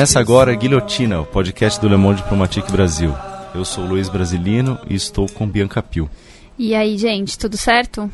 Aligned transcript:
Começa 0.00 0.18
agora 0.18 0.50
a 0.50 0.54
Guilhotina, 0.54 1.20
o 1.20 1.26
podcast 1.26 1.78
do 1.78 1.86
Le 1.86 1.98
Monde 1.98 2.22
Diplomatique 2.22 2.72
Brasil. 2.72 3.14
Eu 3.54 3.66
sou 3.66 3.84
Luiz 3.84 4.08
Brasilino 4.08 4.78
e 4.88 4.94
estou 4.94 5.28
com 5.28 5.46
Bianca 5.46 5.82
Pio. 5.82 6.08
E 6.58 6.74
aí, 6.74 6.96
gente, 6.96 7.38
tudo 7.38 7.58
certo? 7.58 8.10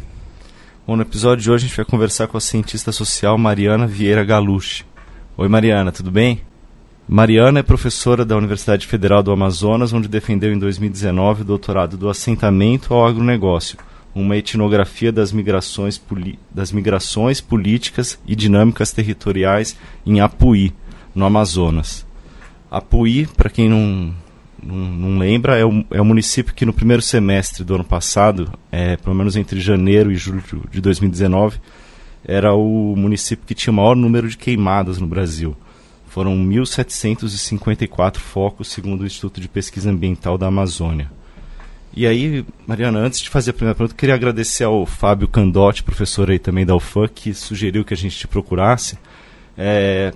Bom, 0.85 0.97
no 0.97 1.03
episódio 1.03 1.45
de 1.45 1.49
hoje 1.49 1.65
a 1.65 1.69
gente 1.69 1.77
vai 1.77 1.85
conversar 1.87 2.27
com 2.27 2.37
a 2.37 2.41
cientista 2.41 2.91
social 2.91 3.39
Mariana 3.39 3.87
Vieira 3.87 4.25
Galucci. 4.25 4.85
Oi, 5.37 5.47
Mariana, 5.47 5.93
tudo 5.93 6.11
bem? 6.11 6.41
Mariana 7.07 7.61
é 7.61 7.63
professora 7.63 8.25
da 8.25 8.37
Universidade 8.37 8.85
Federal 8.85 9.23
do 9.23 9.31
Amazonas, 9.31 9.93
onde 9.93 10.09
defendeu 10.09 10.53
em 10.53 10.59
2019 10.59 11.43
o 11.43 11.45
doutorado 11.45 11.97
do 11.97 12.09
assentamento 12.09 12.95
ao 12.95 13.07
agronegócio, 13.07 13.79
uma 14.13 14.37
etnografia 14.37 15.13
das 15.13 15.31
migrações, 15.31 16.03
das 16.51 16.73
migrações 16.73 17.41
políticas 17.41 18.19
e 18.27 18.35
dinâmicas 18.35 18.91
territoriais 18.91 19.77
em 20.05 20.19
Apuí, 20.19 20.75
no 21.17 21.25
Amazonas. 21.25 22.07
Apuí, 22.71 23.27
para 23.27 23.51
quem 23.51 23.69
não, 23.69 24.15
não, 24.63 24.77
não 24.77 25.19
lembra, 25.19 25.59
é 25.59 25.65
o, 25.65 25.85
é 25.91 26.01
o, 26.01 26.05
município 26.05 26.55
que 26.55 26.65
no 26.65 26.73
primeiro 26.73 27.03
semestre 27.03 27.65
do 27.65 27.75
ano 27.75 27.85
passado, 27.85 28.53
é, 28.71 28.97
pelo 28.97 29.17
menos 29.17 29.35
entre 29.35 29.59
janeiro 29.59 30.13
e 30.13 30.15
julho 30.15 30.43
de 30.71 30.81
2019, 30.81 31.59
era 32.25 32.55
o 32.55 32.95
município 32.97 33.45
que 33.45 33.55
tinha 33.55 33.73
o 33.73 33.77
maior 33.77 33.97
número 33.97 34.29
de 34.29 34.37
queimadas 34.37 35.01
no 35.01 35.07
Brasil 35.09 35.57
foram 36.17 36.35
1.754 36.35 38.17
focos, 38.17 38.69
segundo 38.69 39.03
o 39.03 39.07
Instituto 39.07 39.39
de 39.39 39.47
Pesquisa 39.51 39.91
Ambiental 39.91 40.39
da 40.39 40.47
Amazônia. 40.47 41.13
E 41.95 42.07
aí, 42.07 42.43
Mariana, 42.67 43.01
antes 43.01 43.21
de 43.21 43.29
fazer 43.29 43.51
a 43.51 43.53
primeira 43.53 43.75
pergunta, 43.75 43.95
queria 43.95 44.15
agradecer 44.15 44.65
ao 44.65 44.87
Fábio 44.87 45.29
Candotti, 45.29 45.83
professor 45.83 46.31
aí 46.31 46.39
também 46.39 46.65
da 46.65 46.75
UFAM, 46.75 47.07
que 47.09 47.35
sugeriu 47.35 47.85
que 47.85 47.93
a 47.93 47.97
gente 47.99 48.17
te 48.17 48.27
procurasse. 48.27 48.97
É, 49.59 50.11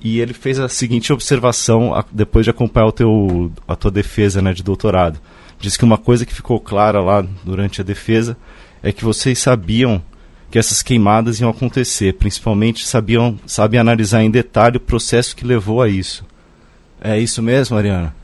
e 0.00 0.20
ele 0.20 0.32
fez 0.32 0.58
a 0.58 0.68
seguinte 0.68 1.12
observação 1.12 1.94
a, 1.94 2.04
depois 2.10 2.44
de 2.44 2.50
acompanhar 2.50 2.86
o 2.86 2.92
teu, 2.92 3.52
a 3.66 3.74
tua 3.74 3.90
defesa 3.90 4.40
né, 4.40 4.52
de 4.52 4.62
doutorado. 4.62 5.20
Diz 5.58 5.76
que 5.76 5.84
uma 5.84 5.98
coisa 5.98 6.24
que 6.24 6.34
ficou 6.34 6.60
clara 6.60 7.00
lá 7.00 7.24
durante 7.44 7.80
a 7.80 7.84
defesa 7.84 8.36
é 8.82 8.92
que 8.92 9.04
vocês 9.04 9.38
sabiam 9.38 10.02
que 10.50 10.58
essas 10.58 10.82
queimadas 10.82 11.40
iam 11.40 11.50
acontecer, 11.50 12.14
principalmente 12.14 12.86
sabiam, 12.86 13.38
sabem 13.46 13.78
analisar 13.78 14.22
em 14.22 14.30
detalhe 14.30 14.76
o 14.76 14.80
processo 14.80 15.36
que 15.36 15.44
levou 15.44 15.82
a 15.82 15.88
isso. 15.88 16.24
É 17.00 17.18
isso 17.18 17.42
mesmo, 17.42 17.76
Mariana? 17.76 18.14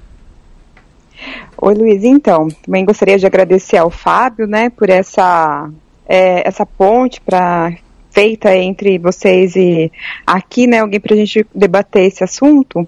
Oi, 1.56 1.74
Luiz. 1.74 2.02
Então, 2.02 2.48
também 2.64 2.84
gostaria 2.84 3.18
de 3.18 3.26
agradecer 3.26 3.76
ao 3.76 3.90
Fábio, 3.90 4.46
né, 4.46 4.70
por 4.70 4.88
essa, 4.88 5.70
é, 6.06 6.46
essa 6.46 6.64
ponte 6.64 7.20
para 7.20 7.76
feita 8.14 8.56
entre 8.56 8.96
vocês 8.96 9.56
e 9.56 9.90
aqui, 10.24 10.68
né, 10.68 10.78
alguém 10.78 11.00
para 11.00 11.14
a 11.14 11.16
gente 11.16 11.44
debater 11.52 12.04
esse 12.04 12.22
assunto. 12.22 12.86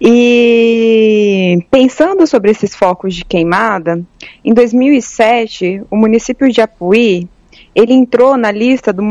E 0.00 1.64
pensando 1.70 2.26
sobre 2.26 2.50
esses 2.50 2.74
focos 2.74 3.14
de 3.14 3.24
queimada, 3.24 4.02
em 4.44 4.52
2007, 4.52 5.82
o 5.88 5.96
município 5.96 6.50
de 6.50 6.60
Apuí 6.60 7.28
ele 7.74 7.92
entrou 7.92 8.38
na 8.38 8.50
lista 8.50 8.90
do 8.90 9.02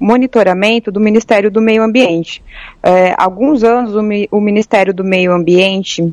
monitoramento 0.00 0.90
do 0.90 0.98
Ministério 0.98 1.50
do 1.50 1.60
Meio 1.60 1.82
Ambiente. 1.82 2.42
É, 2.82 3.14
alguns 3.18 3.62
anos 3.62 3.94
o, 3.94 4.00
o 4.30 4.40
Ministério 4.40 4.94
do 4.94 5.04
Meio 5.04 5.30
Ambiente 5.30 6.12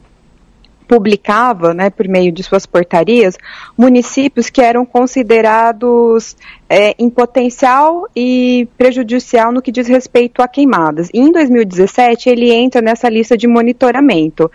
publicava, 0.92 1.74
né, 1.74 1.90
por 1.90 2.06
meio 2.06 2.34
de 2.34 2.44
suas 2.44 2.66
portarias, 2.66 3.38
municípios 3.78 4.50
que 4.50 4.62
eram 4.62 4.86
considerados 4.86 6.36
é, 6.68 6.94
em 7.00 7.10
potencial 7.10 8.10
e 8.14 8.68
prejudicial 8.78 9.54
no 9.54 9.62
que 9.62 9.72
diz 9.72 9.88
respeito 9.88 10.42
a 10.42 10.50
queimadas. 10.50 11.10
E 11.14 11.20
em 11.22 11.32
2017 11.32 12.30
ele 12.30 12.52
entra 12.52 12.82
nessa 12.82 13.08
lista 13.08 13.38
de 13.38 13.48
monitoramento, 13.48 14.52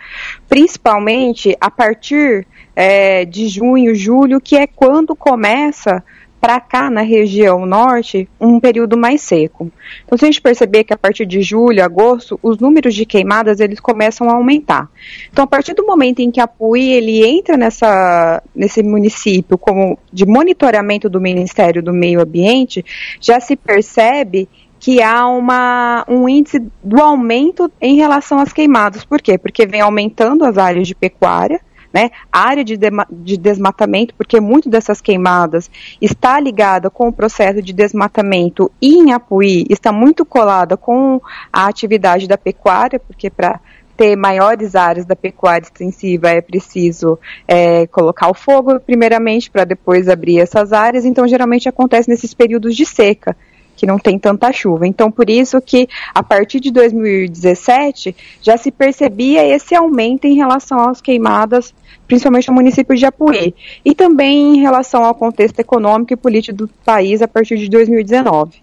principalmente 0.47 1.57
a 1.59 1.71
partir 1.71 2.45
é, 2.75 3.25
de 3.25 3.47
junho, 3.47 3.95
julho, 3.95 4.39
que 4.39 4.57
é 4.57 4.67
quando 4.67 5.15
começa 5.15 6.03
para 6.39 6.59
cá, 6.59 6.89
na 6.89 7.01
região 7.01 7.65
norte, 7.65 8.27
um 8.39 8.59
período 8.59 8.97
mais 8.97 9.21
seco. 9.21 9.71
Então, 10.05 10.17
se 10.17 10.25
a 10.25 10.27
gente 10.27 10.41
perceber 10.41 10.83
que 10.83 10.93
a 10.93 10.97
partir 10.97 11.25
de 11.25 11.41
julho, 11.41 11.83
agosto, 11.83 12.39
os 12.41 12.59
números 12.59 12.93
de 12.93 13.05
queimadas 13.05 13.59
eles 13.59 13.79
começam 13.79 14.29
a 14.29 14.35
aumentar. 14.35 14.89
Então, 15.31 15.43
a 15.43 15.47
partir 15.47 15.73
do 15.73 15.85
momento 15.85 16.19
em 16.19 16.31
que 16.31 16.39
a 16.39 16.47
PUI 16.47 16.91
ele 16.91 17.25
entra 17.25 17.57
nessa, 17.57 18.41
nesse 18.55 18.83
município 18.83 19.57
como 19.57 19.97
de 20.11 20.25
monitoramento 20.25 21.09
do 21.09 21.19
Ministério 21.19 21.81
do 21.81 21.93
Meio 21.93 22.21
Ambiente, 22.21 22.85
já 23.19 23.39
se 23.39 23.55
percebe 23.55 24.47
que 24.79 25.01
há 25.01 25.27
uma, 25.27 26.05
um 26.07 26.29
índice 26.29 26.59
do 26.83 27.01
aumento 27.01 27.71
em 27.81 27.95
relação 27.95 28.39
às 28.39 28.53
queimadas. 28.53 29.03
Por 29.03 29.21
quê? 29.21 29.37
Porque 29.37 29.65
vem 29.65 29.81
aumentando 29.81 30.45
as 30.45 30.57
áreas 30.57 30.87
de 30.87 30.95
pecuária, 30.95 31.59
né? 31.93 32.11
área 32.31 32.63
de, 32.63 32.77
de, 32.77 32.89
de 33.11 33.37
desmatamento, 33.37 34.13
porque 34.15 34.39
muito 34.39 34.69
dessas 34.69 35.01
queimadas 35.01 35.69
está 36.01 36.39
ligada 36.39 36.89
com 36.89 37.07
o 37.07 37.13
processo 37.13 37.61
de 37.61 37.73
desmatamento 37.73 38.71
e 38.81 38.95
em 38.95 39.11
Apuí 39.11 39.65
está 39.69 39.91
muito 39.91 40.25
colada 40.25 40.77
com 40.77 41.21
a 41.51 41.67
atividade 41.67 42.27
da 42.27 42.37
pecuária, 42.37 42.99
porque 42.99 43.29
para 43.29 43.59
ter 43.95 44.15
maiores 44.15 44.75
áreas 44.75 45.05
da 45.05 45.15
pecuária 45.15 45.65
extensiva 45.65 46.29
é 46.29 46.39
preciso 46.39 47.17
é, 47.47 47.87
colocar 47.87 48.29
o 48.29 48.33
fogo 48.33 48.79
primeiramente 48.79 49.49
para 49.49 49.65
depois 49.65 50.07
abrir 50.07 50.39
essas 50.39 50.71
áreas, 50.71 51.03
então 51.03 51.27
geralmente 51.27 51.67
acontece 51.67 52.07
nesses 52.07 52.33
períodos 52.33 52.75
de 52.75 52.85
seca 52.85 53.35
que 53.77 53.85
não 53.85 53.99
tem 53.99 54.17
tanta 54.17 54.51
chuva. 54.51 54.87
Então, 54.87 55.09
por 55.09 55.29
isso 55.29 55.61
que 55.61 55.87
a 56.13 56.23
partir 56.23 56.59
de 56.59 56.71
2017 56.71 58.13
já 58.41 58.57
se 58.57 58.71
percebia 58.71 59.47
esse 59.47 59.75
aumento 59.75 60.25
em 60.25 60.35
relação 60.35 60.89
às 60.89 60.99
queimadas, 60.99 61.73
principalmente 62.07 62.49
no 62.49 62.55
município 62.55 62.95
de 62.95 63.05
Apuí, 63.05 63.53
e 63.85 63.93
também 63.93 64.57
em 64.57 64.59
relação 64.59 65.05
ao 65.05 65.13
contexto 65.13 65.59
econômico 65.59 66.11
e 66.11 66.17
político 66.17 66.57
do 66.57 66.67
país 66.83 67.21
a 67.21 67.27
partir 67.27 67.57
de 67.57 67.69
2019. 67.69 68.59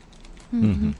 Uhum. 0.53 0.93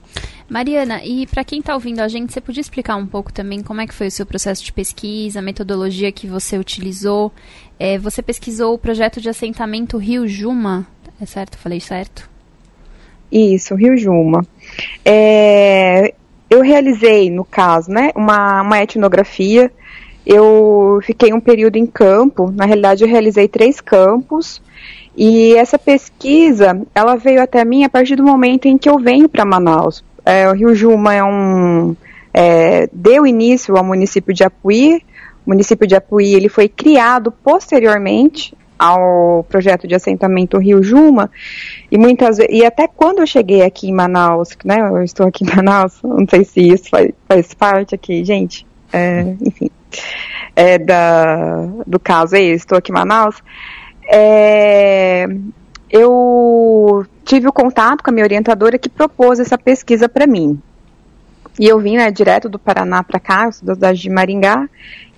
Mariana, 0.47 1.03
e 1.03 1.25
para 1.25 1.43
quem 1.43 1.59
está 1.59 1.73
ouvindo 1.73 1.99
a 1.99 2.07
gente, 2.07 2.31
você 2.31 2.39
podia 2.39 2.61
explicar 2.61 2.95
um 2.95 3.07
pouco 3.07 3.33
também 3.33 3.63
como 3.63 3.81
é 3.81 3.87
que 3.87 3.93
foi 3.93 4.07
o 4.07 4.11
seu 4.11 4.25
processo 4.25 4.63
de 4.63 4.71
pesquisa, 4.71 5.39
a 5.39 5.41
metodologia 5.41 6.11
que 6.11 6.27
você 6.27 6.57
utilizou? 6.57 7.31
É, 7.79 7.97
você 7.97 8.21
pesquisou 8.21 8.73
o 8.73 8.77
projeto 8.77 9.19
de 9.19 9.27
assentamento 9.27 9.97
Rio 9.97 10.27
Juma, 10.27 10.87
é 11.19 11.25
certo? 11.25 11.57
Falei 11.57 11.79
certo? 11.79 12.29
Isso, 13.35 13.75
Rio 13.75 13.97
Juma. 13.97 14.45
É, 15.03 16.13
eu 16.49 16.61
realizei, 16.61 17.29
no 17.29 17.43
caso, 17.43 17.91
né, 17.91 18.11
uma, 18.15 18.61
uma 18.61 18.81
etnografia. 18.81 19.69
Eu 20.25 21.01
fiquei 21.03 21.33
um 21.33 21.41
período 21.41 21.75
em 21.75 21.85
campo. 21.85 22.49
Na 22.49 22.65
realidade, 22.65 23.03
eu 23.03 23.09
realizei 23.09 23.49
três 23.49 23.81
campos. 23.81 24.61
E 25.17 25.53
essa 25.55 25.77
pesquisa, 25.77 26.81
ela 26.95 27.17
veio 27.17 27.41
até 27.41 27.65
mim 27.65 27.83
a 27.83 27.89
partir 27.89 28.15
do 28.15 28.23
momento 28.23 28.69
em 28.69 28.77
que 28.77 28.87
eu 28.87 28.97
venho 28.97 29.27
para 29.27 29.43
Manaus. 29.43 30.01
É, 30.25 30.49
o 30.49 30.53
Rio 30.53 30.73
Juma 30.73 31.13
é 31.13 31.23
um 31.23 31.93
é, 32.33 32.87
deu 32.91 33.27
início 33.27 33.75
ao 33.75 33.83
município 33.83 34.33
de 34.33 34.45
Apuí. 34.45 35.03
O 35.45 35.49
município 35.49 35.85
de 35.85 35.95
Apuí 35.95 36.33
ele 36.33 36.47
foi 36.47 36.69
criado 36.69 37.31
posteriormente 37.31 38.55
ao 38.77 39.43
projeto 39.47 39.87
de 39.87 39.95
assentamento 39.95 40.57
Rio 40.57 40.83
Juma 40.83 41.31
e 41.91 41.97
muitas 41.97 42.39
e 42.49 42.65
até 42.65 42.87
quando 42.87 43.19
eu 43.19 43.27
cheguei 43.27 43.61
aqui 43.61 43.87
em 43.87 43.93
Manaus, 43.93 44.49
né, 44.63 44.79
eu 44.79 45.03
estou 45.03 45.27
aqui 45.27 45.43
em 45.43 45.55
Manaus, 45.55 45.99
não 46.03 46.27
sei 46.29 46.43
se 46.43 46.61
isso 46.61 46.89
faz, 46.89 47.11
faz 47.27 47.53
parte 47.53 47.95
aqui, 47.95 48.23
gente, 48.23 48.65
é, 48.91 49.35
enfim, 49.41 49.69
é 50.55 50.77
da, 50.77 51.65
do 51.85 51.99
caso 51.99 52.35
aí, 52.35 52.51
estou 52.51 52.77
aqui 52.77 52.91
em 52.91 52.95
Manaus, 52.95 53.41
é, 54.07 55.27
eu 55.89 57.05
tive 57.23 57.47
o 57.47 57.53
contato 57.53 58.03
com 58.03 58.09
a 58.09 58.13
minha 58.13 58.25
orientadora 58.25 58.77
que 58.77 58.89
propôs 58.89 59.39
essa 59.39 59.57
pesquisa 59.57 60.09
para 60.09 60.27
mim. 60.27 60.61
E 61.57 61.67
eu 61.67 61.79
vim 61.79 61.95
né, 61.95 62.11
direto 62.11 62.49
do 62.49 62.59
Paraná 62.59 63.01
para 63.01 63.19
cá, 63.19 63.45
da 63.63 63.73
cidade 63.75 64.01
de 64.01 64.09
Maringá, 64.09 64.69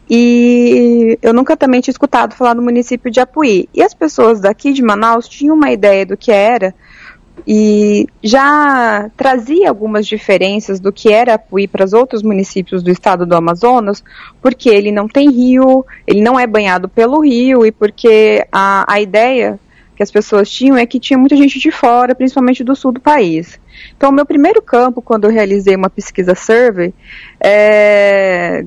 e 0.10 1.18
eu 1.22 1.34
nunca 1.34 1.58
também 1.58 1.82
tinha 1.82 1.92
escutado 1.92 2.36
falar 2.36 2.54
do 2.54 2.62
município 2.62 3.12
de 3.12 3.20
Apuí. 3.20 3.68
E 3.74 3.84
as 3.84 3.94
pessoas 3.94 4.40
daqui 4.40 4.72
de 4.72 4.82
Manaus 4.82 5.28
tinham 5.28 5.56
uma 5.56 5.72
ideia 5.72 6.06
do 6.06 6.16
que 6.16 6.32
era 6.32 6.74
e 7.46 8.08
já 8.24 9.10
trazia 9.16 9.70
algumas 9.70 10.08
diferenças 10.08 10.80
do 10.80 10.92
que 10.92 11.12
era 11.12 11.36
Apuí 11.36 11.68
para 11.68 11.86
os 11.86 11.94
outros 11.94 12.24
municípios 12.24 12.82
do 12.82 12.90
estado 12.90 13.26
do 13.26 13.36
Amazonas, 13.36 14.04
porque 14.42 14.70
ele 14.70 14.92
não 14.92 15.08
tem 15.08 15.30
rio, 15.30 15.86
ele 16.06 16.22
não 16.22 16.40
é 16.40 16.48
banhado 16.48 16.88
pelo 16.88 17.20
rio 17.20 17.66
e 17.66 17.72
porque 17.72 18.46
a, 18.52 18.92
a 18.92 19.02
ideia 19.02 19.60
que 19.96 20.04
as 20.04 20.12
pessoas 20.12 20.50
tinham 20.50 20.78
é 20.78 20.86
que 20.86 21.00
tinha 21.00 21.18
muita 21.18 21.36
gente 21.36 21.60
de 21.60 21.72
fora, 21.72 22.14
principalmente 22.14 22.64
do 22.64 22.76
sul 22.76 22.92
do 22.92 23.02
país. 23.02 23.60
Então, 23.96 24.12
o 24.12 24.14
meu 24.14 24.28
primeiro 24.28 24.62
campo, 24.62 25.02
quando 25.02 25.26
eu 25.26 25.32
realizei 25.32 25.76
uma 25.76 25.90
pesquisa 25.90 26.36
survey, 26.36 26.94
é, 27.40 28.64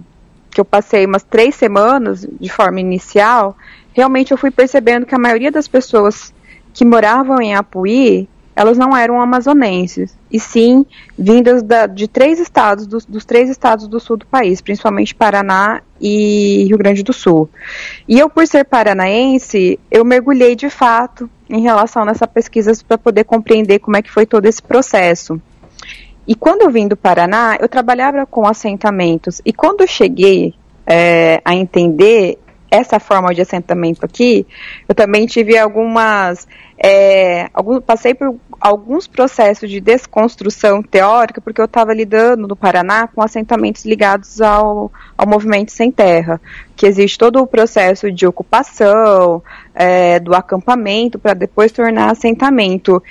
que 0.50 0.60
eu 0.60 0.64
passei 0.64 1.06
umas 1.06 1.22
três 1.22 1.54
semanas 1.54 2.26
de 2.40 2.48
forma 2.48 2.80
inicial, 2.80 3.56
realmente 3.92 4.32
eu 4.32 4.38
fui 4.38 4.50
percebendo 4.50 5.06
que 5.06 5.14
a 5.14 5.18
maioria 5.18 5.50
das 5.50 5.68
pessoas 5.68 6.34
que 6.72 6.84
moravam 6.84 7.40
em 7.40 7.54
Apuí, 7.54 8.28
elas 8.54 8.76
não 8.76 8.96
eram 8.96 9.20
amazonenses, 9.20 10.16
e 10.30 10.38
sim 10.38 10.84
vindas 11.18 11.62
da, 11.62 11.86
de 11.86 12.06
três 12.06 12.38
estados, 12.38 12.86
dos, 12.86 13.06
dos, 13.06 13.24
três 13.24 13.48
estados 13.48 13.88
do 13.88 13.98
sul 13.98 14.16
do 14.16 14.26
país, 14.26 14.60
principalmente 14.60 15.14
Paraná 15.14 15.80
e 16.00 16.64
Rio 16.68 16.76
Grande 16.76 17.02
do 17.02 17.12
Sul. 17.12 17.48
E 18.06 18.18
eu, 18.18 18.28
por 18.28 18.46
ser 18.46 18.64
paranaense, 18.64 19.78
eu 19.90 20.04
mergulhei 20.04 20.54
de 20.54 20.68
fato 20.68 21.28
em 21.48 21.60
relação 21.62 22.04
nessa 22.04 22.26
pesquisa 22.26 22.72
para 22.86 22.98
poder 22.98 23.24
compreender 23.24 23.78
como 23.78 23.96
é 23.96 24.02
que 24.02 24.10
foi 24.10 24.26
todo 24.26 24.46
esse 24.46 24.62
processo. 24.62 25.40
E 26.26 26.34
quando 26.34 26.62
eu 26.62 26.70
vim 26.70 26.86
do 26.86 26.96
Paraná, 26.96 27.56
eu 27.60 27.68
trabalhava 27.68 28.24
com 28.26 28.46
assentamentos, 28.46 29.40
e 29.44 29.52
quando 29.52 29.80
eu 29.80 29.86
cheguei 29.86 30.54
é, 30.86 31.40
a 31.44 31.54
entender 31.54 32.38
essa 32.70 33.00
forma 33.00 33.34
de 33.34 33.40
assentamento 33.40 34.04
aqui, 34.04 34.46
eu 34.88 34.94
também 34.94 35.26
tive 35.26 35.58
algumas. 35.58 36.46
É, 36.82 37.50
algum, 37.52 37.80
passei 37.80 38.14
por 38.14 38.36
alguns 38.58 39.06
processos 39.06 39.68
de 39.68 39.80
desconstrução 39.80 40.82
teórica, 40.82 41.40
porque 41.40 41.60
eu 41.60 41.66
estava 41.66 41.92
lidando 41.92 42.46
no 42.46 42.56
Paraná 42.56 43.06
com 43.08 43.22
assentamentos 43.22 43.84
ligados 43.84 44.40
ao, 44.40 44.90
ao 45.16 45.26
movimento 45.26 45.72
sem 45.72 45.90
terra, 45.90 46.40
que 46.76 46.86
existe 46.86 47.18
todo 47.18 47.40
o 47.40 47.46
processo 47.46 48.10
de 48.10 48.26
ocupação, 48.26 49.42
é, 49.74 50.20
do 50.20 50.34
acampamento, 50.34 51.18
para 51.18 51.34
depois 51.34 51.72
tornar 51.72 52.10
assentamento. 52.10 53.02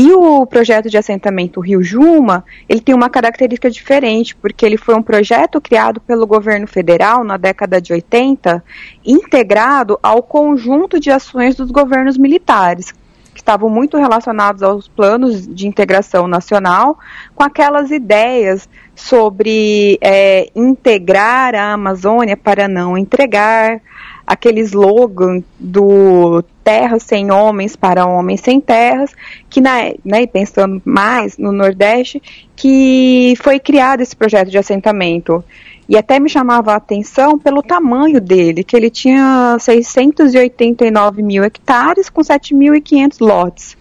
E 0.00 0.12
o 0.12 0.46
projeto 0.46 0.88
de 0.88 0.96
assentamento 0.96 1.58
Rio 1.58 1.82
Juma, 1.82 2.44
ele 2.68 2.80
tem 2.80 2.94
uma 2.94 3.10
característica 3.10 3.68
diferente, 3.68 4.36
porque 4.36 4.64
ele 4.64 4.76
foi 4.76 4.94
um 4.94 5.02
projeto 5.02 5.60
criado 5.60 6.00
pelo 6.00 6.24
governo 6.24 6.68
federal 6.68 7.24
na 7.24 7.36
década 7.36 7.82
de 7.82 7.92
80, 7.92 8.62
integrado 9.04 9.98
ao 10.00 10.22
conjunto 10.22 11.00
de 11.00 11.10
ações 11.10 11.56
dos 11.56 11.72
governos 11.72 12.16
militares, 12.16 12.92
que 13.34 13.40
estavam 13.40 13.68
muito 13.68 13.96
relacionados 13.96 14.62
aos 14.62 14.86
planos 14.86 15.44
de 15.48 15.66
integração 15.66 16.28
nacional, 16.28 16.96
com 17.34 17.42
aquelas 17.42 17.90
ideias 17.90 18.68
sobre 18.94 19.98
é, 20.00 20.48
integrar 20.54 21.56
a 21.56 21.72
Amazônia 21.72 22.36
para 22.36 22.68
não 22.68 22.96
entregar, 22.96 23.80
aquele 24.28 24.60
slogan 24.60 25.42
do 25.58 26.44
terra 26.62 26.98
sem 26.98 27.32
homens 27.32 27.74
para 27.74 28.04
homens 28.04 28.42
sem 28.42 28.60
terras, 28.60 29.10
que 29.48 29.58
na, 29.58 29.94
né, 30.04 30.26
pensando 30.26 30.82
mais 30.84 31.38
no 31.38 31.50
Nordeste, 31.50 32.22
que 32.54 33.32
foi 33.42 33.58
criado 33.58 34.02
esse 34.02 34.14
projeto 34.14 34.50
de 34.50 34.58
assentamento. 34.58 35.42
E 35.88 35.96
até 35.96 36.20
me 36.20 36.28
chamava 36.28 36.74
a 36.74 36.76
atenção 36.76 37.38
pelo 37.38 37.62
tamanho 37.62 38.20
dele, 38.20 38.62
que 38.62 38.76
ele 38.76 38.90
tinha 38.90 39.56
689 39.58 41.22
mil 41.22 41.42
hectares 41.42 42.10
com 42.10 42.20
7.500 42.20 43.16
lotes. 43.20 43.78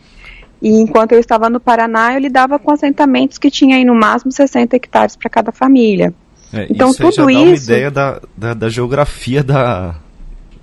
E 0.61 0.69
enquanto 0.79 1.11
eu 1.11 1.19
estava 1.19 1.49
no 1.49 1.59
Paraná, 1.59 2.13
eu 2.13 2.19
lidava 2.19 2.57
com 2.57 2.71
assentamentos 2.71 3.37
que 3.37 3.51
tinham 3.51 3.77
aí 3.77 3.83
no 3.83 3.93
máximo 3.93 4.31
60 4.31 4.77
hectares 4.77 5.17
para 5.17 5.29
cada 5.29 5.51
família. 5.51 6.13
É, 6.53 6.67
então 6.69 6.91
isso 6.91 7.01
tudo 7.01 7.11
já 7.13 7.25
dá 7.25 7.31
isso. 7.33 7.41
uma 7.43 7.55
ideia 7.55 7.91
da, 7.91 8.21
da, 8.37 8.53
da 8.53 8.69
geografia 8.69 9.43
da, 9.43 9.97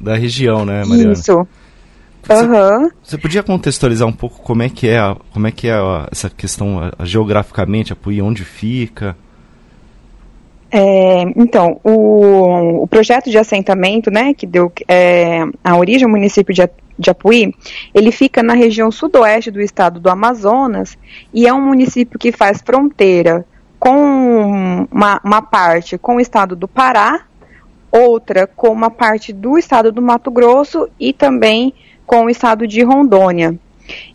da 0.04 0.16
região, 0.16 0.64
né, 0.64 0.84
Mariana? 0.84 1.12
Isso. 1.12 1.46
Você, 2.22 2.44
uhum. 2.46 2.90
você 3.02 3.18
podia 3.18 3.42
contextualizar 3.42 4.08
um 4.08 4.12
pouco 4.12 4.40
como 4.40 4.62
é 4.62 4.68
que 4.68 4.88
é, 4.88 4.98
a, 4.98 5.16
como 5.32 5.46
é 5.46 5.50
que 5.50 5.68
é 5.68 5.74
a, 5.74 6.08
essa 6.10 6.30
questão 6.30 6.78
a, 6.78 6.92
a 6.98 7.04
geograficamente, 7.04 7.92
Apuí, 7.92 8.22
onde 8.22 8.44
fica? 8.44 9.16
É, 10.70 11.22
então, 11.36 11.80
o, 11.84 12.82
o, 12.82 12.86
projeto 12.88 13.30
de 13.30 13.38
assentamento, 13.38 14.10
né, 14.10 14.34
que 14.34 14.46
deu 14.46 14.72
é, 14.88 15.44
a 15.62 15.76
origem 15.76 16.04
ao 16.04 16.10
município 16.10 16.54
de, 16.54 16.68
de 16.98 17.10
Apuí, 17.10 17.54
ele 17.94 18.10
fica 18.10 18.42
na 18.42 18.54
região 18.54 18.90
sudoeste 18.90 19.50
do 19.50 19.60
estado 19.60 20.00
do 20.00 20.08
Amazonas 20.08 20.96
e 21.32 21.46
é 21.46 21.52
um 21.52 21.60
município 21.60 22.18
que 22.18 22.32
faz 22.32 22.60
fronteira 22.64 23.44
com 23.78 24.88
uma, 24.90 25.20
uma 25.22 25.42
parte 25.42 25.98
com 25.98 26.16
o 26.16 26.20
estado 26.20 26.56
do 26.56 26.66
Pará, 26.66 27.20
outra 27.94 28.46
com 28.46 28.68
uma 28.68 28.90
parte 28.90 29.32
do 29.32 29.56
estado 29.56 29.92
do 29.92 30.02
Mato 30.02 30.30
Grosso 30.30 30.88
e 30.98 31.12
também 31.12 31.72
com 32.04 32.24
o 32.24 32.30
estado 32.30 32.66
de 32.66 32.82
Rondônia. 32.82 33.58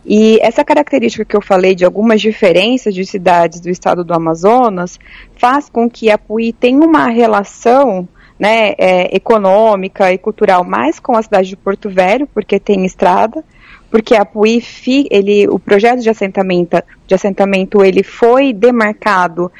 E 0.04 0.38
essa 0.42 0.64
característica 0.64 1.24
que 1.24 1.36
eu 1.36 1.40
falei 1.40 1.74
de 1.74 1.84
algumas 1.84 2.20
diferenças 2.20 2.94
de 2.94 3.04
cidades 3.04 3.60
do 3.60 3.70
estado 3.70 4.04
do 4.04 4.12
Amazonas 4.12 4.98
faz 5.36 5.68
com 5.68 5.88
que 5.88 6.10
Apuí 6.10 6.52
tenha 6.52 6.84
uma 6.84 7.08
relação 7.08 8.08
né, 8.38 8.74
é, 8.78 9.14
econômica 9.14 10.12
e 10.12 10.18
cultural 10.18 10.64
mais 10.64 10.98
com 10.98 11.16
a 11.16 11.22
cidade 11.22 11.48
de 11.48 11.56
Porto 11.56 11.88
Velho, 11.88 12.26
porque 12.26 12.58
tem 12.58 12.84
estrada, 12.84 13.44
porque 13.90 14.14
Apuí, 14.14 14.62
ele, 15.10 15.46
o 15.48 15.58
projeto 15.58 16.00
de 16.00 16.10
assentamento, 16.10 16.82
de 17.06 17.14
assentamento 17.14 17.84
ele 17.84 18.02
foi 18.02 18.52
demarcado 18.52 19.52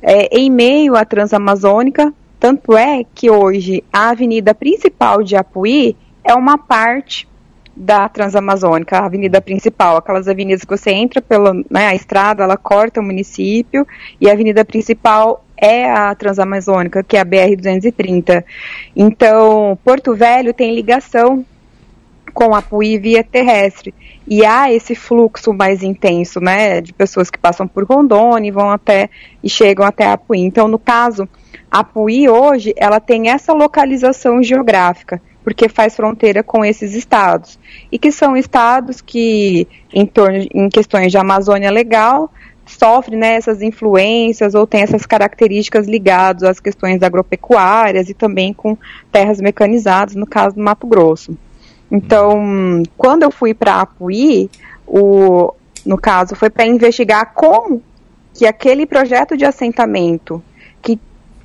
é, 0.00 0.28
em 0.38 0.50
meio 0.50 0.94
à 0.94 1.04
Transamazônica, 1.04 2.12
tanto 2.38 2.76
é 2.76 3.04
que 3.14 3.30
hoje 3.30 3.82
a 3.92 4.10
avenida 4.10 4.54
principal 4.54 5.22
de 5.22 5.36
Apuí 5.36 5.96
é 6.24 6.34
uma 6.34 6.58
parte 6.58 7.28
da 7.74 8.08
Transamazônica, 8.08 8.98
a 8.98 9.06
avenida 9.06 9.40
principal, 9.40 9.96
aquelas 9.96 10.26
avenidas 10.26 10.64
que 10.64 10.76
você 10.76 10.90
entra 10.90 11.22
pela 11.22 11.54
né, 11.70 11.86
a 11.86 11.94
estrada, 11.94 12.42
ela 12.42 12.56
corta 12.56 13.00
o 13.00 13.04
município, 13.04 13.86
e 14.20 14.28
a 14.28 14.32
avenida 14.32 14.64
principal 14.64 15.44
é 15.56 15.88
a 15.88 16.14
Transamazônica, 16.14 17.04
que 17.04 17.16
é 17.16 17.20
a 17.20 17.24
BR-230. 17.24 18.44
Então, 18.96 19.78
Porto 19.84 20.14
Velho 20.14 20.52
tem 20.52 20.74
ligação 20.74 21.44
com 22.34 22.54
a 22.54 22.62
via 23.00 23.24
terrestre. 23.24 23.94
E 24.26 24.44
há 24.44 24.72
esse 24.72 24.94
fluxo 24.94 25.52
mais 25.52 25.82
intenso, 25.82 26.40
né, 26.40 26.80
de 26.80 26.92
pessoas 26.92 27.30
que 27.30 27.38
passam 27.38 27.66
por 27.66 27.84
Rondônia 27.84 28.48
e 28.48 28.52
vão 28.52 28.70
até 28.70 29.08
e 29.42 29.48
chegam 29.48 29.86
até 29.86 30.06
a. 30.06 30.18
Então, 30.34 30.68
no 30.68 30.78
caso, 30.78 31.28
a 31.70 31.86
hoje, 32.30 32.74
ela 32.76 33.00
tem 33.00 33.30
essa 33.30 33.52
localização 33.52 34.42
geográfica 34.42 35.20
porque 35.48 35.66
faz 35.66 35.96
fronteira 35.96 36.42
com 36.42 36.62
esses 36.62 36.94
estados. 36.94 37.58
E 37.90 37.98
que 37.98 38.12
são 38.12 38.36
estados 38.36 39.00
que, 39.00 39.66
em, 39.90 40.04
torno, 40.04 40.46
em 40.52 40.68
questões 40.68 41.10
de 41.10 41.16
Amazônia 41.16 41.70
legal, 41.70 42.30
sofrem 42.66 43.18
né, 43.18 43.34
essas 43.34 43.62
influências 43.62 44.54
ou 44.54 44.66
tem 44.66 44.82
essas 44.82 45.06
características 45.06 45.86
ligadas 45.86 46.42
às 46.42 46.60
questões 46.60 47.02
agropecuárias 47.02 48.10
e 48.10 48.14
também 48.14 48.52
com 48.52 48.76
terras 49.10 49.40
mecanizadas, 49.40 50.14
no 50.14 50.26
caso 50.26 50.54
do 50.54 50.62
Mato 50.62 50.86
Grosso. 50.86 51.34
Então, 51.90 52.82
quando 52.96 53.22
eu 53.22 53.30
fui 53.30 53.54
para 53.54 53.80
Apuí, 53.80 54.50
o, 54.86 55.54
no 55.86 55.96
caso, 55.96 56.34
foi 56.34 56.50
para 56.50 56.66
investigar 56.66 57.32
como 57.34 57.82
que 58.34 58.46
aquele 58.46 58.84
projeto 58.84 59.34
de 59.34 59.46
assentamento, 59.46 60.42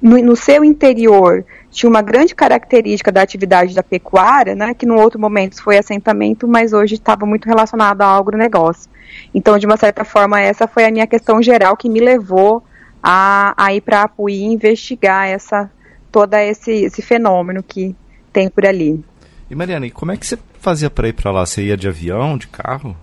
no, 0.04 0.18
no 0.22 0.36
seu 0.36 0.66
interior 0.66 1.46
tinha 1.72 1.90
uma 1.90 2.02
grande 2.02 2.36
característica 2.36 3.12
da 3.12 3.22
atividade 3.22 3.74
da 3.74 3.82
pecuária, 3.82 4.54
né, 4.54 4.74
que 4.74 4.86
no 4.86 5.00
outro 5.00 5.20
momento 5.20 5.64
foi 5.64 5.78
assentamento, 5.78 6.46
mas 6.48 6.74
hoje 6.74 6.96
estava 6.96 7.26
muito 7.26 7.46
relacionado 7.46 8.02
ao 8.02 8.20
agronegócio. 8.20 8.92
Então, 9.34 9.58
de 9.58 9.66
uma 9.66 9.78
certa 9.78 10.04
forma, 10.04 10.40
essa 10.40 10.68
foi 10.68 10.84
a 10.86 10.92
minha 10.92 11.08
questão 11.08 11.42
geral 11.42 11.78
que 11.78 11.90
me 11.90 12.02
levou 12.02 12.62
a, 13.02 13.54
a 13.58 13.74
ir 13.74 13.82
para 13.82 14.04
Apuí 14.04 14.44
investigar 14.44 15.28
essa, 15.28 15.72
todo 16.12 16.34
esse, 16.36 16.72
esse 16.72 17.02
fenômeno 17.02 17.64
que 17.64 17.96
tem 18.32 18.50
por 18.50 18.66
ali. 18.66 19.04
E 19.50 19.56
Mariana, 19.56 19.88
e 19.88 19.92
como 19.92 20.12
é 20.12 20.18
que 20.18 20.28
você 20.28 20.38
fazia 20.60 20.90
para 20.90 21.08
ir 21.08 21.14
para 21.14 21.32
lá? 21.32 21.46
Você 21.46 21.64
ia 21.64 21.78
de 21.78 21.88
avião, 21.88 22.38
de 22.38 22.48
carro? 22.48 22.96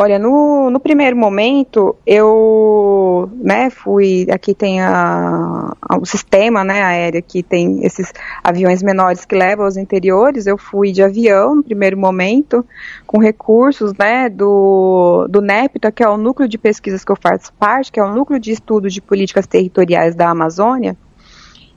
Olha, 0.00 0.16
no, 0.16 0.70
no 0.70 0.78
primeiro 0.78 1.16
momento, 1.16 1.96
eu 2.06 3.28
né, 3.34 3.68
fui. 3.68 4.28
Aqui 4.30 4.54
tem 4.54 4.80
a, 4.80 5.74
a, 5.82 5.98
o 5.98 6.06
sistema 6.06 6.62
né, 6.62 6.84
aéreo, 6.84 7.20
que 7.20 7.42
tem 7.42 7.84
esses 7.84 8.12
aviões 8.44 8.80
menores 8.80 9.24
que 9.24 9.34
levam 9.34 9.64
aos 9.64 9.76
interiores. 9.76 10.46
Eu 10.46 10.56
fui 10.56 10.92
de 10.92 11.02
avião 11.02 11.56
no 11.56 11.64
primeiro 11.64 11.98
momento, 11.98 12.64
com 13.08 13.18
recursos 13.18 13.92
né, 13.98 14.28
do, 14.28 15.26
do 15.28 15.40
NEPTA, 15.42 15.90
que 15.90 16.04
é 16.04 16.08
o 16.08 16.16
núcleo 16.16 16.48
de 16.48 16.58
pesquisas 16.58 17.04
que 17.04 17.10
eu 17.10 17.16
faço 17.20 17.52
parte, 17.54 17.90
que 17.90 17.98
é 17.98 18.04
o 18.04 18.14
núcleo 18.14 18.38
de 18.38 18.52
estudo 18.52 18.88
de 18.88 19.02
políticas 19.02 19.48
territoriais 19.48 20.14
da 20.14 20.30
Amazônia. 20.30 20.96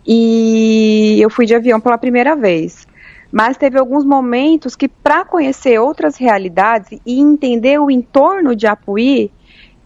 E 0.06 1.18
eu 1.20 1.30
fui 1.32 1.48
de 1.48 1.56
avião 1.56 1.82
pela 1.82 1.98
primeira 1.98 2.36
vez 2.36 2.86
mas 3.32 3.58
teve 3.58 3.80
alguns 3.80 4.04
momentos 4.04 4.76
que, 4.76 4.88
para 4.88 5.24
conhecer 5.24 5.80
outras 5.80 6.18
realidades 6.18 7.00
e 7.06 7.20
entender 7.20 7.80
o 7.80 7.90
entorno 7.90 8.56
de 8.56 8.68
Apuí, 8.68 9.32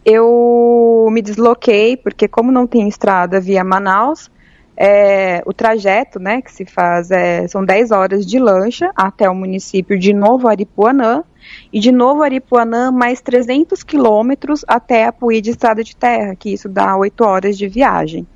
eu 0.03 1.07
me 1.11 1.21
desloquei, 1.21 1.97
porque 1.97 2.27
como 2.27 2.51
não 2.51 2.65
tem 2.65 2.87
estrada 2.87 3.39
via 3.39 3.63
Manaus, 3.63 4.31
é, 4.77 5.41
o 5.45 5.53
trajeto 5.53 6.19
né, 6.19 6.41
que 6.41 6.51
se 6.51 6.65
faz 6.65 7.09
é, 7.09 7.47
são 7.47 7.63
10 7.63 7.91
horas 7.91 8.25
de 8.25 8.37
lancha 8.37 8.91
até 8.95 9.29
o 9.29 9.35
município 9.35 9.97
de 9.97 10.13
Novo 10.13 10.47
Aripuanã, 10.47 11.23
e 11.71 11.79
de 11.79 11.91
Novo 11.91 12.23
Aripuanã 12.23 12.91
mais 12.91 13.21
300 13.21 13.83
quilômetros 13.83 14.65
até 14.67 15.05
Apuí 15.05 15.41
de 15.41 15.51
estrada 15.51 15.83
de 15.83 15.95
terra, 15.95 16.35
que 16.35 16.51
isso 16.51 16.67
dá 16.67 16.95
8 16.97 17.23
horas 17.23 17.57
de 17.57 17.67
viagem. 17.67 18.27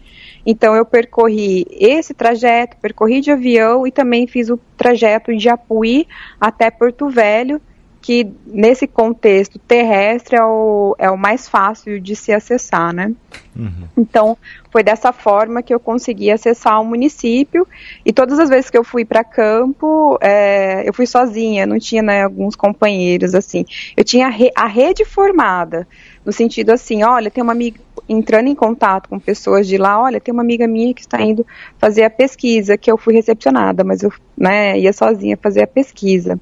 Então 0.49 0.75
eu 0.75 0.83
percorri 0.83 1.63
esse 1.69 2.11
trajeto, 2.11 2.75
percorri 2.77 3.21
de 3.21 3.29
avião 3.29 3.85
e 3.85 3.91
também 3.91 4.25
fiz 4.25 4.49
o 4.49 4.59
trajeto 4.75 5.37
de 5.37 5.47
Apuí 5.47 6.07
até 6.41 6.71
Porto 6.71 7.07
Velho, 7.07 7.61
que 8.01 8.27
nesse 8.47 8.87
contexto 8.87 9.59
terrestre 9.59 10.35
é 10.35 10.43
o, 10.43 10.95
é 10.97 11.11
o 11.11 11.15
mais 11.15 11.47
fácil 11.47 11.99
de 11.99 12.15
se 12.15 12.31
acessar, 12.31 12.91
né? 12.91 13.13
Uhum. 13.55 13.87
Então, 13.95 14.37
foi 14.71 14.81
dessa 14.81 15.13
forma 15.13 15.61
que 15.61 15.71
eu 15.71 15.79
consegui 15.79 16.31
acessar 16.31 16.81
o 16.81 16.85
município 16.85 17.67
e 18.03 18.11
todas 18.11 18.39
as 18.39 18.49
vezes 18.49 18.71
que 18.71 18.77
eu 18.77 18.83
fui 18.83 19.05
para 19.05 19.23
campo, 19.23 20.17
é, 20.19 20.87
eu 20.89 20.93
fui 20.95 21.05
sozinha, 21.05 21.67
não 21.67 21.77
tinha 21.77 22.01
né, 22.01 22.23
alguns 22.23 22.55
companheiros, 22.55 23.35
assim. 23.35 23.65
Eu 23.95 24.03
tinha 24.03 24.25
a, 24.25 24.31
re, 24.31 24.49
a 24.55 24.65
rede 24.65 25.05
formada, 25.05 25.87
no 26.25 26.31
sentido 26.31 26.71
assim, 26.71 27.03
olha, 27.03 27.29
tem 27.29 27.43
uma 27.43 27.53
amiga 27.53 27.79
entrando 28.09 28.47
em 28.47 28.55
contato 28.55 29.07
com 29.07 29.19
pessoas 29.19 29.67
de 29.67 29.77
lá, 29.77 30.01
olha, 30.01 30.19
tem 30.19 30.33
uma 30.33 30.41
amiga 30.41 30.67
minha 30.67 30.93
que 30.93 31.01
está 31.01 31.21
indo 31.21 31.45
fazer 31.77 32.03
a 32.03 32.09
pesquisa, 32.09 32.77
que 32.77 32.91
eu 32.91 32.97
fui 32.97 33.13
recepcionada, 33.13 33.83
mas 33.83 34.01
eu 34.01 34.11
né, 34.35 34.77
ia 34.79 34.91
sozinha 34.91 35.37
fazer 35.37 35.61
a 35.61 35.67
pesquisa. 35.67 36.39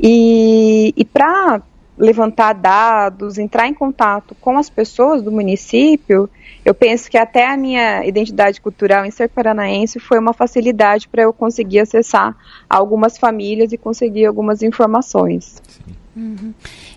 E, 0.00 0.92
e 0.96 1.04
para 1.04 1.62
levantar 1.96 2.52
dados, 2.52 3.38
entrar 3.38 3.66
em 3.66 3.74
contato 3.74 4.34
com 4.40 4.56
as 4.56 4.70
pessoas 4.70 5.22
do 5.22 5.32
município, 5.32 6.30
eu 6.64 6.74
penso 6.74 7.10
que 7.10 7.18
até 7.18 7.46
a 7.46 7.56
minha 7.56 8.04
identidade 8.04 8.60
cultural 8.60 9.04
em 9.04 9.10
ser 9.10 9.28
paranaense 9.28 9.98
foi 9.98 10.18
uma 10.18 10.32
facilidade 10.32 11.08
para 11.08 11.22
eu 11.22 11.32
conseguir 11.32 11.80
acessar 11.80 12.36
algumas 12.68 13.18
famílias 13.18 13.72
e 13.72 13.78
conseguir 13.78 14.26
algumas 14.26 14.62
informações. 14.62 15.60
Uhum. 16.18 16.52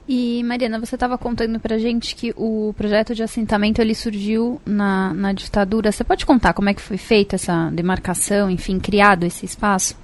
E 0.09 0.43
Mariana, 0.43 0.79
você 0.79 0.95
estava 0.95 1.15
contando 1.15 1.59
para 1.59 1.77
gente 1.77 2.15
que 2.15 2.33
o 2.35 2.73
projeto 2.75 3.13
de 3.13 3.21
assentamento 3.21 3.79
ele 3.79 3.93
surgiu 3.93 4.59
na, 4.65 5.13
na 5.13 5.31
ditadura. 5.31 5.91
Você 5.91 6.03
pode 6.03 6.25
contar 6.25 6.53
como 6.53 6.69
é 6.69 6.73
que 6.73 6.81
foi 6.81 6.97
feita 6.97 7.35
essa 7.35 7.69
demarcação, 7.69 8.49
enfim, 8.49 8.79
criado 8.79 9.23
esse 9.23 9.45
espaço? 9.45 9.95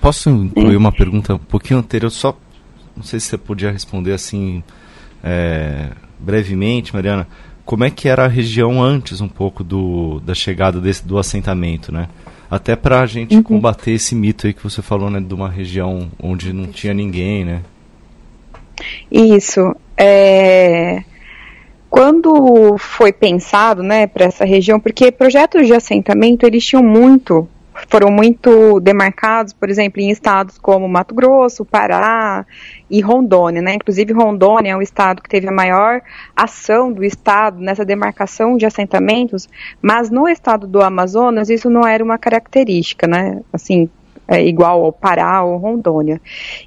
Posso 0.00 0.30
incluir 0.30 0.76
uma 0.76 0.90
pergunta 0.90 1.34
um 1.34 1.38
pouquinho 1.38 1.80
anterior, 1.80 2.08
só 2.10 2.34
não 2.96 3.02
sei 3.02 3.20
se 3.20 3.26
você 3.26 3.36
podia 3.36 3.70
responder 3.70 4.14
assim 4.14 4.64
é, 5.22 5.90
brevemente, 6.18 6.94
Mariana. 6.94 7.28
Como 7.62 7.84
é 7.84 7.90
que 7.90 8.08
era 8.08 8.24
a 8.24 8.28
região 8.28 8.82
antes 8.82 9.20
um 9.20 9.28
pouco 9.28 9.62
do, 9.62 10.18
da 10.20 10.34
chegada 10.34 10.80
desse, 10.80 11.06
do 11.06 11.18
assentamento, 11.18 11.92
né? 11.92 12.08
Até 12.50 12.74
para 12.74 13.00
a 13.00 13.06
gente 13.06 13.34
uhum. 13.34 13.42
combater 13.42 13.90
esse 13.90 14.14
mito 14.14 14.46
aí 14.46 14.54
que 14.54 14.62
você 14.62 14.80
falou, 14.80 15.10
né, 15.10 15.20
de 15.20 15.34
uma 15.34 15.50
região 15.50 16.10
onde 16.18 16.52
não 16.52 16.66
tinha 16.68 16.94
ninguém, 16.94 17.44
né? 17.44 17.62
Isso. 19.10 19.74
É... 19.96 21.02
Quando 21.88 22.76
foi 22.78 23.12
pensado, 23.12 23.82
né, 23.82 24.06
para 24.06 24.26
essa 24.26 24.44
região, 24.44 24.78
porque 24.78 25.10
projetos 25.10 25.66
de 25.66 25.72
assentamento 25.72 26.44
eles 26.44 26.64
tinham 26.64 26.82
muito 26.82 27.48
foram 27.88 28.10
muito 28.10 28.80
demarcados, 28.80 29.52
por 29.52 29.68
exemplo, 29.68 30.00
em 30.00 30.10
estados 30.10 30.58
como 30.58 30.88
Mato 30.88 31.14
Grosso, 31.14 31.64
Pará 31.64 32.46
e 32.90 33.00
Rondônia, 33.00 33.60
né? 33.60 33.74
Inclusive 33.74 34.12
Rondônia 34.12 34.72
é 34.72 34.76
o 34.76 34.82
estado 34.82 35.22
que 35.22 35.28
teve 35.28 35.48
a 35.48 35.52
maior 35.52 36.00
ação 36.34 36.92
do 36.92 37.04
estado 37.04 37.60
nessa 37.60 37.84
demarcação 37.84 38.56
de 38.56 38.64
assentamentos, 38.64 39.48
mas 39.82 40.10
no 40.10 40.28
estado 40.28 40.66
do 40.66 40.82
Amazonas 40.82 41.50
isso 41.50 41.68
não 41.68 41.86
era 41.86 42.02
uma 42.02 42.18
característica, 42.18 43.06
né? 43.06 43.40
Assim, 43.52 43.90
é 44.26 44.42
igual 44.42 44.84
ao 44.84 44.92
Pará 44.92 45.42
ou 45.42 45.56
Rondônia. 45.58 46.20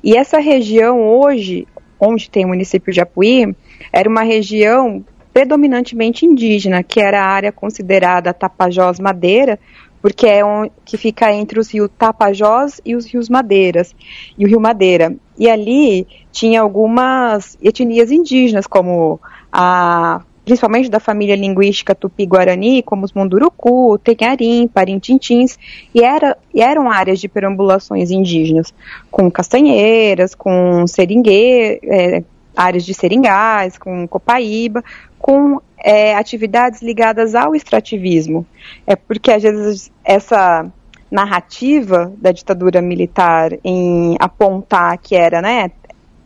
E 0.03 0.15
essa 0.15 0.39
região 0.39 1.01
hoje, 1.01 1.67
onde 1.99 2.29
tem 2.29 2.45
o 2.45 2.49
município 2.49 2.93
de 2.93 3.01
Apuí, 3.01 3.55
era 3.91 4.09
uma 4.09 4.23
região 4.23 5.03
predominantemente 5.33 6.25
indígena, 6.25 6.83
que 6.83 6.99
era 6.99 7.21
a 7.21 7.27
área 7.27 7.51
considerada 7.51 8.33
Tapajós 8.33 8.99
Madeira, 8.99 9.59
porque 10.01 10.27
é 10.27 10.43
um 10.43 10.69
que 10.85 10.97
fica 10.97 11.31
entre 11.33 11.59
os 11.59 11.71
rios 11.71 11.89
Tapajós 11.97 12.81
e 12.85 12.95
os 12.95 13.05
rios 13.05 13.29
Madeiras 13.29 13.93
e 14.37 14.45
o 14.45 14.47
Rio 14.47 14.59
Madeira. 14.59 15.15
E 15.37 15.49
ali 15.49 16.07
tinha 16.31 16.61
algumas 16.61 17.57
etnias 17.61 18.11
indígenas, 18.11 18.65
como 18.65 19.19
a 19.51 20.21
principalmente 20.49 20.89
da 20.89 20.99
família 20.99 21.35
linguística 21.35 21.93
tupi-guarani, 21.93 22.81
como 22.81 23.05
os 23.05 23.13
Munduruku, 23.13 23.99
Tenharim, 23.99 24.67
Parintintins, 24.67 25.59
e, 25.93 26.03
era, 26.03 26.35
e 26.51 26.59
eram 26.59 26.89
áreas 26.89 27.19
de 27.19 27.27
perambulações 27.27 28.09
indígenas, 28.09 28.73
com 29.11 29.29
castanheiras, 29.29 30.33
com 30.33 30.87
seringue, 30.87 31.79
é, 31.83 32.23
áreas 32.57 32.83
de 32.83 32.95
seringais, 32.95 33.77
com 33.77 34.07
copaíba, 34.07 34.83
com 35.19 35.61
é, 35.77 36.15
atividades 36.15 36.81
ligadas 36.81 37.35
ao 37.35 37.53
extrativismo. 37.53 38.43
É 38.87 38.95
porque 38.95 39.31
às 39.31 39.43
vezes 39.43 39.91
essa 40.03 40.65
narrativa 41.11 42.11
da 42.17 42.31
ditadura 42.31 42.81
militar 42.81 43.51
em 43.63 44.15
apontar 44.19 44.97
que 44.97 45.15
era, 45.15 45.43
né, 45.43 45.69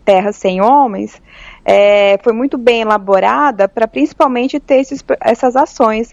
terra 0.05 0.31
sem 0.31 0.61
homens, 0.61 1.21
é, 1.65 2.19
foi 2.23 2.33
muito 2.33 2.57
bem 2.57 2.81
elaborada 2.81 3.67
para 3.67 3.87
principalmente 3.87 4.59
ter 4.59 4.75
esses, 4.75 5.03
essas 5.21 5.55
ações, 5.55 6.11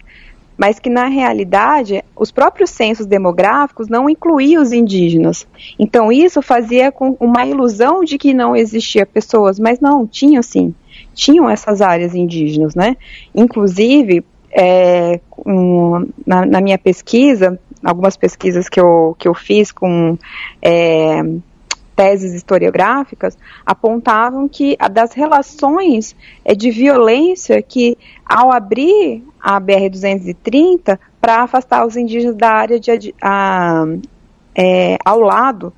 mas 0.57 0.79
que 0.79 0.89
na 0.89 1.05
realidade 1.05 2.03
os 2.15 2.31
próprios 2.31 2.69
censos 2.69 3.05
demográficos 3.05 3.87
não 3.87 4.09
incluíam 4.09 4.61
os 4.61 4.71
indígenas. 4.71 5.47
Então 5.79 6.11
isso 6.11 6.41
fazia 6.41 6.91
com 6.91 7.17
uma 7.19 7.45
ilusão 7.45 8.03
de 8.03 8.17
que 8.17 8.33
não 8.33 8.55
existia 8.55 9.05
pessoas, 9.05 9.59
mas 9.59 9.79
não, 9.79 10.05
tinha 10.05 10.41
sim 10.43 10.73
tinham 11.13 11.49
essas 11.49 11.81
áreas 11.81 12.15
indígenas, 12.15 12.75
né? 12.75 12.97
Inclusive, 13.33 14.23
é, 14.51 15.19
um, 15.45 16.07
na, 16.25 16.45
na, 16.45 16.61
minha 16.61 16.77
pesquisa, 16.77 17.59
algumas 17.83 18.17
pesquisas 18.17 18.67
que 18.69 18.79
eu, 18.79 19.15
que 19.17 19.27
eu 19.27 19.33
fiz 19.33 19.71
com 19.71 20.17
é, 20.61 21.21
teses 21.95 22.33
historiográficas, 22.33 23.37
apontavam 23.65 24.47
que 24.47 24.75
a 24.79 24.87
das 24.87 25.13
relações 25.13 26.15
é, 26.43 26.55
de 26.55 26.71
violência 26.71 27.61
que, 27.61 27.97
ao 28.25 28.51
abrir 28.51 29.23
a 29.39 29.59
BR-230 29.59 30.97
para 31.19 31.43
afastar 31.43 31.85
os 31.85 31.95
indígenas 31.95 32.35
da 32.35 32.49
área 32.49 32.79
de, 32.79 33.13
a, 33.21 33.85
é, 34.55 34.97
ao 35.05 35.19
lado 35.19 35.73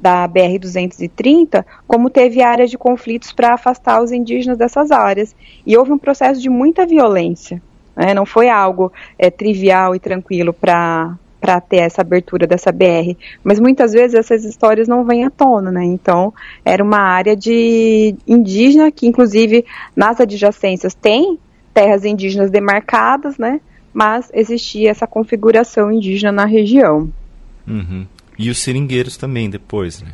da 0.00 0.28
BR-230, 0.28 1.64
como 1.86 2.10
teve 2.10 2.42
áreas 2.42 2.70
de 2.70 2.76
conflitos 2.76 3.32
para 3.32 3.54
afastar 3.54 4.02
os 4.02 4.10
indígenas 4.10 4.58
dessas 4.58 4.90
áreas. 4.90 5.34
E 5.64 5.76
houve 5.76 5.92
um 5.92 5.98
processo 5.98 6.40
de 6.40 6.50
muita 6.50 6.84
violência. 6.84 7.62
Né? 7.94 8.12
Não 8.12 8.26
foi 8.26 8.48
algo 8.48 8.92
é, 9.16 9.30
trivial 9.30 9.94
e 9.94 10.00
tranquilo 10.00 10.52
para 10.52 11.16
para 11.42 11.60
ter 11.60 11.78
essa 11.78 12.02
abertura 12.02 12.46
dessa 12.46 12.70
BR, 12.70 13.16
mas 13.42 13.58
muitas 13.58 13.92
vezes 13.92 14.14
essas 14.14 14.44
histórias 14.44 14.86
não 14.86 15.04
vêm 15.04 15.24
à 15.24 15.30
tona, 15.30 15.72
né? 15.72 15.84
Então, 15.84 16.32
era 16.64 16.84
uma 16.84 17.00
área 17.00 17.34
de 17.34 18.14
indígena 18.28 18.92
que 18.92 19.08
inclusive 19.08 19.66
nas 19.96 20.20
adjacências 20.20 20.94
tem 20.94 21.36
terras 21.74 22.04
indígenas 22.04 22.48
demarcadas, 22.48 23.38
né? 23.38 23.60
Mas 23.92 24.30
existia 24.32 24.92
essa 24.92 25.04
configuração 25.04 25.90
indígena 25.90 26.30
na 26.30 26.44
região. 26.44 27.12
Uhum. 27.66 28.06
E 28.38 28.48
os 28.48 28.58
seringueiros 28.58 29.16
também 29.16 29.50
depois, 29.50 30.00
né? 30.00 30.12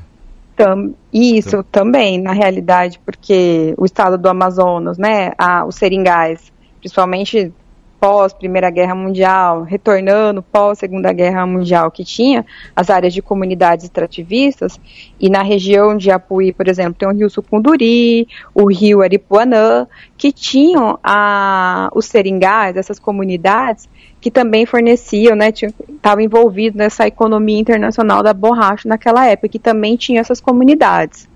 Tam, 0.57 0.95
isso 1.13 1.49
então. 1.49 1.65
também, 1.71 2.21
na 2.21 2.33
realidade, 2.33 2.99
porque 3.05 3.75
o 3.77 3.85
estado 3.85 4.17
do 4.17 4.29
Amazonas, 4.31 4.97
né, 4.97 5.31
os 5.67 5.77
seringais, 5.77 6.51
principalmente 6.81 7.53
pós 8.01 8.33
Primeira 8.33 8.71
Guerra 8.71 8.95
Mundial, 8.95 9.63
retornando 9.63 10.43
pós 10.43 10.79
Segunda 10.79 11.13
Guerra 11.13 11.47
Mundial, 11.47 11.91
que 11.91 12.05
tinha 12.05 12.45
as 12.75 12.91
áreas 12.91 13.13
de 13.13 13.21
comunidades 13.21 13.85
extrativistas, 13.85 14.81
e 15.21 15.29
na 15.29 15.43
região 15.43 15.97
de 15.97 16.11
Apuí, 16.11 16.53
por 16.53 16.69
exemplo, 16.69 16.95
tem 16.95 17.09
o 17.09 17.13
Rio 17.13 17.31
Sucunduri, 17.31 18.29
o 18.55 18.71
Rio 18.71 19.03
Aripuanã, 19.03 19.87
que 20.17 20.33
tinham 20.33 20.99
a, 21.03 21.91
os 21.95 22.07
seringais, 22.07 22.77
essas 22.77 22.99
comunidades, 22.99 23.89
que 24.21 24.31
também 24.31 24.67
forneciam, 24.67 25.37
né, 25.37 25.49
estavam 25.49 26.23
envolvidos 26.23 26.77
nessa 26.77 27.07
economia 27.07 27.59
internacional 27.59 28.23
da 28.23 28.33
borracha 28.33 28.89
naquela 28.89 29.27
época, 29.27 29.49
que 29.49 29.59
também 29.59 29.97
tinha 29.97 30.21
essas 30.21 30.41
comunidades. 30.41 31.29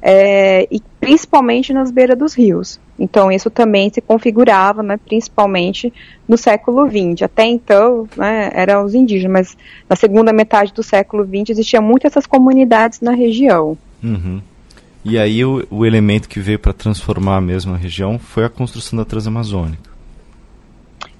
É, 0.00 0.66
e 0.70 0.80
principalmente 1.00 1.72
nas 1.72 1.90
beiras 1.90 2.18
dos 2.18 2.34
rios. 2.34 2.78
Então 2.98 3.30
isso 3.30 3.50
também 3.50 3.90
se 3.92 4.00
configurava, 4.00 4.82
né, 4.82 4.96
principalmente 4.96 5.92
no 6.28 6.36
século 6.36 6.86
XX. 6.88 7.22
Até 7.22 7.44
então, 7.44 8.08
né, 8.16 8.50
eram 8.54 8.84
os 8.84 8.94
indígenas, 8.94 9.32
mas 9.32 9.56
na 9.88 9.96
segunda 9.96 10.32
metade 10.32 10.72
do 10.72 10.82
século 10.82 11.24
XX 11.24 11.50
existiam 11.50 11.82
muitas 11.82 12.12
essas 12.12 12.26
comunidades 12.26 13.00
na 13.00 13.12
região. 13.12 13.76
Uhum. 14.02 14.40
E 15.04 15.18
aí 15.18 15.44
o, 15.44 15.66
o 15.70 15.84
elemento 15.84 16.28
que 16.28 16.40
veio 16.40 16.58
para 16.58 16.72
transformar 16.72 17.40
mesmo 17.40 17.74
a 17.74 17.76
região 17.76 18.18
foi 18.18 18.44
a 18.44 18.48
construção 18.48 18.96
da 18.96 19.04
Transamazônica. 19.04 19.92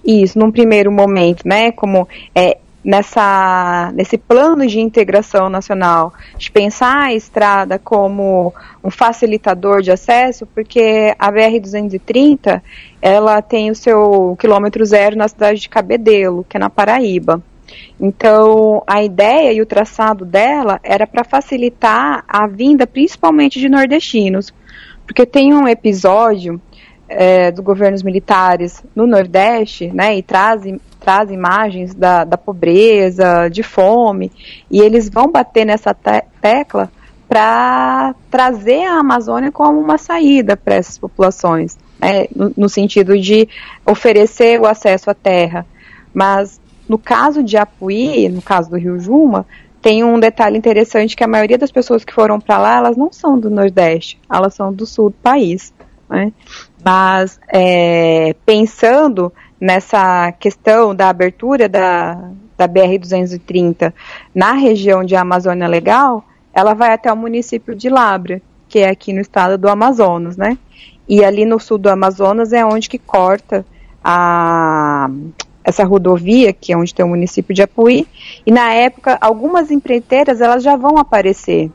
Isso, 0.04 0.38
num 0.38 0.50
primeiro 0.50 0.93
momento, 0.93 1.47
né, 1.47 1.73
como 1.73 2.07
é, 2.35 2.59
nessa, 2.84 3.90
nesse 3.94 4.18
plano 4.18 4.66
de 4.66 4.78
integração 4.78 5.48
nacional, 5.48 6.12
de 6.36 6.50
pensar 6.50 7.04
a 7.04 7.14
estrada 7.14 7.78
como 7.78 8.52
um 8.82 8.90
facilitador 8.90 9.80
de 9.80 9.90
acesso, 9.90 10.46
porque 10.46 11.14
a 11.18 11.32
BR-230, 11.32 12.60
ela 13.00 13.40
tem 13.40 13.70
o 13.70 13.74
seu 13.74 14.36
quilômetro 14.38 14.84
zero 14.84 15.16
na 15.16 15.26
cidade 15.28 15.60
de 15.60 15.68
Cabedelo, 15.68 16.44
que 16.48 16.56
é 16.56 16.60
na 16.60 16.68
Paraíba. 16.68 17.42
Então, 17.98 18.82
a 18.86 19.02
ideia 19.02 19.52
e 19.52 19.62
o 19.62 19.66
traçado 19.66 20.24
dela 20.24 20.78
era 20.82 21.06
para 21.06 21.24
facilitar 21.24 22.24
a 22.28 22.46
vinda 22.46 22.86
principalmente 22.86 23.58
de 23.58 23.68
nordestinos, 23.68 24.52
porque 25.06 25.24
tem 25.24 25.54
um 25.54 25.66
episódio 25.66 26.60
é, 27.08 27.50
dos 27.50 27.64
governos 27.64 28.02
militares 28.02 28.82
no 28.94 29.06
Nordeste, 29.06 29.88
né, 29.92 30.16
e 30.16 30.22
traz, 30.22 30.62
traz 31.04 31.30
imagens 31.30 31.94
da, 31.94 32.25
da 32.25 32.38
pobreza, 32.38 33.49
de 33.49 33.62
fome, 33.62 34.32
e 34.70 34.80
eles 34.80 35.08
vão 35.08 35.30
bater 35.30 35.66
nessa 35.66 35.92
te 35.92 36.25
tecla 36.40 36.90
para 37.28 38.14
trazer 38.30 38.84
a 38.84 39.00
Amazônia 39.00 39.52
como 39.52 39.78
uma 39.78 39.99
saída 39.99 40.56
para 40.56 40.76
essas 40.76 40.96
populações, 40.96 41.76
né, 41.99 42.26
no, 42.34 42.52
no 42.56 42.68
sentido 42.68 43.18
de 43.18 43.49
oferecer 43.84 44.61
o 44.61 44.66
acesso 44.66 45.11
à 45.11 45.14
terra. 45.14 45.66
Mas 46.12 46.61
no 46.88 46.99
caso 46.99 47.42
de 47.42 47.56
Apuí, 47.56 48.28
no 48.28 48.40
caso 48.40 48.70
do 48.70 48.76
Rio 48.76 48.99
Juma, 48.99 49.46
tem 49.82 50.02
um 50.02 50.18
detalhe 50.18 50.56
interessante 50.56 51.14
que 51.14 51.25
a 51.25 51.28
maioria 51.28 51.58
das 51.58 51.70
pessoas 51.70 52.04
que 52.04 52.14
foram 52.14 52.40
para 52.40 52.58
lá, 52.58 52.76
elas 52.78 52.96
não 52.96 53.12
são 53.12 53.38
do 53.38 53.50
Nordeste, 53.50 54.18
elas 54.32 54.54
são 54.54 54.73
do 54.73 54.87
sul 54.87 55.11
do 55.11 55.16
país. 55.16 55.75
Né? 56.08 56.32
Mas 56.82 57.38
é, 57.49 58.34
pensando 58.46 59.32
nessa 59.64 60.30
questão 60.33 60.94
da 60.94 61.09
abertura 61.09 61.71
da, 61.71 62.30
da 62.54 62.68
BR-230 62.68 63.94
na 64.35 64.52
região 64.52 65.02
de 65.02 65.16
Amazônia 65.16 65.66
Legal, 65.66 66.23
ela 66.52 66.75
vai 66.75 66.92
até 66.92 67.11
o 67.11 67.16
município 67.16 67.75
de 67.75 67.88
Labra, 67.88 68.42
que 68.68 68.80
é 68.80 68.90
aqui 68.90 69.11
no 69.14 69.23
estado 69.23 69.56
do 69.56 69.66
Amazonas, 69.66 70.37
né? 70.37 70.59
E 71.09 71.25
ali 71.25 71.47
no 71.47 71.59
sul 71.59 71.78
do 71.78 71.88
Amazonas 71.88 72.52
é 72.52 72.62
onde 72.62 72.90
que 72.90 72.99
corta 72.99 73.64
a, 74.04 75.09
essa 75.64 75.83
rodovia, 75.83 76.52
que 76.52 76.71
é 76.71 76.76
onde 76.76 76.94
tem 76.94 77.02
o 77.02 77.09
município 77.09 77.54
de 77.54 77.62
Apuí, 77.62 78.06
e 78.44 78.52
na 78.52 78.71
época 78.71 79.16
algumas 79.18 79.71
empreiteiras 79.71 80.42
elas 80.42 80.62
já 80.62 80.76
vão 80.76 80.99
aparecer 80.99 81.71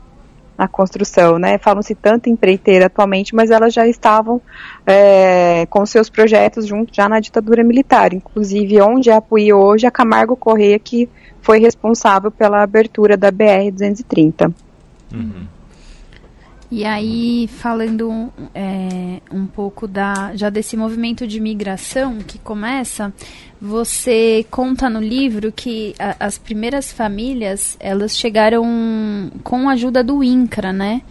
na 0.60 0.68
construção, 0.68 1.38
né? 1.38 1.56
Falam-se 1.56 1.94
tanto 1.94 2.28
empreiteira 2.28 2.84
atualmente, 2.84 3.34
mas 3.34 3.50
elas 3.50 3.72
já 3.72 3.88
estavam 3.88 4.42
é, 4.86 5.64
com 5.70 5.86
seus 5.86 6.10
projetos 6.10 6.66
junto 6.66 6.94
já 6.94 7.08
na 7.08 7.18
ditadura 7.18 7.64
militar, 7.64 8.12
inclusive 8.12 8.78
onde 8.82 9.08
é 9.08 9.14
Apuí 9.14 9.54
hoje, 9.54 9.86
a 9.86 9.90
Camargo 9.90 10.36
Correia 10.36 10.78
que 10.78 11.08
foi 11.40 11.58
responsável 11.60 12.30
pela 12.30 12.62
abertura 12.62 13.16
da 13.16 13.30
BR 13.30 13.70
230. 13.72 14.52
Uhum. 15.14 15.46
E 16.70 16.84
aí, 16.84 17.48
falando 17.48 18.32
é, 18.54 19.20
um 19.32 19.44
pouco 19.44 19.88
da, 19.88 20.30
já 20.36 20.48
desse 20.48 20.76
movimento 20.76 21.26
de 21.26 21.40
migração 21.40 22.18
que 22.18 22.38
começa, 22.38 23.12
você 23.60 24.46
conta 24.52 24.88
no 24.88 25.00
livro 25.00 25.50
que 25.50 25.94
a, 25.98 26.14
as 26.20 26.38
primeiras 26.38 26.92
famílias, 26.92 27.76
elas 27.80 28.16
chegaram 28.16 28.64
com 29.42 29.68
a 29.68 29.72
ajuda 29.72 30.04
do 30.04 30.22
INCRA, 30.22 30.72
né? 30.72 31.02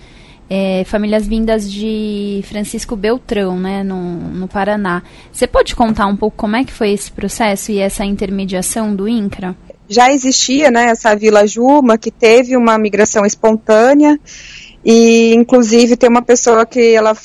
É, 0.49 0.83
famílias 0.85 1.27
vindas 1.27 1.69
de 1.71 2.41
Francisco 2.45 2.95
Beltrão, 2.95 3.59
né, 3.59 3.83
no, 3.83 4.01
no 4.01 4.47
Paraná. 4.47 5.03
Você 5.31 5.45
pode 5.45 5.75
contar 5.75 6.07
um 6.07 6.15
pouco 6.15 6.37
como 6.37 6.55
é 6.55 6.63
que 6.63 6.73
foi 6.73 6.91
esse 6.91 7.11
processo 7.11 7.71
e 7.71 7.77
essa 7.77 8.03
intermediação 8.03 8.95
do 8.95 9.07
INCRA? 9.07 9.55
Já 9.87 10.11
existia, 10.11 10.71
né, 10.71 10.85
essa 10.85 11.15
Vila 11.15 11.45
Juma, 11.45 11.99
que 11.99 12.09
teve 12.09 12.57
uma 12.57 12.79
migração 12.79 13.25
espontânea, 13.25 14.19
e, 14.91 15.35
inclusive, 15.35 15.95
tem 15.95 16.09
uma 16.09 16.23
pessoa 16.23 16.65
que 16.65 16.95
ela. 16.95 17.15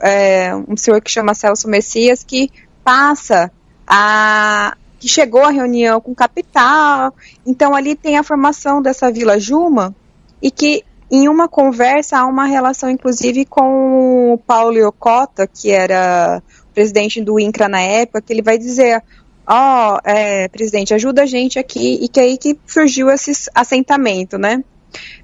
É, 0.00 0.52
um 0.66 0.76
senhor 0.76 1.00
que 1.00 1.08
chama 1.08 1.34
Celso 1.34 1.68
Messias, 1.68 2.24
que 2.24 2.50
passa 2.82 3.48
a. 3.86 4.76
que 4.98 5.06
chegou 5.06 5.44
à 5.44 5.50
reunião 5.50 6.00
com 6.00 6.16
capital. 6.16 7.14
Então, 7.46 7.76
ali 7.76 7.94
tem 7.94 8.18
a 8.18 8.24
formação 8.24 8.82
dessa 8.82 9.08
Vila 9.12 9.38
Juma, 9.38 9.94
e 10.42 10.50
que 10.50 10.82
em 11.08 11.28
uma 11.28 11.46
conversa 11.46 12.18
há 12.18 12.26
uma 12.26 12.46
relação, 12.46 12.90
inclusive, 12.90 13.44
com 13.44 14.32
o 14.32 14.38
Paulo 14.38 14.76
Iocota, 14.76 15.46
que 15.46 15.70
era 15.70 16.42
presidente 16.74 17.20
do 17.20 17.38
INCRA 17.38 17.68
na 17.68 17.82
época, 17.82 18.20
que 18.20 18.32
ele 18.32 18.42
vai 18.42 18.58
dizer: 18.58 19.00
Ó, 19.46 19.94
oh, 19.94 20.00
é, 20.04 20.48
presidente, 20.48 20.92
ajuda 20.92 21.22
a 21.22 21.26
gente 21.26 21.56
aqui, 21.56 22.00
e 22.02 22.08
que 22.08 22.18
aí 22.18 22.36
que 22.36 22.58
surgiu 22.66 23.08
esse 23.08 23.48
assentamento, 23.54 24.36
né? 24.38 24.64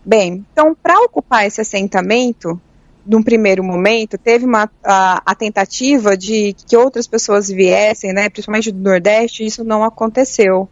Bem, 0.04 0.44
então, 0.52 0.74
para 0.74 1.00
ocupar 1.00 1.46
esse 1.46 1.60
assentamento, 1.60 2.60
num 3.08 3.22
primeiro 3.22 3.64
momento, 3.64 4.18
teve 4.18 4.44
uma, 4.44 4.70
a, 4.84 5.22
a, 5.24 5.34
tentativa 5.34 6.14
de 6.14 6.54
que 6.66 6.76
outras 6.76 7.06
pessoas 7.06 7.48
viessem, 7.48 8.12
né, 8.12 8.28
principalmente 8.28 8.70
do 8.70 8.78
Nordeste, 8.78 9.42
e 9.42 9.46
isso 9.46 9.64
não 9.64 9.82
aconteceu. 9.82 10.68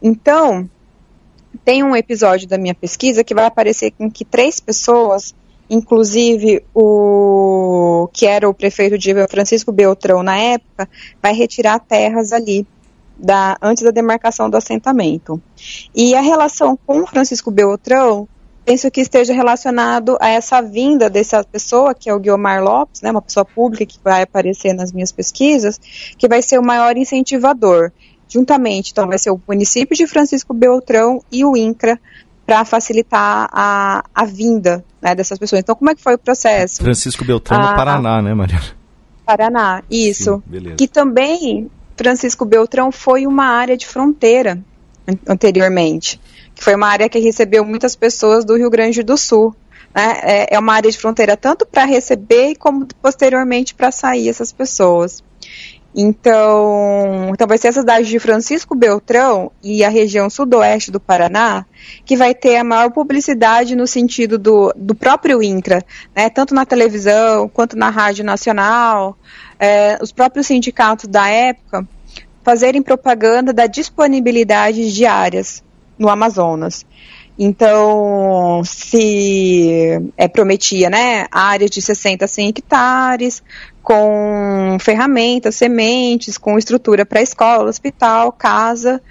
Então, 0.00 0.70
tem 1.64 1.82
um 1.82 1.96
episódio 1.96 2.48
da 2.48 2.56
minha 2.56 2.74
pesquisa 2.74 3.24
que 3.24 3.34
vai 3.34 3.46
aparecer 3.46 3.90
com 3.92 4.08
que 4.08 4.24
três 4.24 4.60
pessoas, 4.60 5.34
inclusive 5.68 6.64
o 6.72 8.08
que 8.12 8.26
era 8.26 8.48
o 8.48 8.54
prefeito 8.54 8.96
de 8.96 9.12
Francisco 9.28 9.72
Beltrão 9.72 10.22
na 10.22 10.36
época, 10.36 10.88
vai 11.20 11.34
retirar 11.34 11.80
terras 11.80 12.32
ali. 12.32 12.66
Da, 13.14 13.56
antes 13.62 13.84
da 13.84 13.92
demarcação 13.92 14.50
do 14.50 14.56
assentamento. 14.56 15.40
E 15.94 16.12
a 16.12 16.20
relação 16.20 16.76
com 16.84 17.06
Francisco 17.06 17.52
Beltrão 17.52 18.26
penso 18.64 18.90
que 18.90 19.00
esteja 19.00 19.32
relacionado 19.32 20.16
a 20.20 20.28
essa 20.28 20.60
vinda 20.60 21.10
dessa 21.10 21.42
pessoa, 21.44 21.94
que 21.94 22.08
é 22.08 22.14
o 22.14 22.18
Guilmar 22.18 22.62
Lopes, 22.62 23.02
né, 23.02 23.10
uma 23.10 23.22
pessoa 23.22 23.44
pública 23.44 23.84
que 23.84 23.98
vai 24.02 24.22
aparecer 24.22 24.72
nas 24.72 24.92
minhas 24.92 25.12
pesquisas, 25.12 25.80
que 26.16 26.28
vai 26.28 26.42
ser 26.42 26.58
o 26.58 26.62
maior 26.64 26.96
incentivador. 26.96 27.90
Juntamente, 28.28 28.92
então, 28.92 29.06
vai 29.06 29.18
ser 29.18 29.30
o 29.30 29.40
município 29.46 29.94
de 29.94 30.06
Francisco 30.06 30.54
Beltrão 30.54 31.22
e 31.30 31.44
o 31.44 31.54
INCRA 31.56 32.00
para 32.46 32.64
facilitar 32.64 33.48
a, 33.52 34.04
a 34.14 34.24
vinda 34.24 34.84
né, 35.02 35.14
dessas 35.14 35.38
pessoas. 35.38 35.60
Então, 35.60 35.74
como 35.74 35.90
é 35.90 35.94
que 35.94 36.02
foi 36.02 36.14
o 36.14 36.18
processo? 36.18 36.82
Francisco 36.82 37.24
Beltrão 37.24 37.60
no 37.60 37.66
ah, 37.66 37.74
Paraná, 37.74 38.22
né, 38.22 38.32
Maria? 38.32 38.60
Paraná, 39.26 39.82
isso. 39.90 40.42
Sim, 40.50 40.76
que 40.76 40.88
também 40.88 41.70
Francisco 41.96 42.44
Beltrão 42.44 42.90
foi 42.90 43.26
uma 43.26 43.44
área 43.44 43.76
de 43.76 43.86
fronteira 43.86 44.58
anteriormente 45.28 46.18
foi 46.62 46.76
uma 46.76 46.86
área 46.86 47.08
que 47.08 47.18
recebeu 47.18 47.64
muitas 47.64 47.96
pessoas 47.96 48.44
do 48.44 48.56
Rio 48.56 48.70
Grande 48.70 49.02
do 49.02 49.16
Sul. 49.16 49.54
Né? 49.92 50.20
É, 50.22 50.54
é 50.54 50.58
uma 50.58 50.74
área 50.74 50.90
de 50.90 50.96
fronteira 50.96 51.36
tanto 51.36 51.66
para 51.66 51.84
receber 51.84 52.54
como 52.54 52.86
posteriormente 53.02 53.74
para 53.74 53.90
sair 53.90 54.28
essas 54.28 54.52
pessoas. 54.52 55.22
Então, 55.94 57.30
então 57.34 57.46
vai 57.46 57.58
ser 57.58 57.68
essa 57.68 57.80
cidade 57.80 58.08
de 58.08 58.18
Francisco 58.18 58.74
Beltrão 58.74 59.52
e 59.62 59.84
a 59.84 59.90
região 59.90 60.30
sudoeste 60.30 60.90
do 60.90 60.98
Paraná 60.98 61.66
que 62.06 62.16
vai 62.16 62.34
ter 62.34 62.56
a 62.56 62.64
maior 62.64 62.90
publicidade 62.90 63.76
no 63.76 63.86
sentido 63.86 64.38
do, 64.38 64.72
do 64.74 64.94
próprio 64.94 65.42
INCRA, 65.42 65.84
né, 66.16 66.30
tanto 66.30 66.54
na 66.54 66.64
televisão 66.64 67.46
quanto 67.46 67.76
na 67.76 67.90
rádio 67.90 68.24
nacional, 68.24 69.18
é, 69.58 69.98
os 70.00 70.12
próprios 70.12 70.46
sindicatos 70.46 71.06
da 71.08 71.28
época 71.28 71.86
fazerem 72.42 72.80
propaganda 72.80 73.52
da 73.52 73.66
disponibilidade 73.66 74.94
de 74.94 75.04
áreas 75.04 75.62
no 75.98 76.08
Amazonas. 76.08 76.84
Então, 77.38 78.62
se 78.64 80.00
é, 80.16 80.28
prometia, 80.28 80.90
né, 80.90 81.26
áreas 81.30 81.70
de 81.70 81.80
60 81.80 82.24
a 82.24 82.28
100 82.28 82.48
hectares, 82.48 83.42
com 83.82 84.76
ferramentas, 84.80 85.56
sementes, 85.56 86.36
com 86.36 86.58
estrutura 86.58 87.06
para 87.06 87.22
escola, 87.22 87.70
hospital, 87.70 88.32
casa, 88.32 89.02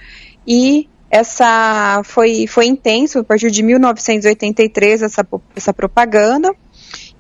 e 0.47 0.87
essa 1.09 2.01
foi, 2.05 2.47
foi 2.47 2.67
intenso 2.67 3.19
a 3.19 3.23
partir 3.23 3.51
de 3.51 3.61
1983 3.63 5.01
essa, 5.01 5.27
essa 5.55 5.73
propaganda, 5.73 6.53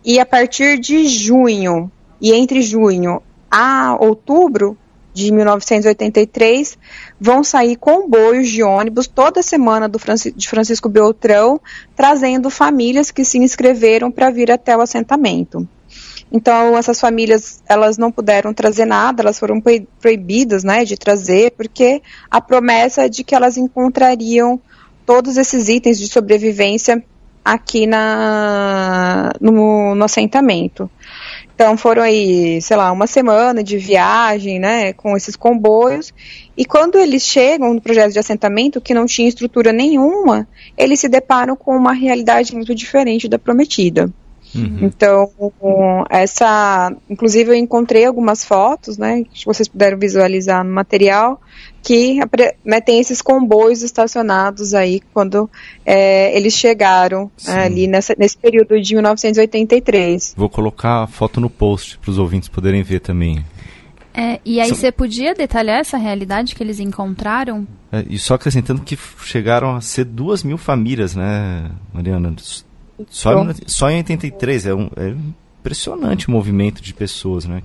e 0.05 0.19
a 0.19 0.25
partir 0.25 0.79
de 0.79 1.07
junho, 1.07 1.91
e 2.21 2.31
entre 2.31 2.61
junho 2.61 3.21
a 3.49 3.97
outubro 3.99 4.77
de 5.13 5.31
1983, 5.31 6.77
vão 7.19 7.43
sair 7.43 7.75
comboios 7.75 8.49
de 8.49 8.63
ônibus 8.63 9.07
toda 9.07 9.43
semana 9.43 9.87
do 9.87 9.99
de 10.35 10.47
Francisco 10.47 10.87
Beltrão, 10.87 11.59
trazendo 11.95 12.49
famílias 12.49 13.11
que 13.11 13.25
se 13.25 13.37
inscreveram 13.37 14.11
para 14.11 14.29
vir 14.29 14.51
até 14.51 14.75
o 14.75 14.81
assentamento. 14.81 15.67
Então, 16.31 16.77
essas 16.77 16.99
famílias, 16.99 17.61
elas 17.67 17.97
não 17.97 18.09
puderam 18.09 18.53
trazer 18.53 18.85
nada, 18.85 19.21
elas 19.21 19.37
foram 19.37 19.61
proibidas, 19.99 20.63
né, 20.63 20.85
de 20.85 20.95
trazer, 20.95 21.51
porque 21.51 22.01
a 22.29 22.39
promessa 22.39 23.05
é 23.05 23.09
de 23.09 23.23
que 23.23 23.35
elas 23.35 23.57
encontrariam 23.57 24.59
todos 25.05 25.35
esses 25.35 25.67
itens 25.67 25.99
de 25.99 26.07
sobrevivência 26.07 27.03
aqui 27.43 27.85
na, 27.85 29.33
no, 29.41 29.93
no 29.93 30.05
assentamento. 30.05 30.89
Então 31.55 31.77
foram 31.77 32.01
aí, 32.01 32.61
sei 32.61 32.75
lá, 32.75 32.91
uma 32.91 33.05
semana 33.05 33.63
de 33.63 33.77
viagem, 33.77 34.59
né, 34.59 34.93
com 34.93 35.15
esses 35.15 35.35
comboios. 35.35 36.11
E 36.57 36.65
quando 36.65 36.97
eles 36.97 37.23
chegam 37.23 37.73
no 37.73 37.81
projeto 37.81 38.13
de 38.13 38.19
assentamento, 38.19 38.81
que 38.81 38.93
não 38.93 39.05
tinha 39.05 39.29
estrutura 39.29 39.71
nenhuma, 39.71 40.47
eles 40.77 40.99
se 40.99 41.07
deparam 41.07 41.55
com 41.55 41.75
uma 41.75 41.93
realidade 41.93 42.53
muito 42.53 42.73
diferente 42.73 43.27
da 43.27 43.37
prometida. 43.37 44.11
Uhum. 44.53 44.79
Então, 44.81 45.31
essa. 46.09 46.93
Inclusive, 47.09 47.51
eu 47.51 47.55
encontrei 47.55 48.05
algumas 48.05 48.43
fotos, 48.43 48.97
né? 48.97 49.23
Que 49.23 49.45
vocês 49.45 49.67
puderam 49.67 49.97
visualizar 49.97 50.63
no 50.63 50.71
material, 50.71 51.39
que 51.81 52.19
né, 52.65 52.81
tem 52.81 52.99
esses 52.99 53.21
comboios 53.21 53.81
estacionados 53.81 54.73
aí 54.73 55.01
quando 55.13 55.49
é, 55.85 56.35
eles 56.37 56.53
chegaram 56.53 57.31
né, 57.45 57.65
ali 57.65 57.87
nessa, 57.87 58.13
nesse 58.17 58.37
período 58.37 58.79
de 58.79 58.93
1983. 58.93 60.33
Vou 60.37 60.49
colocar 60.49 61.03
a 61.03 61.07
foto 61.07 61.39
no 61.39 61.49
post 61.49 61.97
para 61.99 62.11
os 62.11 62.17
ouvintes 62.17 62.49
poderem 62.49 62.83
ver 62.83 62.99
também. 62.99 63.43
É, 64.13 64.39
e 64.43 64.59
aí 64.59 64.67
São... 64.67 64.77
você 64.77 64.91
podia 64.91 65.33
detalhar 65.33 65.79
essa 65.79 65.97
realidade 65.97 66.53
que 66.53 66.61
eles 66.61 66.79
encontraram? 66.79 67.65
É, 67.91 68.03
e 68.09 68.19
só 68.19 68.33
acrescentando 68.33 68.81
que 68.81 68.97
chegaram 69.23 69.75
a 69.75 69.81
ser 69.81 70.03
duas 70.03 70.43
mil 70.43 70.57
famílias, 70.57 71.15
né, 71.15 71.71
Mariana? 71.93 72.35
Só, 73.09 73.31
só 73.65 73.89
em 73.89 73.97
83, 73.97 74.65
é, 74.65 74.73
um, 74.73 74.89
é 74.95 75.15
impressionante 75.59 76.27
o 76.27 76.31
movimento 76.31 76.81
de 76.81 76.93
pessoas, 76.93 77.45
né? 77.45 77.61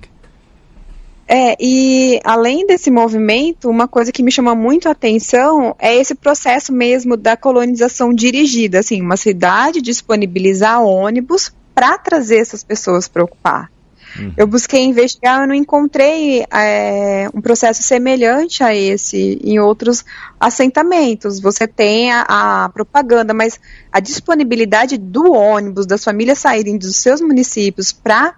É, 1.29 1.57
e 1.59 2.21
além 2.23 2.67
desse 2.67 2.89
movimento, 2.89 3.69
uma 3.69 3.89
coisa 3.89 4.13
que 4.13 4.23
me 4.23 4.31
chama 4.31 4.55
muito 4.55 4.89
a 4.89 4.93
atenção 4.93 5.75
é 5.79 5.97
esse 5.97 6.15
processo 6.15 6.73
mesmo 6.73 7.17
da 7.17 7.37
colonização 7.37 8.15
dirigida, 8.15 8.79
assim, 8.79 9.03
uma 9.03 9.17
cidade 9.17 9.83
disponibilizar 9.83 10.81
ônibus 10.81 11.53
para 11.75 11.99
trazer 11.99 12.37
essas 12.37 12.63
pessoas 12.63 13.09
para 13.09 13.25
ocupar. 13.25 13.71
Uhum. 14.19 14.33
Eu 14.37 14.47
busquei 14.47 14.85
investigar, 14.85 15.41
eu 15.41 15.47
não 15.47 15.55
encontrei 15.55 16.45
é, 16.53 17.29
um 17.35 17.41
processo 17.41 17.83
semelhante 17.83 18.63
a 18.63 18.75
esse 18.75 19.41
em 19.43 19.59
outros 19.59 20.05
assentamentos. 20.39 21.41
Você 21.41 21.67
tem 21.67 22.13
a, 22.13 22.25
a, 22.29 22.69
propaganda, 22.69 23.35
mas 23.35 23.59
a 23.93 24.01
disponibilidade 24.01 24.97
do 24.97 25.33
ônibus, 25.33 25.87
das 25.87 26.03
famílias 26.03 26.39
saírem 26.39 26.79
dos 26.79 26.97
seus 26.97 27.21
municípios 27.21 27.93
para 27.93 28.35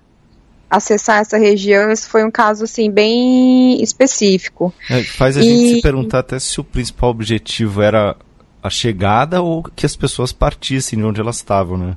acessar 0.71 1.21
essa 1.21 1.39
região, 1.39 1.91
esse 1.91 2.07
foi 2.07 2.25
um 2.25 2.31
caso 2.31 2.65
assim 2.65 2.91
bem 2.91 3.83
específico. 3.83 4.73
É, 4.91 5.03
faz 5.03 5.37
a 5.37 5.41
e... 5.41 5.45
gente 5.45 5.77
se 5.77 5.83
perguntar 5.83 6.19
até 6.19 6.39
se 6.39 6.61
o 6.61 6.65
principal 6.65 7.11
objetivo 7.11 7.81
era 7.81 8.15
a 8.63 8.69
chegada 8.69 9.41
ou 9.41 9.63
que 9.63 9.87
as 9.87 9.97
pessoas 9.97 10.33
partissem 10.33 10.99
de 10.99 11.05
onde 11.05 11.21
elas 11.21 11.37
estavam, 11.37 11.79
né? 11.79 11.97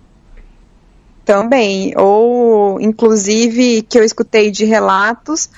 Também, 1.25 1.93
ou 1.97 2.81
inclusive 2.81 3.83
que 3.83 3.99
eu 3.99 4.03
escutei 4.03 4.49
de 4.49 4.65
relatos 4.65 5.49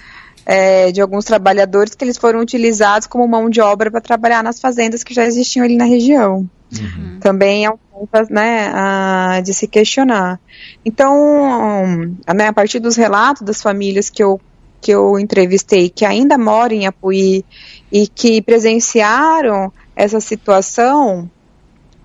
é, 0.46 0.92
de 0.92 1.02
alguns 1.02 1.26
trabalhadores 1.26 1.96
que 1.96 2.04
eles 2.04 2.18
foram 2.18 2.42
utilizados 2.42 3.08
como 3.08 3.28
mão 3.28 3.50
de 3.50 3.62
obra 3.62 3.90
para 3.90 4.02
trabalhar 4.02 4.44
nas 4.44 4.60
fazendas 4.60 5.04
que 5.04 5.14
já 5.14 5.26
existiam 5.26 5.64
ali 5.64 5.78
na 5.78 5.86
região. 5.86 6.50
Uhum. 6.80 7.20
Também 7.20 7.66
é 7.66 7.70
um 7.70 7.78
ponto 7.78 8.34
né, 8.34 8.72
a, 8.74 9.42
de 9.42 9.54
se 9.54 9.68
questionar. 9.68 10.40
Então, 10.84 12.18
né, 12.36 12.48
a 12.48 12.54
partir 12.54 12.80
dos 12.80 12.96
relatos 12.96 13.44
das 13.44 13.62
famílias 13.62 14.10
que 14.10 14.24
eu, 14.24 14.42
que 14.82 14.92
eu 14.92 15.18
entrevistei, 15.20 15.90
que 15.90 16.04
ainda 16.04 16.38
moram 16.38 16.76
em 16.76 16.88
Apuí 16.88 17.46
e 17.92 18.08
que 18.08 18.42
presenciaram 18.42 19.72
essa 19.96 20.20
situação, 20.20 21.30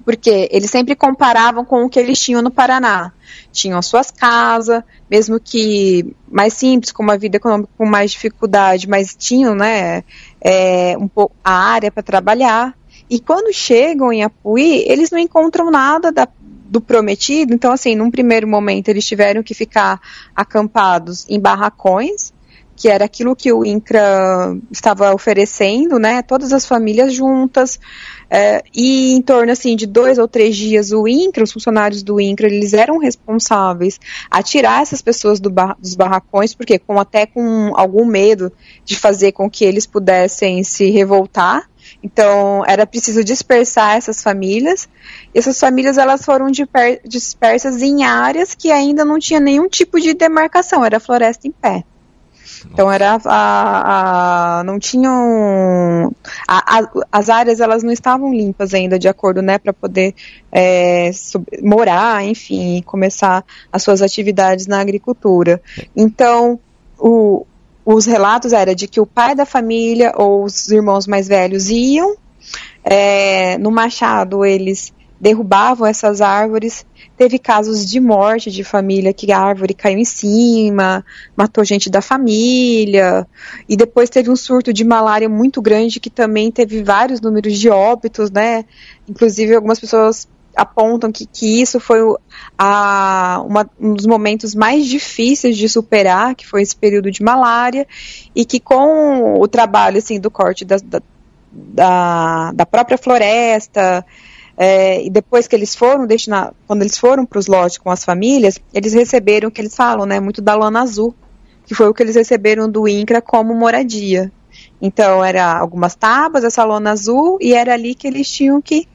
porque 0.09 0.49
eles 0.51 0.71
sempre 0.71 0.97
comparavam 0.97 1.67
com 1.67 1.85
o 1.85 1.89
que 1.91 2.01
eles 2.01 2.19
tinham 2.19 2.41
no 2.41 2.51
Paraná. 2.51 3.13
Tinham 3.53 3.83
suas 3.83 4.11
casas, 4.11 4.83
mesmo 5.11 5.39
que 5.39 6.17
mais 6.27 6.55
simples, 6.55 6.93
com 6.93 7.03
uma 7.03 7.19
vida 7.19 7.37
econômica 7.37 7.69
com 7.77 7.85
mais 7.85 8.13
dificuldade, 8.13 8.89
mas 8.89 9.15
tinham, 9.15 9.55
né, 9.55 10.03
é, 10.41 10.97
um 10.99 11.07
pouco 11.07 11.37
a 11.45 11.53
área 11.53 11.93
para 11.93 12.03
trabalhar. 12.03 12.75
E 13.11 13.21
quando 13.21 13.53
chegam 13.53 14.11
em 14.11 14.23
Apuí, 14.23 14.83
eles 14.89 15.11
não 15.11 15.19
encontram 15.19 15.71
nada 15.71 16.11
da, 16.11 16.27
do 16.41 16.81
prometido. 16.81 17.53
Então, 17.53 17.71
assim, 17.71 17.95
num 17.95 18.11
primeiro 18.11 18.49
momento, 18.49 18.89
eles 18.89 19.05
tiveram 19.05 19.43
que 19.43 19.53
ficar 19.53 20.01
acampados 20.35 21.27
em 21.29 21.39
barracões, 21.39 22.33
que 22.79 22.89
era 22.89 23.05
aquilo 23.05 23.35
que 23.35 23.53
o 23.53 23.65
INCRA 23.65 24.57
estava 24.71 25.13
oferecendo, 25.13 25.99
né? 25.99 26.23
Todas 26.23 26.53
as 26.53 26.65
famílias 26.65 27.13
juntas. 27.13 27.81
É, 28.31 28.63
e 28.73 29.15
em 29.15 29.21
torno 29.21 29.51
assim 29.51 29.75
de 29.75 29.85
dois 29.85 30.17
ou 30.17 30.29
três 30.29 30.55
dias 30.55 30.93
o 30.93 31.09
INCRA, 31.09 31.43
os 31.43 31.53
funcionários 31.53 32.05
do 32.05 32.21
INCRA, 32.21 32.47
eles 32.47 32.75
eram 32.75 32.99
responsáveis 32.99 33.99
a 34.31 34.43
tirar 34.45 34.83
essas 34.83 35.03
pessoas 35.03 35.41
do 35.41 35.51
bar, 35.51 35.77
dos 35.81 35.97
barracões, 35.97 36.55
porque 36.55 36.79
com 36.79 37.01
até 37.01 37.27
com 37.27 37.73
algum 37.75 38.05
medo 38.05 38.53
de 38.85 38.97
fazer 38.97 39.33
com 39.33 39.51
que 39.51 39.65
eles 39.65 39.85
pudessem 39.85 40.63
se 40.63 40.89
revoltar. 40.89 41.69
Então 42.01 42.63
era 42.65 42.87
preciso 42.87 43.25
dispersar 43.25 43.97
essas 43.97 44.23
famílias. 44.23 44.89
E 45.35 45.39
essas 45.41 45.59
famílias 45.59 45.99
elas 45.99 46.25
foram 46.25 46.47
dispersas 47.05 47.83
em 47.83 48.05
áreas 48.05 48.55
que 48.55 48.71
ainda 48.71 49.05
não 49.05 49.19
tinha 49.19 49.41
nenhum 49.41 49.69
tipo 49.69 49.99
de 49.99 50.15
demarcação, 50.15 50.85
era 50.85 51.01
floresta 51.01 51.49
em 51.49 51.51
pé. 51.51 51.83
Então 52.73 52.91
era 52.91 53.19
a, 53.25 54.59
a 54.61 54.65
não 54.65 54.79
tinham 54.79 56.13
a, 56.47 56.79
a, 56.79 56.91
as 57.13 57.29
áreas 57.29 57.61
elas 57.61 57.83
não 57.83 57.93
estavam 57.93 58.33
limpas 58.33 58.75
ainda 58.75 58.99
de 58.99 59.09
acordo 59.09 59.43
né 59.43 59.59
para 59.59 59.73
poder 59.73 60.15
é, 60.51 61.11
sub, 61.13 61.45
morar 61.63 62.25
enfim 62.25 62.83
começar 62.85 63.45
as 63.73 63.83
suas 63.83 64.03
atividades 64.03 64.67
na 64.67 64.81
agricultura. 64.81 65.61
Então 65.97 66.59
o, 66.99 67.47
os 67.85 68.07
relatos 68.07 68.53
era 68.53 68.75
de 68.75 68.87
que 68.87 69.01
o 69.01 69.07
pai 69.07 69.35
da 69.35 69.47
família 69.47 70.13
ou 70.17 70.45
os 70.45 70.69
irmãos 70.71 71.07
mais 71.07 71.29
velhos 71.29 71.71
iam 71.71 72.17
é, 72.85 73.59
no 73.59 73.71
machado 73.71 74.45
eles 74.45 74.93
derrubavam 75.21 75.87
essas 75.87 76.21
árvores 76.21 76.87
Teve 77.19 77.37
casos 77.37 77.85
de 77.85 77.99
morte 77.99 78.49
de 78.49 78.63
família 78.63 79.13
que 79.13 79.33
a 79.33 79.41
árvore 79.41 79.75
caiu 79.75 79.99
em 79.99 80.05
cima, 80.05 81.05
matou 81.37 81.65
gente 81.65 81.91
da 81.91 82.01
família. 82.01 83.27
E 83.69 83.77
depois 83.77 84.09
teve 84.09 84.31
um 84.31 84.37
surto 84.37 84.73
de 84.73 84.85
malária 84.85 85.29
muito 85.29 85.61
grande 85.61 85.99
que 85.99 86.11
também 86.11 86.53
teve 86.53 86.81
vários 86.81 87.21
números 87.21 87.59
de 87.59 87.69
óbitos, 87.69 88.31
né? 88.31 88.65
Inclusive 89.09 89.57
algumas 89.57 89.81
pessoas 89.81 90.29
apontam 90.55 91.11
que, 91.11 91.27
que 91.27 91.61
isso 91.61 91.81
foi 91.81 91.99
a, 92.57 93.43
uma, 93.45 93.69
um 93.81 93.95
dos 93.95 94.07
momentos 94.07 94.55
mais 94.55 94.87
difíceis 94.87 95.57
de 95.57 95.69
superar, 95.69 96.37
que 96.37 96.47
foi 96.47 96.63
esse 96.63 96.77
período 96.77 97.11
de 97.11 97.23
malária, 97.23 97.87
e 98.35 98.45
que 98.45 98.61
com 98.61 99.41
o 99.41 99.49
trabalho 99.49 99.99
assim, 99.99 100.21
do 100.21 100.31
corte 100.31 100.65
da, 100.65 100.77
da, 101.53 102.53
da 102.53 102.67
própria 102.67 102.97
floresta, 102.97 104.05
é, 104.61 105.05
e 105.05 105.09
depois 105.09 105.47
que 105.47 105.55
eles 105.55 105.77
foram 105.77 106.05
destinar, 106.05 106.53
quando 106.67 106.83
eles 106.83 106.99
foram 106.99 107.25
para 107.25 107.39
os 107.39 107.47
lotes 107.47 107.79
com 107.79 107.93
as 107.93 108.05
famílias, 108.05 108.59
eles 108.75 108.93
receberam 108.93 109.49
o 109.49 109.53
que 109.53 109.61
eles 109.61 109.77
falam, 109.77 110.05
né, 110.05 110.19
muito 110.19 110.43
da 110.43 110.57
lona 110.57 110.83
azul, 110.83 111.15
que 111.65 111.77
foi 111.77 111.89
o 111.89 111.95
que 111.95 112.03
eles 112.03 112.17
receberam 112.17 112.69
do 112.69 112.89
INCRA 112.89 113.23
como 113.23 113.55
moradia. 113.55 114.33
Então, 114.83 115.25
era 115.25 115.57
algumas 115.57 115.95
tábuas, 115.95 116.43
essa 116.43 116.65
lona 116.65 116.91
azul, 116.91 117.39
e 117.41 117.55
era 117.55 117.75
ali 117.75 117.95
que 117.95 118.09
eles 118.09 118.29
tinham 118.29 118.61
que 118.61 118.89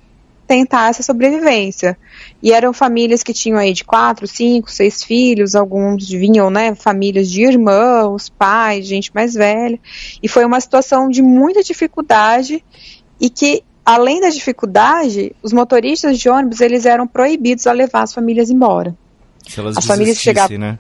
tentar 0.46 0.90
essa 0.90 1.02
sobrevivência. 1.02 1.98
E 2.42 2.52
eram 2.52 2.74
famílias 2.74 3.24
que 3.24 3.34
tinham 3.34 3.58
aí 3.58 3.72
de 3.72 3.86
quatro, 3.86 4.28
cinco, 4.28 4.70
seis 4.70 5.02
filhos, 5.02 5.56
alguns 5.56 6.10
vinham, 6.10 6.50
né, 6.50 6.76
famílias 6.76 7.32
de 7.32 7.42
irmãos, 7.42 8.28
pais, 8.28 8.86
gente 8.86 9.16
mais 9.16 9.34
velha. 9.34 9.80
E 10.22 10.28
foi 10.28 10.44
uma 10.44 10.60
situação 10.60 11.08
de 11.08 11.22
muita 11.22 11.64
dificuldade 11.64 12.62
e 13.22 13.30
que 13.30 13.64
além 13.86 14.22
da 14.22 14.30
dificuldade, 14.30 15.36
os 15.42 15.54
motoristas 15.54 16.18
de 16.18 16.30
ônibus 16.30 16.62
eles 16.62 16.86
eram 16.86 17.08
proibidos 17.08 17.68
a 17.68 17.72
levar 17.72 18.04
as 18.04 18.14
famílias 18.14 18.50
embora. 18.50 18.96
Se 19.48 19.60
elas 19.60 19.78
as 19.78 19.86
famílias 19.86 20.18
chegavam, 20.18 20.58
né? 20.58 20.80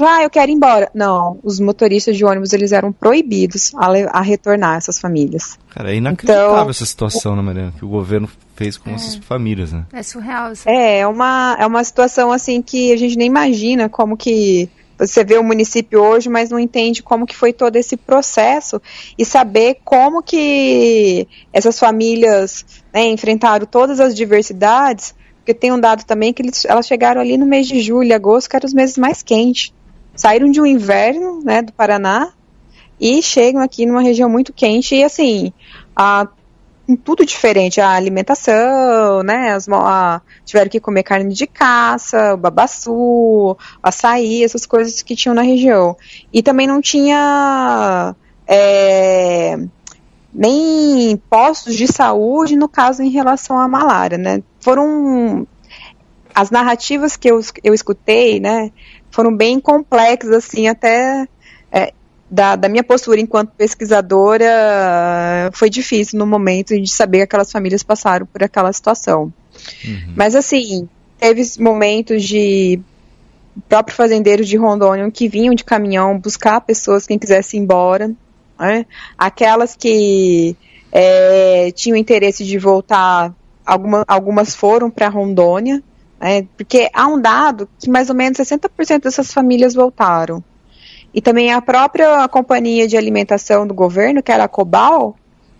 Ah, 0.00 0.22
eu 0.22 0.30
quero 0.30 0.50
ir 0.50 0.54
embora. 0.54 0.90
Não, 0.94 1.38
os 1.42 1.60
motoristas 1.60 2.16
de 2.16 2.24
ônibus 2.24 2.54
eles 2.54 2.72
eram 2.72 2.92
proibidos 2.92 3.74
a, 3.74 4.18
a 4.18 4.22
retornar 4.22 4.76
essas 4.76 4.98
famílias. 4.98 5.58
Cara, 5.68 5.92
é 5.92 5.96
inacreditável 5.96 6.52
então, 6.54 6.70
essa 6.70 6.86
situação, 6.86 7.36
né, 7.36 7.42
Mariana? 7.42 7.74
Que 7.78 7.84
o 7.84 7.88
governo 7.88 8.28
fez 8.56 8.78
com 8.78 8.90
é, 8.90 8.94
essas 8.94 9.16
famílias, 9.16 9.72
né? 9.72 9.84
É 9.92 10.02
surreal. 10.02 10.52
Isso. 10.52 10.66
É, 10.66 11.00
é 11.00 11.06
uma, 11.06 11.56
é 11.58 11.66
uma 11.66 11.84
situação 11.84 12.32
assim 12.32 12.62
que 12.62 12.90
a 12.92 12.96
gente 12.96 13.18
nem 13.18 13.26
imagina 13.26 13.88
como 13.88 14.16
que 14.16 14.70
você 15.06 15.24
vê 15.24 15.36
o 15.36 15.44
município 15.44 16.00
hoje, 16.00 16.28
mas 16.28 16.50
não 16.50 16.58
entende 16.58 17.02
como 17.02 17.26
que 17.26 17.36
foi 17.36 17.52
todo 17.52 17.76
esse 17.76 17.96
processo 17.96 18.80
e 19.18 19.24
saber 19.24 19.78
como 19.84 20.22
que 20.22 21.26
essas 21.52 21.78
famílias 21.78 22.64
né, 22.92 23.06
enfrentaram 23.06 23.66
todas 23.66 24.00
as 24.00 24.14
diversidades, 24.14 25.14
porque 25.36 25.52
tem 25.52 25.72
um 25.72 25.80
dado 25.80 26.04
também 26.04 26.32
que 26.32 26.42
eles, 26.42 26.64
elas 26.64 26.86
chegaram 26.86 27.20
ali 27.20 27.36
no 27.36 27.46
mês 27.46 27.66
de 27.66 27.80
julho, 27.80 28.14
agosto, 28.14 28.48
que 28.48 28.56
eram 28.56 28.66
os 28.66 28.74
meses 28.74 28.96
mais 28.96 29.22
quentes. 29.22 29.72
Saíram 30.14 30.50
de 30.50 30.60
um 30.60 30.66
inverno, 30.66 31.42
né, 31.42 31.62
do 31.62 31.72
Paraná, 31.72 32.32
e 33.00 33.20
chegam 33.22 33.60
aqui 33.60 33.84
numa 33.84 34.02
região 34.02 34.28
muito 34.28 34.52
quente, 34.52 34.94
e 34.94 35.02
assim, 35.02 35.52
a 35.96 36.28
tudo 36.96 37.24
diferente, 37.24 37.80
a 37.80 37.90
alimentação, 37.90 39.22
né? 39.22 39.52
As, 39.52 39.68
a, 39.68 40.20
tiveram 40.44 40.70
que 40.70 40.80
comer 40.80 41.02
carne 41.02 41.32
de 41.32 41.46
caça, 41.46 42.36
babaçu, 42.36 43.56
açaí, 43.82 44.44
essas 44.44 44.66
coisas 44.66 45.02
que 45.02 45.16
tinham 45.16 45.34
na 45.34 45.42
região. 45.42 45.96
E 46.32 46.42
também 46.42 46.66
não 46.66 46.80
tinha 46.80 48.14
é, 48.46 49.58
nem 50.32 51.16
postos 51.28 51.74
de 51.76 51.86
saúde, 51.86 52.56
no 52.56 52.68
caso, 52.68 53.02
em 53.02 53.10
relação 53.10 53.58
à 53.58 53.68
malária, 53.68 54.18
né? 54.18 54.42
Foram 54.60 55.46
as 56.34 56.50
narrativas 56.50 57.16
que 57.16 57.30
eu, 57.30 57.40
eu 57.62 57.74
escutei, 57.74 58.40
né, 58.40 58.70
foram 59.10 59.36
bem 59.36 59.60
complexas, 59.60 60.30
assim, 60.32 60.66
até 60.66 61.28
é, 61.70 61.92
da, 62.32 62.56
da, 62.56 62.66
minha 62.66 62.82
postura 62.82 63.20
enquanto 63.20 63.50
pesquisadora 63.50 65.50
foi 65.52 65.68
difícil 65.68 66.18
no 66.18 66.26
momento 66.26 66.80
de 66.80 66.90
saber 66.90 67.18
que 67.18 67.24
aquelas 67.24 67.52
famílias 67.52 67.82
passaram 67.82 68.24
por 68.24 68.42
aquela 68.42 68.72
situação. 68.72 69.30
Uhum. 69.84 70.14
Mas, 70.16 70.34
assim, 70.34 70.88
teve 71.20 71.42
momentos 71.60 72.24
de 72.24 72.80
próprios 73.68 73.98
fazendeiros 73.98 74.48
de 74.48 74.56
Rondônia 74.56 75.10
que 75.10 75.28
vinham 75.28 75.54
de 75.54 75.62
caminhão 75.62 76.18
buscar 76.18 76.62
pessoas, 76.62 77.06
quem 77.06 77.18
quisesse 77.18 77.58
ir 77.58 77.60
embora. 77.60 78.10
Né? 78.58 78.86
Aquelas 79.18 79.76
que 79.76 80.56
é, 80.90 81.70
tinham 81.72 81.98
interesse 81.98 82.46
de 82.46 82.58
voltar, 82.58 83.34
alguma, 83.66 84.06
algumas 84.08 84.54
foram 84.54 84.90
para 84.90 85.10
Rondônia, 85.10 85.82
né? 86.18 86.46
porque 86.56 86.88
há 86.94 87.06
um 87.08 87.20
dado 87.20 87.68
que 87.78 87.90
mais 87.90 88.08
ou 88.08 88.16
menos 88.16 88.38
60% 88.38 89.02
dessas 89.02 89.34
famílias 89.34 89.74
voltaram. 89.74 90.42
E 91.14 91.20
também 91.20 91.52
a 91.52 91.60
própria 91.60 92.26
companhia 92.28 92.88
de 92.88 92.96
alimentação 92.96 93.66
do 93.66 93.74
governo, 93.74 94.22
que 94.22 94.32
era 94.32 94.44
a 94.44 94.48
Cobal, 94.48 95.16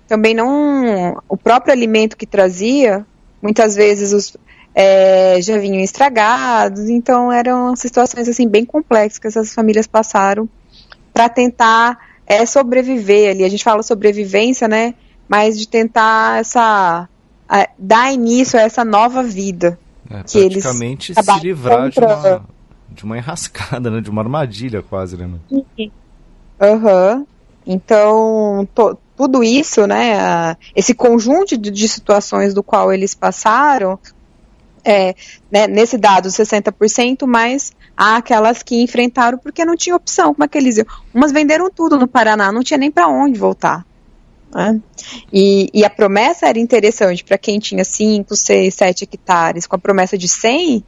também 0.08 0.34
não. 0.34 1.20
O 1.28 1.36
próprio 1.36 1.72
alimento 1.72 2.16
que 2.16 2.26
trazia, 2.26 3.04
muitas 3.40 3.74
vezes 3.74 4.12
os, 4.12 4.36
é, 4.74 5.38
já 5.42 5.58
vinham 5.58 5.80
estragados, 5.80 6.88
então 6.88 7.30
eram 7.30 7.76
situações 7.76 8.28
assim 8.28 8.48
bem 8.48 8.64
complexas 8.64 9.18
que 9.18 9.26
essas 9.26 9.54
famílias 9.54 9.86
passaram 9.86 10.48
para 11.12 11.28
tentar 11.28 11.98
é, 12.26 12.46
sobreviver 12.46 13.30
ali. 13.30 13.44
A 13.44 13.48
gente 13.48 13.64
fala 13.64 13.82
sobrevivência, 13.82 14.66
né? 14.66 14.94
Mas 15.28 15.58
de 15.58 15.68
tentar 15.68 16.40
essa 16.40 17.08
a, 17.48 17.68
dar 17.78 18.12
início 18.12 18.58
a 18.58 18.62
essa 18.62 18.84
nova 18.84 19.22
vida. 19.22 19.78
É, 20.10 20.22
que 20.24 20.38
eles 20.38 20.64
se 20.64 21.40
livrar 21.40 21.84
contra... 21.84 22.06
de, 22.06 22.12
uma, 22.12 22.46
de 22.92 23.04
uma 23.04 23.16
enrascada, 23.16 23.90
né? 23.90 24.00
De 24.00 24.10
uma 24.10 24.22
armadilha 24.22 24.82
quase, 24.82 25.16
né? 25.16 25.28
Aham. 26.60 27.16
Uhum. 27.16 27.26
Então, 27.64 28.68
to, 28.74 28.98
tudo 29.16 29.42
isso, 29.44 29.86
né? 29.86 30.56
Esse 30.74 30.94
conjunto 30.94 31.56
de, 31.56 31.70
de 31.70 31.88
situações 31.88 32.52
do 32.54 32.62
qual 32.62 32.92
eles 32.92 33.14
passaram 33.14 33.98
é, 34.84 35.14
né, 35.50 35.66
nesse 35.66 35.96
dado 35.96 36.28
60%, 36.28 37.26
mas 37.26 37.72
há 37.96 38.16
aquelas 38.16 38.62
que 38.62 38.82
enfrentaram 38.82 39.38
porque 39.38 39.64
não 39.64 39.76
tinha 39.76 39.94
opção. 39.94 40.34
Como 40.34 40.44
é 40.44 40.48
que 40.48 40.58
eles 40.58 40.76
iam? 40.76 40.86
Umas 41.14 41.32
venderam 41.32 41.70
tudo 41.70 41.98
no 41.98 42.08
Paraná, 42.08 42.50
não 42.50 42.62
tinha 42.62 42.78
nem 42.78 42.90
para 42.90 43.08
onde 43.08 43.38
voltar. 43.38 43.86
Né? 44.52 44.80
E, 45.32 45.70
e, 45.72 45.84
a 45.84 45.90
promessa 45.90 46.46
era 46.46 46.58
interessante 46.58 47.24
para 47.24 47.38
quem 47.38 47.58
tinha 47.58 47.84
5, 47.84 48.36
6, 48.36 48.74
7 48.74 49.04
hectares, 49.04 49.66
com 49.66 49.76
a 49.76 49.78
promessa 49.78 50.18
de 50.18 50.28
100, 50.28 50.84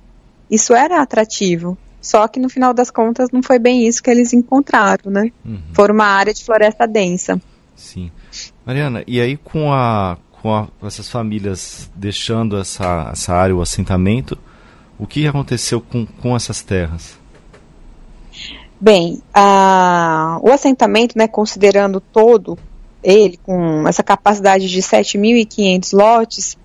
isso 0.50 0.74
era 0.74 1.00
atrativo. 1.00 1.78
Só 2.04 2.28
que 2.28 2.38
no 2.38 2.50
final 2.50 2.74
das 2.74 2.90
contas 2.90 3.30
não 3.32 3.42
foi 3.42 3.58
bem 3.58 3.88
isso 3.88 4.02
que 4.02 4.10
eles 4.10 4.34
encontraram, 4.34 5.10
né? 5.10 5.32
Uhum. 5.42 5.58
Foram 5.72 5.94
uma 5.94 6.04
área 6.04 6.34
de 6.34 6.44
floresta 6.44 6.86
densa. 6.86 7.40
Sim. 7.74 8.10
Mariana, 8.66 9.02
e 9.06 9.22
aí 9.22 9.38
com 9.38 9.72
a, 9.72 10.18
com, 10.30 10.54
a, 10.54 10.68
essas 10.82 11.08
famílias 11.08 11.90
deixando 11.96 12.58
essa, 12.58 13.08
essa 13.10 13.32
área, 13.32 13.56
o 13.56 13.62
assentamento, 13.62 14.36
o 14.98 15.06
que 15.06 15.26
aconteceu 15.26 15.80
com, 15.80 16.04
com 16.04 16.36
essas 16.36 16.60
terras? 16.60 17.18
Bem, 18.78 19.22
a, 19.32 20.38
o 20.42 20.52
assentamento, 20.52 21.16
né, 21.16 21.26
considerando 21.26 22.02
todo 22.02 22.58
ele, 23.02 23.38
com 23.42 23.88
essa 23.88 24.02
capacidade 24.02 24.68
de 24.68 24.82
7.500 24.82 25.96
lotes, 25.96 26.58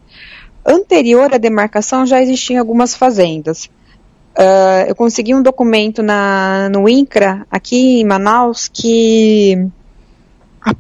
anterior 0.66 1.34
à 1.34 1.38
demarcação 1.38 2.06
já 2.06 2.22
existiam 2.22 2.60
algumas 2.60 2.94
fazendas. 2.94 3.70
Uh, 4.40 4.88
eu 4.88 4.96
consegui 4.96 5.36
um 5.36 5.44
documento 5.44 6.02
na, 6.02 6.70
no 6.70 6.88
INCRA, 6.88 7.46
aqui 7.52 8.00
em 8.00 8.06
Manaus, 8.06 8.70
que 8.70 9.68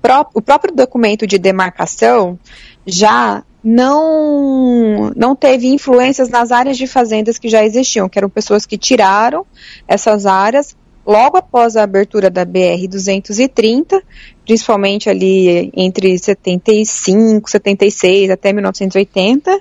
pró 0.02 0.26
o 0.34 0.42
próprio 0.42 0.74
documento 0.74 1.28
de 1.28 1.38
demarcação 1.38 2.40
já 2.86 3.44
não 3.62 5.12
não 5.14 5.36
teve 5.36 5.68
influências 5.68 6.30
nas 6.30 6.54
áreas 6.54 6.78
de 6.78 6.88
fazendas 6.88 7.38
que 7.38 7.50
já 7.50 7.62
existiam, 7.66 8.08
que 8.08 8.18
eram 8.18 8.30
pessoas 8.30 8.66
que 8.66 8.78
tiraram 8.78 9.46
essas 9.86 10.26
áreas 10.26 10.74
logo 11.10 11.38
após 11.38 11.76
a 11.76 11.82
abertura 11.82 12.30
da 12.30 12.46
BR 12.46 12.88
230, 12.88 14.00
principalmente 14.46 15.10
ali 15.10 15.72
entre 15.76 16.16
75, 16.16 17.50
76 17.50 18.30
até 18.30 18.54
1980, 18.54 19.60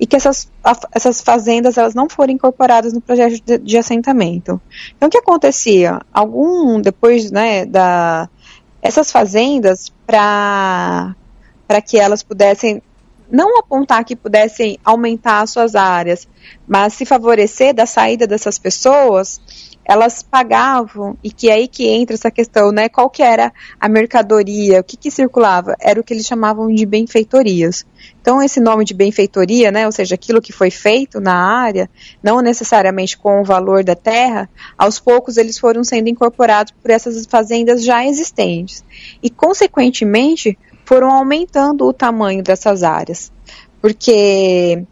e 0.00 0.06
que 0.06 0.16
essas, 0.16 0.50
essas 0.90 1.20
fazendas 1.20 1.76
elas 1.76 1.94
não 1.94 2.08
foram 2.08 2.32
incorporadas 2.32 2.94
no 2.94 3.02
projeto 3.02 3.38
de, 3.44 3.58
de 3.58 3.76
assentamento. 3.76 4.58
Então 4.96 5.08
o 5.08 5.10
que 5.10 5.18
acontecia? 5.18 6.00
Algum 6.10 6.80
depois, 6.80 7.30
né, 7.30 7.66
da 7.66 8.26
essas 8.80 9.10
fazendas 9.10 9.92
para 10.06 11.14
que 11.84 11.98
elas 11.98 12.22
pudessem 12.22 12.80
não 13.30 13.58
apontar 13.58 14.04
que 14.04 14.14
pudessem 14.14 14.78
aumentar 14.84 15.40
as 15.40 15.50
suas 15.50 15.74
áreas, 15.74 16.28
mas 16.66 16.94
se 16.94 17.04
favorecer 17.04 17.74
da 17.74 17.84
saída 17.84 18.26
dessas 18.26 18.56
pessoas, 18.56 19.40
elas 19.88 20.20
pagavam, 20.20 21.16
e 21.22 21.30
que 21.30 21.48
é 21.48 21.54
aí 21.54 21.68
que 21.68 21.86
entra 21.86 22.14
essa 22.14 22.30
questão, 22.30 22.72
né? 22.72 22.88
Qual 22.88 23.08
que 23.08 23.22
era 23.22 23.52
a 23.80 23.88
mercadoria, 23.88 24.80
o 24.80 24.84
que, 24.84 24.96
que 24.96 25.10
circulava? 25.12 25.76
Era 25.80 26.00
o 26.00 26.04
que 26.04 26.12
eles 26.12 26.26
chamavam 26.26 26.66
de 26.74 26.84
benfeitorias. 26.84 27.86
Então, 28.20 28.42
esse 28.42 28.58
nome 28.58 28.84
de 28.84 28.92
benfeitoria, 28.92 29.70
né, 29.70 29.86
ou 29.86 29.92
seja, 29.92 30.16
aquilo 30.16 30.42
que 30.42 30.52
foi 30.52 30.70
feito 30.70 31.20
na 31.20 31.34
área, 31.34 31.88
não 32.20 32.40
necessariamente 32.40 33.16
com 33.16 33.40
o 33.40 33.44
valor 33.44 33.84
da 33.84 33.94
terra, 33.94 34.50
aos 34.76 34.98
poucos 34.98 35.36
eles 35.36 35.56
foram 35.56 35.84
sendo 35.84 36.08
incorporados 36.08 36.74
por 36.82 36.90
essas 36.90 37.24
fazendas 37.24 37.84
já 37.84 38.04
existentes. 38.04 38.84
E, 39.22 39.30
consequentemente, 39.30 40.58
foram 40.84 41.12
aumentando 41.12 41.84
o 41.86 41.92
tamanho 41.92 42.42
dessas 42.42 42.82
áreas. 42.82 43.30
Porque, 43.80 44.82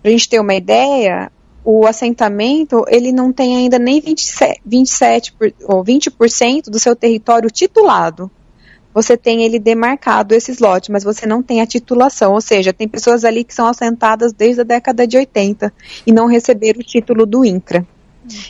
para 0.00 0.08
a 0.08 0.10
gente 0.10 0.28
ter 0.28 0.40
uma 0.40 0.54
ideia, 0.54 1.30
o 1.70 1.86
assentamento 1.86 2.82
ele 2.88 3.12
não 3.12 3.30
tem 3.30 3.54
ainda 3.54 3.78
nem 3.78 4.00
27, 4.00 4.62
27 4.64 5.32
por, 5.34 5.52
ou 5.64 5.84
20% 5.84 6.70
do 6.70 6.78
seu 6.78 6.96
território 6.96 7.50
titulado. 7.50 8.30
Você 8.94 9.18
tem 9.18 9.42
ele 9.42 9.58
demarcado, 9.58 10.34
esses 10.34 10.60
lotes, 10.60 10.88
mas 10.88 11.04
você 11.04 11.26
não 11.26 11.42
tem 11.42 11.60
a 11.60 11.66
titulação, 11.66 12.32
ou 12.32 12.40
seja, 12.40 12.72
tem 12.72 12.88
pessoas 12.88 13.22
ali 13.22 13.44
que 13.44 13.54
são 13.54 13.66
assentadas 13.66 14.32
desde 14.32 14.62
a 14.62 14.64
década 14.64 15.06
de 15.06 15.18
80 15.18 15.70
e 16.06 16.10
não 16.10 16.26
receberam 16.26 16.80
o 16.80 16.82
título 16.82 17.26
do 17.26 17.44
INCRA. 17.44 17.86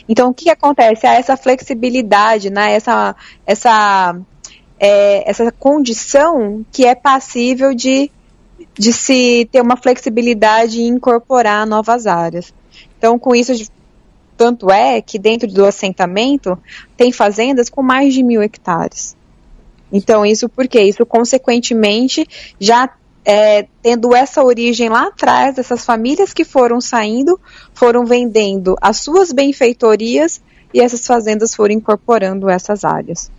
Então, 0.07 0.29
o 0.29 0.33
que, 0.33 0.45
que 0.45 0.49
acontece? 0.49 1.05
Há 1.05 1.15
essa 1.15 1.35
flexibilidade, 1.35 2.49
né? 2.49 2.71
essa, 2.71 3.13
essa 3.45 4.17
é, 4.79 5.29
essa 5.29 5.51
condição 5.51 6.65
que 6.71 6.85
é 6.85 6.95
passível 6.95 7.75
de, 7.75 8.09
de 8.75 8.93
se 8.93 9.45
ter 9.51 9.61
uma 9.61 9.75
flexibilidade 9.75 10.79
e 10.79 10.87
incorporar 10.87 11.67
novas 11.67 12.07
áreas. 12.07 12.57
Então, 12.99 13.17
com 13.17 13.33
isso, 13.33 13.53
tanto 14.37 14.69
é 14.69 15.01
que 15.01 15.17
dentro 15.17 15.47
do 15.47 15.65
assentamento 15.65 16.57
tem 16.95 17.11
fazendas 17.11 17.69
com 17.69 17.81
mais 17.81 18.13
de 18.13 18.21
mil 18.21 18.43
hectares. 18.43 19.17
Então, 19.91 20.25
isso 20.25 20.47
porque 20.47 20.79
isso, 20.81 21.05
consequentemente, 21.05 22.27
já 22.59 22.89
é, 23.25 23.67
tendo 23.81 24.13
essa 24.13 24.43
origem 24.43 24.89
lá 24.89 25.07
atrás, 25.07 25.57
essas 25.57 25.83
famílias 25.85 26.33
que 26.33 26.43
foram 26.43 26.79
saindo, 26.81 27.39
foram 27.73 28.05
vendendo 28.05 28.75
as 28.81 28.97
suas 28.97 29.31
benfeitorias 29.31 30.41
e 30.73 30.81
essas 30.81 31.07
fazendas 31.07 31.55
foram 31.55 31.73
incorporando 31.73 32.49
essas 32.49 32.83
áreas. 32.83 33.31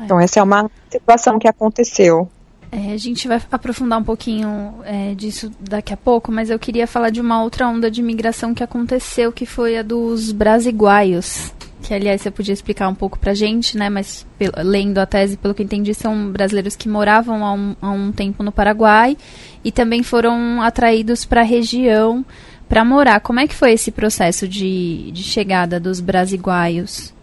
É. 0.00 0.04
Então, 0.04 0.18
essa 0.18 0.40
é 0.40 0.42
uma 0.42 0.70
situação 0.90 1.38
que 1.38 1.46
aconteceu. 1.46 2.28
É, 2.76 2.92
a 2.92 2.96
gente 2.96 3.28
vai 3.28 3.40
aprofundar 3.52 4.00
um 4.00 4.02
pouquinho 4.02 4.74
é, 4.82 5.14
disso 5.14 5.48
daqui 5.60 5.94
a 5.94 5.96
pouco, 5.96 6.32
mas 6.32 6.50
eu 6.50 6.58
queria 6.58 6.88
falar 6.88 7.10
de 7.10 7.20
uma 7.20 7.40
outra 7.40 7.68
onda 7.68 7.88
de 7.88 8.00
imigração 8.00 8.52
que 8.52 8.64
aconteceu, 8.64 9.30
que 9.30 9.46
foi 9.46 9.78
a 9.78 9.82
dos 9.82 10.32
brasiguaios. 10.32 11.52
Que, 11.80 11.94
aliás, 11.94 12.20
você 12.20 12.32
podia 12.32 12.52
explicar 12.52 12.88
um 12.88 12.94
pouco 12.94 13.16
pra 13.16 13.32
gente, 13.32 13.78
né? 13.78 13.88
Mas 13.88 14.26
lendo 14.56 14.98
a 14.98 15.06
tese, 15.06 15.36
pelo 15.36 15.54
que 15.54 15.62
entendi, 15.62 15.94
são 15.94 16.32
brasileiros 16.32 16.74
que 16.74 16.88
moravam 16.88 17.44
há 17.44 17.52
um, 17.52 17.76
há 17.80 17.90
um 17.92 18.10
tempo 18.10 18.42
no 18.42 18.50
Paraguai 18.50 19.16
e 19.62 19.70
também 19.70 20.02
foram 20.02 20.60
atraídos 20.60 21.24
para 21.24 21.42
a 21.42 21.44
região 21.44 22.26
para 22.68 22.84
morar. 22.84 23.20
Como 23.20 23.38
é 23.38 23.46
que 23.46 23.54
foi 23.54 23.72
esse 23.72 23.92
processo 23.92 24.48
de, 24.48 25.12
de 25.12 25.22
chegada 25.22 25.78
dos 25.78 26.00
brasiguaios? 26.00 27.13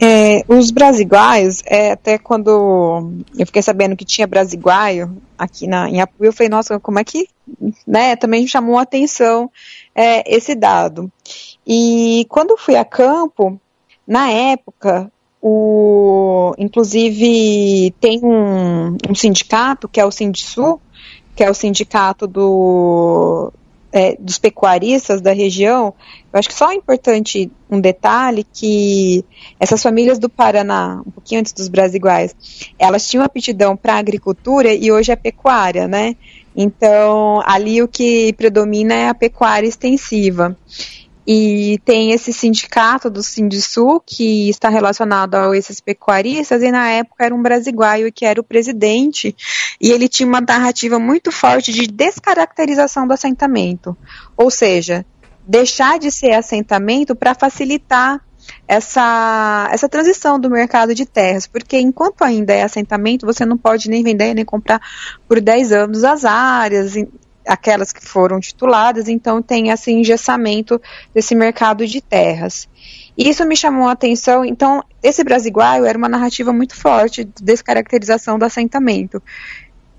É, 0.00 0.44
os 0.46 0.70
brasiguaios, 0.70 1.62
é, 1.66 1.92
até 1.92 2.18
quando 2.18 3.10
eu 3.38 3.46
fiquei 3.46 3.62
sabendo 3.62 3.96
que 3.96 4.04
tinha 4.04 4.26
brasiguaio 4.26 5.16
aqui 5.38 5.66
na, 5.66 5.88
em 5.88 6.00
Apuí, 6.00 6.26
eu 6.26 6.32
falei, 6.32 6.48
nossa, 6.48 6.78
como 6.78 6.98
é 6.98 7.04
que, 7.04 7.28
né, 7.86 8.14
também 8.16 8.46
chamou 8.46 8.78
a 8.78 8.82
atenção 8.82 9.50
é, 9.94 10.22
esse 10.34 10.54
dado. 10.54 11.10
E 11.66 12.26
quando 12.28 12.56
fui 12.56 12.76
a 12.76 12.84
campo, 12.84 13.60
na 14.06 14.30
época, 14.30 15.10
o, 15.42 16.54
inclusive 16.58 17.94
tem 18.00 18.20
um, 18.22 18.96
um 19.08 19.14
sindicato, 19.14 19.88
que 19.88 20.00
é 20.00 20.04
o 20.04 20.10
Sindisul, 20.10 20.80
que 21.34 21.42
é 21.44 21.50
o 21.50 21.54
sindicato 21.54 22.26
do, 22.26 23.52
é, 23.96 24.14
dos 24.18 24.36
pecuaristas 24.36 25.22
da 25.22 25.32
região, 25.32 25.94
eu 26.30 26.38
acho 26.38 26.48
que 26.48 26.54
só 26.54 26.70
é 26.70 26.74
importante 26.74 27.50
um 27.70 27.80
detalhe 27.80 28.44
que 28.52 29.24
essas 29.58 29.82
famílias 29.82 30.18
do 30.18 30.28
Paraná, 30.28 31.00
um 31.06 31.10
pouquinho 31.10 31.40
antes 31.40 31.54
dos 31.54 31.68
Brasiguais, 31.68 32.36
elas 32.78 33.08
tinham 33.08 33.24
aptidão 33.24 33.74
para 33.74 33.94
agricultura 33.94 34.74
e 34.74 34.92
hoje 34.92 35.12
é 35.12 35.16
pecuária, 35.16 35.88
né? 35.88 36.14
Então, 36.54 37.42
ali 37.46 37.82
o 37.82 37.88
que 37.88 38.34
predomina 38.34 38.92
é 38.92 39.08
a 39.08 39.14
pecuária 39.14 39.66
extensiva. 39.66 40.54
E 41.26 41.80
tem 41.84 42.12
esse 42.12 42.32
sindicato 42.32 43.10
do 43.10 43.22
Sindisul, 43.22 44.00
que 44.00 44.48
está 44.48 44.68
relacionado 44.68 45.34
a 45.34 45.56
esses 45.56 45.80
pecuaristas, 45.80 46.62
e 46.62 46.70
na 46.70 46.88
época 46.88 47.24
era 47.24 47.34
um 47.34 47.42
brasiguaio 47.42 48.12
que 48.12 48.24
era 48.24 48.40
o 48.40 48.44
presidente, 48.44 49.34
e 49.80 49.90
ele 49.90 50.08
tinha 50.08 50.28
uma 50.28 50.40
narrativa 50.40 50.98
muito 50.98 51.32
forte 51.32 51.72
de 51.72 51.88
descaracterização 51.88 53.08
do 53.08 53.12
assentamento. 53.12 53.96
Ou 54.36 54.50
seja, 54.50 55.04
deixar 55.46 55.98
de 55.98 56.10
ser 56.12 56.32
assentamento 56.32 57.16
para 57.16 57.34
facilitar 57.34 58.20
essa, 58.68 59.68
essa 59.72 59.88
transição 59.88 60.38
do 60.38 60.50
mercado 60.50 60.94
de 60.94 61.06
terras, 61.06 61.46
porque 61.46 61.78
enquanto 61.78 62.22
ainda 62.22 62.52
é 62.52 62.62
assentamento, 62.62 63.26
você 63.26 63.44
não 63.44 63.56
pode 63.56 63.88
nem 63.88 64.02
vender 64.02 64.34
nem 64.34 64.44
comprar 64.44 64.80
por 65.28 65.40
10 65.40 65.72
anos 65.72 66.04
as 66.04 66.24
áreas, 66.24 66.94
aquelas 67.46 67.92
que 67.92 68.04
foram 68.04 68.40
tituladas, 68.40 69.08
então 69.08 69.40
tem 69.40 69.70
esse 69.70 69.92
engessamento 69.92 70.80
desse 71.14 71.34
mercado 71.34 71.86
de 71.86 72.00
terras. 72.00 72.68
E 73.16 73.28
isso 73.28 73.46
me 73.46 73.56
chamou 73.56 73.88
a 73.88 73.92
atenção, 73.92 74.44
então, 74.44 74.82
esse 75.02 75.24
Brasiguaio 75.24 75.84
era 75.84 75.96
uma 75.96 76.08
narrativa 76.08 76.52
muito 76.52 76.74
forte 76.76 77.24
de 77.24 77.42
descaracterização 77.42 78.38
do 78.38 78.44
assentamento. 78.44 79.22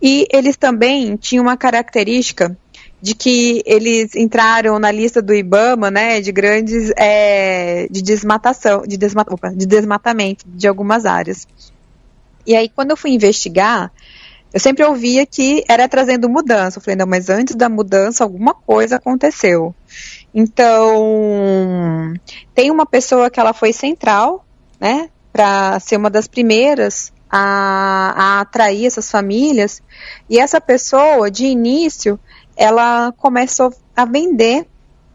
E 0.01 0.27
eles 0.31 0.55
também 0.55 1.15
tinham 1.15 1.43
uma 1.43 1.57
característica 1.57 2.55
de 3.01 3.15
que 3.15 3.63
eles 3.65 4.15
entraram 4.15 4.77
na 4.79 4.91
lista 4.91 5.21
do 5.21 5.33
IBAMA, 5.33 5.89
né, 5.89 6.21
de 6.21 6.31
grandes, 6.31 6.91
é, 6.95 7.87
de 7.89 8.01
desmatação, 8.01 8.81
de, 8.81 8.97
desmata, 8.97 9.33
opa, 9.33 9.49
de 9.49 9.65
desmatamento 9.65 10.45
de 10.47 10.67
algumas 10.67 11.05
áreas. 11.05 11.47
E 12.45 12.55
aí, 12.55 12.69
quando 12.69 12.91
eu 12.91 12.97
fui 12.97 13.11
investigar, 13.11 13.91
eu 14.57 14.59
sempre 14.59 14.83
ouvia 14.83 15.23
que 15.23 15.63
era 15.69 15.87
trazendo 15.87 16.27
mudança. 16.27 16.79
Eu 16.79 16.81
falei, 16.81 16.95
não, 16.95 17.05
mas 17.05 17.29
antes 17.29 17.55
da 17.55 17.69
mudança 17.69 18.23
alguma 18.23 18.55
coisa 18.55 18.95
aconteceu. 18.95 19.75
Então, 20.33 22.11
tem 22.55 22.71
uma 22.71 22.83
pessoa 22.83 23.29
que 23.29 23.39
ela 23.39 23.53
foi 23.53 23.71
central, 23.71 24.43
né, 24.79 25.11
para 25.31 25.79
ser 25.79 25.95
uma 25.95 26.09
das 26.09 26.27
primeiras 26.27 27.13
a, 27.29 28.15
a 28.17 28.41
atrair 28.41 28.87
essas 28.87 29.11
famílias. 29.11 29.79
E 30.27 30.39
essa 30.39 30.59
pessoa, 30.59 31.29
de 31.29 31.45
início, 31.45 32.19
ela 32.55 33.13
começou 33.15 33.71
a 33.95 34.05
vender 34.05 34.65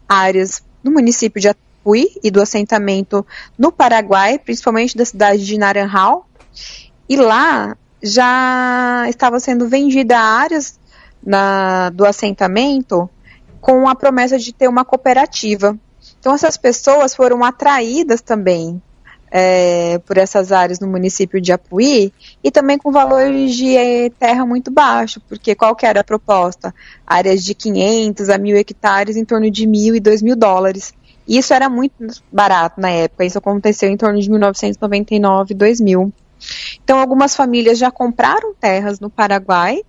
áreas 0.07 0.63
no 0.81 0.89
município 0.89 1.41
de 1.41 1.49
Apuí 1.49 2.07
e 2.23 2.31
do 2.31 2.41
assentamento 2.41 3.27
no 3.57 3.73
Paraguai, 3.73 4.39
principalmente 4.39 4.95
da 4.95 5.03
cidade 5.03 5.45
de 5.45 5.57
Naranjal. 5.57 6.29
E 7.09 7.17
lá 7.17 7.75
já 8.03 9.05
estava 9.07 9.39
sendo 9.39 9.67
vendida 9.67 10.19
áreas 10.19 10.77
na, 11.25 11.89
do 11.89 12.05
assentamento 12.05 13.09
com 13.61 13.87
a 13.87 13.95
promessa 13.95 14.37
de 14.37 14.53
ter 14.53 14.67
uma 14.67 14.83
cooperativa. 14.83 15.77
Então 16.19 16.35
essas 16.35 16.57
pessoas 16.57 17.15
foram 17.15 17.43
atraídas 17.43 18.21
também 18.21 18.81
é, 19.31 19.97
por 20.05 20.17
essas 20.17 20.51
áreas 20.51 20.79
no 20.79 20.87
município 20.87 21.41
de 21.41 21.51
Apuí 21.51 22.13
e 22.43 22.51
também 22.51 22.77
com 22.77 22.91
valores 22.91 23.55
de 23.55 23.75
é, 23.75 24.09
terra 24.09 24.45
muito 24.45 24.69
baixo, 24.69 25.19
porque 25.27 25.55
qual 25.55 25.75
que 25.75 25.85
era 25.85 26.01
a 26.01 26.03
proposta? 26.03 26.75
Áreas 27.07 27.43
de 27.43 27.55
500 27.55 28.29
a 28.29 28.37
1.000 28.37 28.57
hectares 28.57 29.15
em 29.15 29.25
torno 29.25 29.49
de 29.49 29.65
mil 29.65 29.95
e 29.95 29.99
dois 29.99 30.21
mil 30.21 30.35
dólares. 30.35 30.93
Isso 31.27 31.53
era 31.53 31.69
muito 31.69 31.95
barato 32.31 32.79
na 32.79 32.89
época, 32.89 33.25
isso 33.25 33.37
aconteceu 33.37 33.89
em 33.89 33.97
torno 33.97 34.19
de 34.19 34.29
1999, 34.29 35.53
2000. 35.53 36.13
Então, 36.83 36.99
algumas 36.99 37.35
famílias 37.35 37.77
já 37.77 37.91
compraram 37.91 38.53
terras 38.53 38.99
no 38.99 39.09
Paraguai 39.09 39.81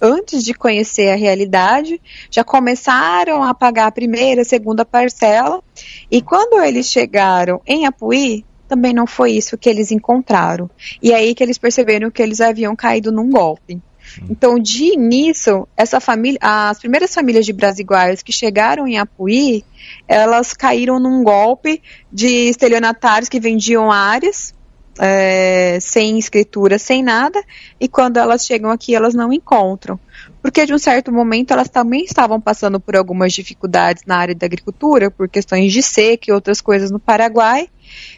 antes 0.00 0.44
de 0.44 0.52
conhecer 0.52 1.10
a 1.10 1.16
realidade, 1.16 2.00
já 2.30 2.44
começaram 2.44 3.42
a 3.42 3.54
pagar 3.54 3.86
a 3.86 3.92
primeira, 3.92 4.42
a 4.42 4.44
segunda 4.44 4.84
parcela, 4.84 5.62
e 6.10 6.20
quando 6.20 6.62
eles 6.62 6.90
chegaram 6.90 7.60
em 7.66 7.86
Apuí, 7.86 8.44
também 8.68 8.92
não 8.92 9.06
foi 9.06 9.32
isso 9.32 9.56
que 9.56 9.68
eles 9.68 9.90
encontraram. 9.90 10.68
E 11.02 11.12
aí 11.12 11.34
que 11.34 11.42
eles 11.42 11.58
perceberam 11.58 12.10
que 12.10 12.22
eles 12.22 12.40
haviam 12.40 12.74
caído 12.74 13.12
num 13.12 13.30
golpe. 13.30 13.80
Então, 14.28 14.58
de 14.58 14.92
início, 14.94 15.66
essa 15.76 15.98
família, 15.98 16.38
as 16.42 16.78
primeiras 16.78 17.12
famílias 17.14 17.44
de 17.44 17.52
brasiguaios 17.52 18.22
que 18.22 18.32
chegaram 18.32 18.86
em 18.86 18.98
Apuí, 18.98 19.64
elas 20.06 20.52
caíram 20.52 21.00
num 21.00 21.24
golpe 21.24 21.82
de 22.12 22.48
estelionatários 22.48 23.28
que 23.28 23.40
vendiam 23.40 23.90
áreas 23.90 24.53
é, 24.98 25.78
sem 25.80 26.18
escritura, 26.18 26.78
sem 26.78 27.02
nada, 27.02 27.42
e 27.80 27.88
quando 27.88 28.18
elas 28.18 28.44
chegam 28.44 28.70
aqui, 28.70 28.94
elas 28.94 29.14
não 29.14 29.32
encontram. 29.32 29.98
Porque 30.40 30.66
de 30.66 30.74
um 30.74 30.78
certo 30.78 31.12
momento 31.12 31.52
elas 31.52 31.68
também 31.68 32.04
estavam 32.04 32.40
passando 32.40 32.78
por 32.78 32.96
algumas 32.96 33.32
dificuldades 33.32 34.04
na 34.06 34.16
área 34.16 34.34
da 34.34 34.46
agricultura, 34.46 35.10
por 35.10 35.28
questões 35.28 35.72
de 35.72 35.82
seca 35.82 36.30
e 36.30 36.32
outras 36.32 36.60
coisas 36.60 36.90
no 36.90 37.00
Paraguai, 37.00 37.68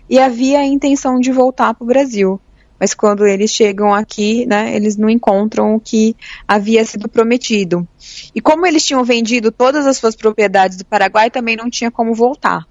e 0.09 0.19
havia 0.19 0.61
a 0.61 0.65
intenção 0.65 1.19
de 1.19 1.33
voltar 1.33 1.75
para 1.75 1.85
o 1.85 1.87
Brasil. 1.87 2.41
Mas 2.79 2.93
quando 2.93 3.27
eles 3.27 3.51
chegam 3.51 3.95
aqui, 3.95 4.45
né, 4.47 4.77
eles 4.77 4.97
não 4.97 5.09
encontram 5.09 5.75
o 5.75 5.81
que 5.81 6.15
havia 6.47 6.85
sido 6.85 7.09
prometido. 7.09 7.89
E 8.35 8.41
como 8.41 8.67
eles 8.67 8.85
tinham 8.85 9.03
vendido 9.03 9.51
todas 9.51 9.87
as 9.87 9.97
suas 9.97 10.15
propriedades 10.15 10.77
do 10.77 10.85
Paraguai, 10.85 11.31
também 11.31 11.57
não 11.57 11.71
tinha 11.71 11.91
como 11.91 12.15
voltar. 12.15 12.67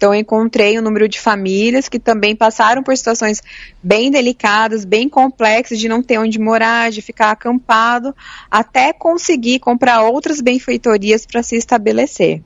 Então, 0.00 0.14
eu 0.14 0.20
encontrei 0.20 0.78
um 0.78 0.82
número 0.82 1.06
de 1.06 1.20
famílias 1.20 1.86
que 1.86 1.98
também 1.98 2.34
passaram 2.34 2.82
por 2.82 2.96
situações 2.96 3.42
bem 3.82 4.10
delicadas, 4.10 4.86
bem 4.86 5.10
complexas, 5.10 5.78
de 5.78 5.90
não 5.90 6.02
ter 6.02 6.16
onde 6.16 6.38
morar, 6.38 6.90
de 6.90 7.02
ficar 7.02 7.32
acampado, 7.32 8.16
até 8.50 8.94
conseguir 8.94 9.58
comprar 9.58 10.00
outras 10.00 10.40
benfeitorias 10.40 11.26
para 11.26 11.42
se 11.42 11.54
estabelecer. 11.54 12.42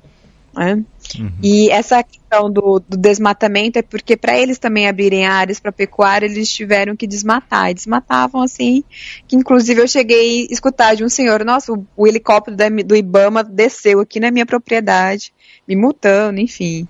Né? 0.52 0.82
Uhum. 1.16 1.30
E 1.40 1.70
essa 1.70 2.02
questão 2.02 2.50
do, 2.50 2.80
do, 2.80 2.96
desmatamento 2.96 3.78
é 3.78 3.82
porque 3.82 4.16
para 4.16 4.36
eles 4.36 4.58
também 4.58 4.88
abrirem 4.88 5.24
áreas 5.24 5.60
para 5.60 5.70
pecuária, 5.70 6.26
eles 6.26 6.52
tiveram 6.52 6.96
que 6.96 7.06
desmatar. 7.06 7.70
E 7.70 7.74
desmatavam 7.74 8.42
assim, 8.42 8.82
que 9.28 9.36
inclusive 9.36 9.80
eu 9.80 9.86
cheguei 9.86 10.48
a 10.50 10.52
escutar 10.52 10.96
de 10.96 11.04
um 11.04 11.08
senhor, 11.08 11.44
nossa, 11.44 11.72
o, 11.72 11.86
o 11.96 12.04
helicóptero 12.04 12.56
da, 12.56 12.68
do 12.68 12.96
Ibama 12.96 13.44
desceu 13.44 14.00
aqui 14.00 14.18
na 14.18 14.32
minha 14.32 14.44
propriedade, 14.44 15.32
me 15.68 15.76
multando, 15.76 16.40
enfim. 16.40 16.88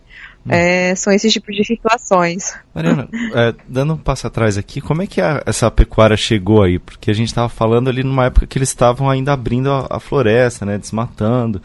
É, 0.48 0.94
são 0.94 1.12
esses 1.12 1.32
tipos 1.32 1.56
de 1.56 1.64
situações. 1.64 2.54
Mariana, 2.74 3.08
é, 3.34 3.54
dando 3.66 3.94
um 3.94 3.96
passo 3.96 4.26
atrás 4.26 4.58
aqui, 4.58 4.80
como 4.80 5.02
é 5.02 5.06
que 5.06 5.20
a, 5.20 5.42
essa 5.46 5.70
pecuária 5.70 6.16
chegou 6.16 6.62
aí? 6.62 6.78
Porque 6.78 7.10
a 7.10 7.14
gente 7.14 7.28
estava 7.28 7.48
falando 7.48 7.88
ali 7.88 8.02
numa 8.02 8.26
época 8.26 8.46
que 8.46 8.58
eles 8.58 8.68
estavam 8.68 9.08
ainda 9.08 9.32
abrindo 9.32 9.70
a, 9.70 9.86
a 9.90 10.00
floresta, 10.00 10.66
né, 10.66 10.76
desmatando. 10.76 11.62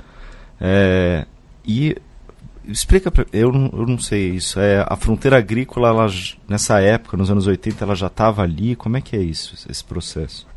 É, 0.62 1.26
e 1.66 1.96
explica 2.66 3.12
para 3.12 3.26
eu, 3.34 3.52
não, 3.52 3.70
eu 3.74 3.86
não 3.86 4.00
sei 4.00 4.30
isso. 4.30 4.60
É, 4.60 4.86
a 4.88 4.96
fronteira 4.96 5.38
agrícola, 5.38 5.90
ela, 5.90 6.08
nessa 6.48 6.80
época, 6.80 7.18
nos 7.18 7.30
anos 7.30 7.48
80, 7.48 7.84
ela 7.84 7.96
já 7.96 8.08
estava 8.08 8.44
ali. 8.44 8.76
Como 8.76 8.96
é 8.96 9.02
que 9.02 9.16
é 9.16 9.22
isso, 9.22 9.56
esse 9.70 9.84
processo? 9.84 10.48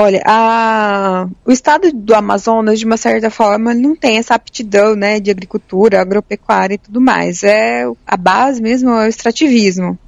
Olha, 0.00 0.22
a, 0.24 1.26
o 1.44 1.50
estado 1.50 1.90
do 1.92 2.14
Amazonas, 2.14 2.78
de 2.78 2.84
uma 2.84 2.96
certa 2.96 3.30
forma, 3.30 3.74
não 3.74 3.96
tem 3.96 4.16
essa 4.16 4.32
aptidão 4.32 4.94
né, 4.94 5.18
de 5.18 5.28
agricultura, 5.28 6.00
agropecuária 6.00 6.74
e 6.74 6.78
tudo 6.78 7.00
mais. 7.00 7.42
É 7.42 7.82
a 8.06 8.16
base 8.16 8.62
mesmo 8.62 8.90
é 8.90 9.06
o 9.06 9.08
extrativismo. 9.08 9.98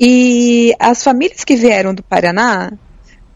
E 0.00 0.74
as 0.76 1.04
famílias 1.04 1.44
que 1.44 1.54
vieram 1.54 1.94
do 1.94 2.02
Paraná 2.02 2.72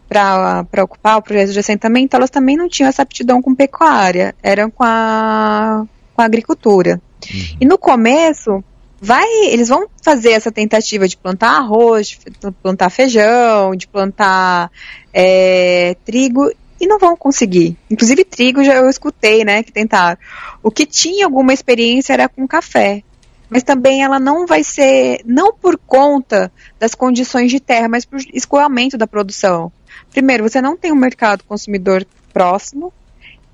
para 0.09 0.83
ocupar 0.83 1.19
o 1.19 1.21
projeto 1.21 1.53
de 1.53 1.59
assentamento, 1.59 2.17
elas 2.17 2.29
também 2.29 2.57
não 2.57 2.67
tinham 2.67 2.89
essa 2.89 3.03
aptidão 3.03 3.41
com 3.41 3.55
pecuária, 3.55 4.35
eram 4.43 4.69
com 4.69 4.83
a, 4.83 5.85
com 6.13 6.21
a 6.21 6.25
agricultura. 6.25 7.01
Uhum. 7.33 7.57
E 7.61 7.65
no 7.65 7.77
começo, 7.77 8.61
vai, 8.99 9.27
eles 9.45 9.69
vão 9.69 9.87
fazer 10.01 10.31
essa 10.31 10.51
tentativa 10.51 11.07
de 11.07 11.17
plantar 11.17 11.57
arroz, 11.57 12.07
de 12.07 12.51
plantar 12.61 12.89
feijão, 12.89 13.75
de 13.75 13.87
plantar 13.87 14.71
é, 15.13 15.95
trigo 16.05 16.51
e 16.79 16.87
não 16.87 16.99
vão 16.99 17.15
conseguir. 17.15 17.77
Inclusive 17.89 18.23
trigo 18.23 18.63
já 18.63 18.75
eu 18.75 18.89
escutei, 18.89 19.43
né, 19.43 19.63
que 19.63 19.71
tentaram. 19.71 20.17
O 20.61 20.71
que 20.71 20.85
tinha 20.85 21.25
alguma 21.25 21.53
experiência 21.53 22.13
era 22.13 22.27
com 22.27 22.47
café. 22.47 23.03
Mas 23.49 23.63
também 23.63 24.03
ela 24.03 24.19
não 24.19 24.45
vai 24.45 24.61
ser, 24.61 25.21
não 25.23 25.53
por 25.53 25.77
conta 25.77 26.51
das 26.77 26.93
condições 26.93 27.49
de 27.49 27.61
terra, 27.61 27.87
mas 27.87 28.03
por 28.03 28.19
escoamento 28.33 28.97
da 28.97 29.07
produção. 29.07 29.71
Primeiro, 30.11 30.43
você 30.43 30.61
não 30.61 30.75
tem 30.75 30.91
um 30.91 30.97
mercado 30.97 31.45
consumidor 31.45 32.05
próximo, 32.33 32.91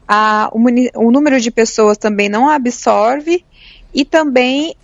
a, 0.07 0.49
o, 0.51 0.59
o 0.95 1.11
número 1.11 1.39
de 1.39 1.51
pessoas 1.51 1.97
também 1.97 2.27
não 2.27 2.49
absorve, 2.49 3.45
e 3.93 4.03
também 4.03 4.75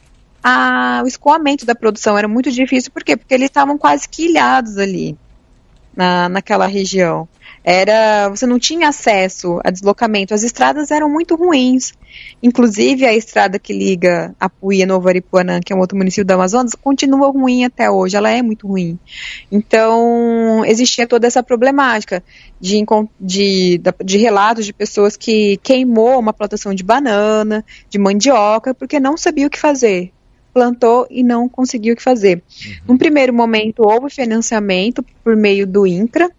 a, 0.43 1.01
o 1.03 1.07
escoamento 1.07 1.65
da 1.65 1.75
produção 1.75 2.17
era 2.17 2.27
muito 2.27 2.51
difícil, 2.51 2.91
por 2.91 3.03
quê? 3.03 3.17
Porque 3.17 3.33
eles 3.33 3.45
estavam 3.45 3.77
quase 3.77 4.07
que 4.07 4.25
ilhados 4.25 4.77
ali. 4.77 5.17
na, 5.99 6.29
naquela 6.29 6.65
região. 6.65 7.27
Era, 7.61 8.29
você 8.29 8.45
não 8.45 8.57
tinha 8.57 8.87
acesso 8.87 9.59
a 9.65 9.69
deslocamento, 9.69 10.33
as 10.33 10.43
estradas 10.43 10.91
eram 10.91 11.09
muito 11.09 11.35
ruins. 11.35 11.91
Inclusive 12.41 13.05
a 13.05 13.13
estrada 13.13 13.59
que 13.59 13.73
liga 13.73 14.33
Apuí 14.39 14.81
a 14.81 14.85
Novo 14.85 15.09
Aripuanã, 15.09 15.59
que 15.59 15.73
é 15.73 15.75
um 15.75 15.79
outro 15.79 15.97
município 15.97 16.23
do 16.23 16.31
Amazonas, 16.31 16.73
continua 16.73 17.29
ruim 17.29 17.65
até 17.65 17.91
hoje, 17.91 18.15
ela 18.15 18.29
é 18.29 18.41
muito 18.41 18.65
ruim. 18.65 18.97
Então, 19.51 20.63
existia 20.65 21.05
toda 21.05 21.27
essa 21.27 21.43
problemática 21.43 22.23
de, 22.61 22.81
de, 23.19 23.81
de 24.05 24.17
relatos 24.17 24.65
de 24.65 24.71
pessoas 24.71 25.17
que 25.17 25.57
queimou 25.57 26.17
uma 26.17 26.31
plantação 26.31 26.73
de 26.73 26.83
banana, 26.83 27.65
de 27.89 27.99
mandioca, 27.99 28.73
porque 28.73 29.01
não 29.01 29.17
sabia 29.17 29.47
o 29.47 29.49
que 29.49 29.59
fazer 29.59 30.13
plantou 30.59 31.07
e 31.09 31.23
não 31.23 31.47
conseguiu 31.47 31.93
o 31.93 31.95
que 31.95 32.03
fazer. 32.03 32.43
Uhum. 32.65 32.73
Num 32.89 32.97
primeiro 32.97 33.33
momento, 33.33 33.87
houve 33.87 34.09
financiamento 34.09 35.01
por 35.23 35.37
meio 35.37 35.65
do 35.65 35.87
INCRA 35.87 36.29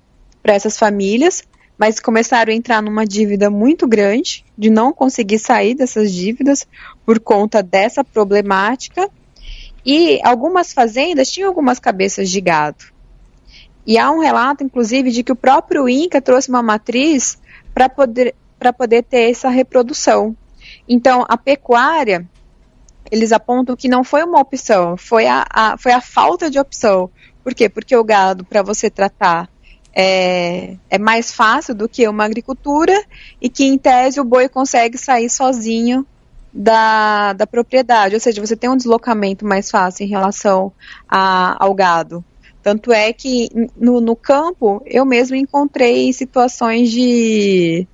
para 0.43 0.53
essas 0.53 0.79
famílias, 0.79 1.43
mas 1.79 1.99
começaram 1.99 2.53
a 2.53 2.55
entrar 2.55 2.83
numa 2.83 3.07
dívida 3.07 3.49
muito 3.49 3.89
grande, 3.89 4.45
de 4.59 4.69
não 4.69 4.93
conseguir 4.93 5.39
sair 5.39 5.75
dessas 5.75 6.13
dívidas 6.13 6.69
por 7.07 7.19
conta 7.19 7.63
dessa 7.63 8.05
problemática. 8.05 9.09
E 9.87 10.21
algumas 10.23 10.75
fazendas 10.75 11.33
tinham 11.33 11.49
algumas 11.49 11.79
cabeças 11.79 12.29
de 12.29 12.43
gado. 12.43 12.85
E 13.87 13.97
há 13.97 14.11
um 14.11 14.19
relato, 14.19 14.63
inclusive, 14.63 15.11
de 15.11 15.23
que 15.23 15.33
o 15.33 15.37
próprio 15.37 15.89
INCA 15.89 16.21
trouxe 16.21 16.51
uma 16.51 16.63
matriz 16.63 17.39
para 17.73 17.89
poder, 17.89 18.35
poder 18.77 19.03
ter 19.03 19.31
essa 19.31 19.49
reprodução. 19.49 20.37
Então, 20.87 21.25
a 21.27 21.39
pecuária 21.39 22.29
eles 23.11 23.33
apontam 23.33 23.77
que 23.77 23.89
não 23.89 24.05
foi 24.05 24.23
uma 24.23 24.41
opção, 24.41 24.97
foi 24.97 25.27
a, 25.27 25.45
a 25.51 25.77
foi 25.77 25.93
a 25.93 26.01
falta 26.01 26.51
de 26.51 26.59
opção. 26.59 27.11
Por 27.43 27.55
quê? 27.55 27.69
Porque 27.69 27.97
o 27.97 28.05
gado, 28.05 28.45
para 28.45 28.63
você 28.63 28.91
tratar, 28.91 29.49
é, 29.93 30.77
é 30.89 30.99
mais 30.99 31.33
fácil 31.33 31.75
do 31.75 31.89
que 31.89 32.07
uma 32.07 32.25
agricultura 32.25 32.93
e 33.41 33.49
que, 33.49 33.65
em 33.65 33.79
tese, 33.79 34.21
o 34.21 34.25
boi 34.25 34.49
consegue 34.49 34.97
sair 34.97 35.29
sozinho 35.29 36.07
da, 36.53 37.33
da 37.33 37.47
propriedade. 37.47 38.15
Ou 38.15 38.21
seja, 38.21 38.45
você 38.45 38.57
tem 38.57 38.71
um 38.71 38.77
deslocamento 38.77 39.45
mais 39.45 39.71
fácil 39.71 40.05
em 40.05 40.09
relação 40.09 40.73
a, 41.09 41.57
ao 41.63 41.75
gado. 41.75 42.25
Tanto 42.63 42.93
é 42.93 43.13
que 43.13 43.49
no, 43.77 44.01
no 44.01 44.15
campo 44.15 44.83
eu 44.85 45.05
mesmo 45.05 45.35
encontrei 45.35 46.13
situações 46.13 46.91
de 46.91 47.87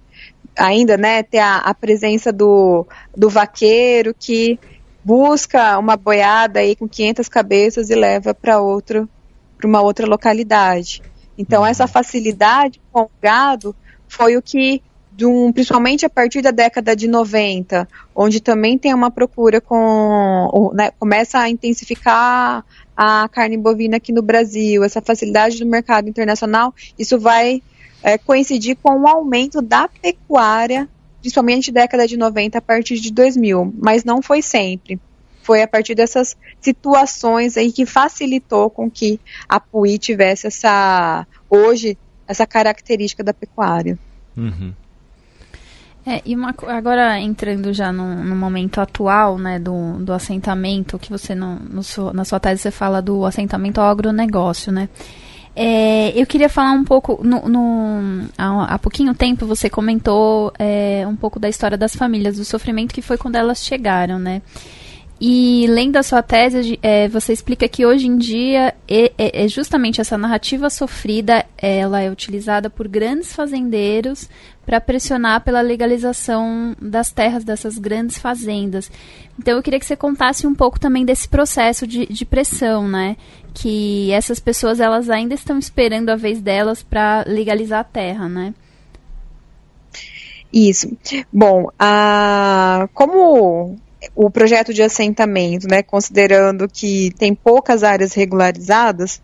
ainda, 0.59 0.97
né, 0.97 1.23
ter 1.23 1.39
a, 1.39 1.59
a 1.59 1.75
presença 1.75 2.33
do, 2.33 2.87
do 3.15 3.29
vaqueiro 3.29 4.15
que 4.19 4.59
busca 5.07 5.79
uma 5.79 5.97
boiada 5.97 6.59
aí 6.59 6.75
com 6.75 6.89
500 6.89 7.29
cabeças 7.29 7.91
e 7.91 7.95
leva 7.95 8.35
para 8.35 8.61
outro 8.61 9.09
para 9.57 9.69
uma 9.69 9.81
outra 9.81 10.05
localidade. 10.05 11.01
Então 11.39 11.65
essa 11.65 11.85
uhum. 11.85 11.89
facilidade 11.89 12.81
com 12.91 13.03
o 13.03 13.11
gado 13.23 13.75
foi 14.09 14.37
o 14.37 14.43
que 14.43 14.83
um, 15.23 15.53
principalmente 15.53 16.05
a 16.05 16.11
partir 16.11 16.43
da 16.43 16.51
década 16.51 16.97
de 16.97 17.07
90, 17.07 17.89
onde 18.15 18.41
também 18.41 18.77
tem 18.77 18.93
uma 18.93 19.09
procura 19.09 19.61
com 19.61 20.73
né, 20.75 20.91
começa 20.99 21.39
a 21.39 21.49
intensificar 21.49 22.65
a 22.97 23.29
carne 23.29 23.57
bovina 23.57 23.99
aqui 23.99 24.13
no 24.13 24.23
Brasil, 24.23 24.83
essa 24.83 25.01
facilidade 25.01 25.61
do 25.61 25.67
mercado 25.67 26.09
internacional, 26.09 26.75
isso 26.99 27.17
vai 27.19 27.63
é, 28.03 28.19
coincidir 28.19 28.77
com 28.83 28.91
o 29.03 29.07
aumento 29.07 29.63
da 29.63 29.89
pecuária 29.89 30.89
principalmente 31.27 31.73
década 31.73 32.07
de 32.07 32.17
90 32.17 32.59
a 32.59 32.61
partir 32.61 33.01
de 33.01 33.13
2000, 33.13 33.75
mas 33.77 34.05
não 34.05 34.23
foi 34.23 34.41
sempre. 34.41 35.01
Foi 35.43 35.61
a 35.61 35.67
partir 35.67 35.97
dessas 35.97 36.37
situações 36.61 37.57
aí 37.57 37.73
que 37.73 37.85
facilitou 37.85 38.71
com 38.71 38.89
que 38.89 39.19
a 39.49 39.59
PUI 39.59 39.99
tivesse 39.99 40.47
essa, 40.47 41.27
hoje, 41.51 41.99
essa 42.29 42.47
característica 42.47 43.25
da 43.25 43.35
pecuária. 43.35 43.99
Uhum. 44.37 44.73
É, 46.07 46.23
e 46.25 46.37
uma, 46.37 46.55
agora 46.69 47.19
entrando 47.19 47.73
já 47.73 47.93
no, 47.93 48.23
no, 48.23 48.37
momento 48.37 48.81
atual, 48.81 49.37
né, 49.37 49.59
do, 49.59 49.99
do 49.99 50.13
assentamento, 50.13 50.97
que 50.97 51.11
você 51.11 51.35
no, 51.35 51.57
no 51.57 51.83
na 52.13 52.25
sua 52.25 52.39
tese 52.39 52.63
você 52.63 52.71
fala 52.71 53.03
do 53.03 53.25
assentamento 53.25 53.81
ao 53.81 53.89
agronegócio, 53.89 54.71
né? 54.71 54.89
É, 55.59 56.13
eu 56.15 56.27
queria 56.27 56.51
falar 56.51 56.73
um 56.73 56.85
pouco, 56.85 57.19
no, 57.25 57.49
no 57.49 58.29
há, 58.37 58.75
há, 58.75 58.79
pouquinho 58.79 59.15
tempo 59.15 59.47
você 59.47 59.71
comentou 59.71 60.53
é, 60.59 61.07
um 61.09 61.17
pouco 61.17 61.41
da 61.41 61.49
história 61.49 61.79
das 61.79 61.97
famílias, 61.97 62.37
do 62.37 62.45
sofrimento 62.45 62.93
que 62.93 63.01
foi 63.01 63.17
quando 63.17 63.37
elas 63.37 63.65
chegaram, 63.65 64.19
né? 64.19 64.43
E 65.19 65.67
lendo 65.71 65.97
a 65.97 66.03
sua 66.03 66.23
tese, 66.23 66.79
é, 66.83 67.09
você 67.09 67.33
explica 67.33 67.67
que 67.67 67.87
hoje 67.87 68.07
em 68.07 68.19
dia 68.19 68.75
é, 68.87 69.49
justamente 69.49 69.99
essa 69.99 70.19
narrativa 70.19 70.69
sofrida, 70.69 71.43
ela 71.57 72.03
é 72.03 72.11
utilizada 72.11 72.69
por 72.69 72.87
grandes 72.87 73.35
fazendeiros 73.35 74.29
para 74.67 74.79
pressionar 74.79 75.43
pela 75.43 75.63
legalização 75.63 76.77
das 76.79 77.11
terras 77.11 77.45
dessas 77.45 77.79
grandes 77.79 78.19
fazendas. 78.19 78.91
Então 79.39 79.57
eu 79.57 79.63
queria 79.63 79.79
que 79.81 79.87
você 79.87 79.97
contasse 79.97 80.47
um 80.47 80.55
pouco 80.55 80.79
também 80.79 81.05
desse 81.05 81.27
processo 81.27 81.87
de, 81.87 82.05
de 82.05 82.25
pressão, 82.27 82.87
né? 82.87 83.17
Que 83.59 84.13
essas 84.13 84.39
pessoas 84.39 84.81
elas 84.81 85.09
ainda 85.09 85.35
estão 85.35 85.59
esperando 85.59 86.11
a 86.11 86.17
vez 86.17 86.43
delas 86.43 86.83
para 86.83 87.25
legalizar 87.27 87.81
a 87.81 87.85
terra, 87.85 88.29
né? 88.29 88.55
Isso. 90.53 90.95
Bom, 91.33 91.69
a, 91.79 92.89
como 92.93 93.77
o 94.15 94.31
projeto 94.31 94.73
de 94.75 94.83
assentamento, 94.83 95.67
né, 95.69 95.83
considerando 95.83 96.69
que 96.69 97.13
tem 97.19 97.35
poucas 97.35 97.83
áreas 97.83 98.13
regularizadas 98.13 99.21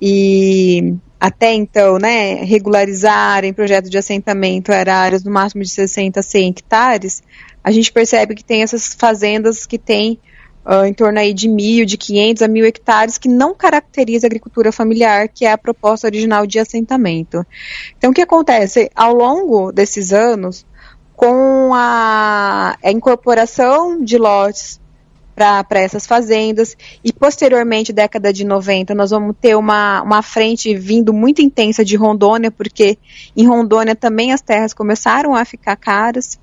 e 0.00 0.94
até 1.20 1.52
então, 1.52 1.98
né, 1.98 2.34
regularizar 2.44 3.44
em 3.44 3.52
projeto 3.52 3.88
de 3.88 3.98
assentamento 3.98 4.72
era 4.72 4.96
áreas 4.96 5.22
no 5.22 5.30
máximo 5.30 5.62
de 5.62 5.70
60 5.70 6.20
a 6.20 6.22
100 6.22 6.48
hectares, 6.50 7.22
a 7.62 7.70
gente 7.70 7.92
percebe 7.92 8.34
que 8.34 8.44
tem 8.44 8.62
essas 8.62 8.94
fazendas 8.94 9.66
que 9.66 9.78
têm 9.78 10.18
uh, 10.66 10.84
em 10.84 10.92
torno 10.92 11.18
aí 11.18 11.32
de 11.32 11.48
mil, 11.48 11.86
de 11.86 11.96
500 11.96 12.42
a 12.42 12.48
mil 12.48 12.66
hectares 12.66 13.16
que 13.16 13.28
não 13.28 13.54
caracteriza 13.54 14.26
a 14.26 14.28
agricultura 14.28 14.72
familiar, 14.72 15.28
que 15.28 15.44
é 15.44 15.52
a 15.52 15.58
proposta 15.58 16.08
original 16.08 16.46
de 16.46 16.58
assentamento. 16.58 17.46
Então, 17.96 18.10
o 18.10 18.14
que 18.14 18.22
acontece? 18.22 18.90
Ao 18.94 19.14
longo 19.14 19.70
desses 19.70 20.12
anos, 20.12 20.66
com 21.14 21.72
a, 21.72 22.76
a 22.82 22.90
incorporação 22.90 24.02
de 24.02 24.18
lotes 24.18 24.80
para 25.36 25.80
essas 25.80 26.06
fazendas. 26.06 26.74
E 27.04 27.12
posteriormente, 27.12 27.92
década 27.92 28.32
de 28.32 28.42
90, 28.44 28.94
nós 28.94 29.10
vamos 29.10 29.36
ter 29.38 29.54
uma, 29.54 30.02
uma 30.02 30.22
frente 30.22 30.74
vindo 30.74 31.12
muito 31.12 31.42
intensa 31.42 31.84
de 31.84 31.94
Rondônia, 31.94 32.50
porque 32.50 32.98
em 33.36 33.46
Rondônia 33.46 33.94
também 33.94 34.32
as 34.32 34.40
terras 34.40 34.72
começaram 34.72 35.34
a 35.34 35.44
ficar 35.44 35.76
caras. 35.76 36.38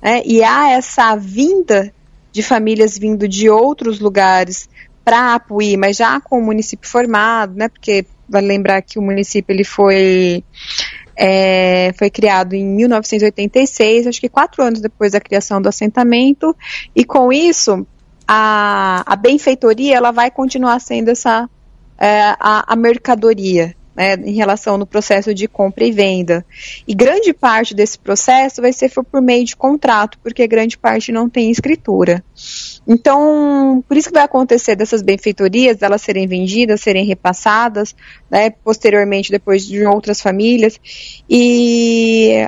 Né, 0.00 0.22
e 0.26 0.44
há 0.44 0.72
essa 0.72 1.16
vinda 1.16 1.92
de 2.34 2.42
famílias 2.42 2.98
vindo 2.98 3.28
de 3.28 3.48
outros 3.48 4.00
lugares 4.00 4.68
para 5.04 5.34
Apuí, 5.34 5.76
mas 5.76 5.96
já 5.96 6.20
com 6.20 6.36
o 6.38 6.42
município 6.42 6.90
formado, 6.90 7.54
né? 7.54 7.68
Porque 7.68 8.04
vale 8.28 8.48
lembrar 8.48 8.82
que 8.82 8.98
o 8.98 9.02
município 9.02 9.54
ele 9.54 9.62
foi 9.62 10.42
é, 11.16 11.94
foi 11.96 12.10
criado 12.10 12.54
em 12.54 12.64
1986, 12.64 14.08
acho 14.08 14.20
que 14.20 14.28
quatro 14.28 14.64
anos 14.64 14.80
depois 14.80 15.12
da 15.12 15.20
criação 15.20 15.62
do 15.62 15.68
assentamento, 15.68 16.56
e 16.96 17.04
com 17.04 17.32
isso 17.32 17.86
a, 18.26 19.04
a 19.06 19.14
benfeitoria 19.14 19.96
ela 19.96 20.10
vai 20.10 20.28
continuar 20.28 20.80
sendo 20.80 21.10
essa 21.10 21.48
é, 21.96 22.34
a, 22.40 22.64
a 22.66 22.74
mercadoria 22.74 23.76
né, 23.94 24.14
em 24.14 24.32
relação 24.32 24.76
no 24.76 24.86
processo 24.86 25.34
de 25.34 25.46
compra 25.46 25.84
e 25.84 25.92
venda. 25.92 26.44
E 26.86 26.94
grande 26.94 27.32
parte 27.32 27.74
desse 27.74 27.98
processo 27.98 28.60
vai 28.60 28.72
ser 28.72 28.90
por 28.90 29.22
meio 29.22 29.44
de 29.44 29.56
contrato, 29.56 30.18
porque 30.22 30.46
grande 30.46 30.76
parte 30.76 31.12
não 31.12 31.28
tem 31.28 31.50
escritura. 31.50 32.24
Então, 32.86 33.82
por 33.86 33.96
isso 33.96 34.08
que 34.08 34.14
vai 34.14 34.24
acontecer 34.24 34.76
dessas 34.76 35.02
benfeitorias, 35.02 35.80
elas 35.82 36.02
serem 36.02 36.26
vendidas, 36.26 36.80
serem 36.80 37.04
repassadas, 37.04 37.94
né, 38.30 38.50
posteriormente 38.50 39.30
depois 39.30 39.66
de 39.66 39.84
outras 39.84 40.20
famílias. 40.20 40.78
E 41.28 42.46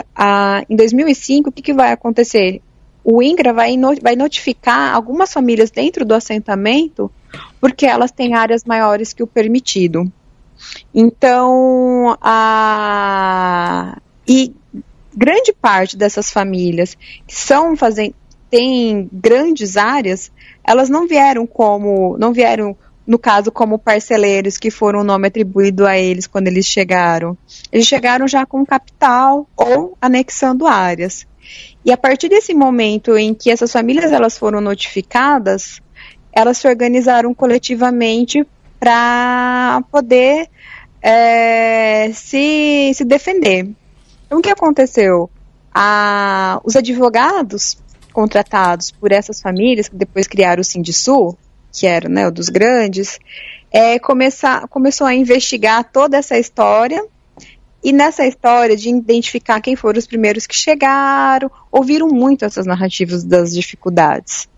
em 0.69 0.77
2005, 0.77 1.49
o 1.49 1.53
que, 1.53 1.63
que 1.63 1.75
vai 1.75 1.93
acontecer? 1.93 2.61
O 3.03 3.23
INGRA 3.23 3.53
vai, 3.53 3.77
vai 4.03 4.17
notificar 4.17 4.93
algumas 4.93 5.33
famílias 5.33 5.71
dentro 5.71 6.05
do 6.05 6.13
assentamento 6.13 7.11
porque 7.61 7.87
elas 7.87 8.11
têm 8.11 8.35
áreas 8.35 8.65
maiores 8.65 9.13
que 9.13 9.23
o 9.23 9.27
permitido. 9.27 10.11
Então, 10.95 12.17
a, 12.21 13.99
e 14.27 14.55
grande 15.15 15.53
parte 15.53 15.97
dessas 15.97 16.31
famílias 16.31 16.97
que 17.27 17.35
são 17.35 17.77
fazendo 17.77 18.15
têm 18.51 19.09
grandes 19.13 19.77
áreas, 19.77 20.31
elas 20.65 20.89
não 20.89 21.07
vieram 21.07 21.47
como, 21.47 22.17
não 22.19 22.33
vieram 22.33 22.77
no 23.07 23.19
caso 23.19 23.53
como 23.53 23.79
parceleiros 23.79 24.59
que 24.59 24.71
foram 24.71 25.01
o 25.01 25.05
nome 25.05 25.29
atribuído 25.29 25.87
a 25.87 25.97
eles 25.97 26.27
quando 26.27 26.49
eles 26.49 26.67
chegaram. 26.67 27.39
Eles 27.71 27.87
chegaram 27.87 28.27
já 28.27 28.45
com 28.45 28.67
capital 28.67 29.49
ou 29.57 29.97
anexando 30.01 30.67
áreas. 30.67 31.27
E 31.85 31.93
a 31.93 31.97
partir 31.97 32.29
desse 32.29 32.53
momento 32.53 33.17
em 33.17 33.33
que 33.33 33.51
essas 33.51 33.73
famílias 33.73 34.11
elas 34.11 34.37
foram 34.37 34.61
notificadas, 34.61 35.81
elas 36.33 36.59
se 36.59 36.67
organizaram 36.67 37.33
coletivamente 37.33 38.45
para 38.87 39.83
poder 39.91 40.49
é, 41.03 42.13
se, 42.13 42.93
se 42.95 43.05
defender. 43.05 43.69
Então, 44.25 44.39
o 44.39 44.41
que 44.41 44.49
aconteceu? 44.49 45.29
A, 45.75 46.61
os 46.63 46.77
advogados 46.77 47.77
contratados 48.13 48.93
por 48.93 49.11
essas 49.11 49.41
famílias, 49.41 49.89
que 49.89 49.97
depois 49.97 50.29
criaram 50.29 50.61
o 50.61 50.65
Sindisul, 50.65 51.37
que 51.73 51.85
era 51.85 52.09
né, 52.09 52.29
o 52.29 52.31
dos 52.31 52.49
grandes, 52.49 53.19
é, 53.73 53.99
começar, 53.99 54.69
começou 54.69 55.05
a 55.05 55.15
investigar 55.15 55.83
toda 55.91 56.17
essa 56.17 56.39
história 56.39 57.05
e 57.83 57.93
nessa 57.93 58.25
história 58.25 58.77
de 58.77 58.89
identificar 58.89 59.61
quem 59.61 59.75
foram 59.75 59.99
os 59.99 60.07
primeiros 60.07 60.47
que 60.47 60.55
chegaram, 60.55 61.51
ouviram 61.73 62.07
muito 62.07 62.45
essas 62.45 62.67
narrativas 62.67 63.25
das 63.25 63.53
dificuldades. 63.53 64.49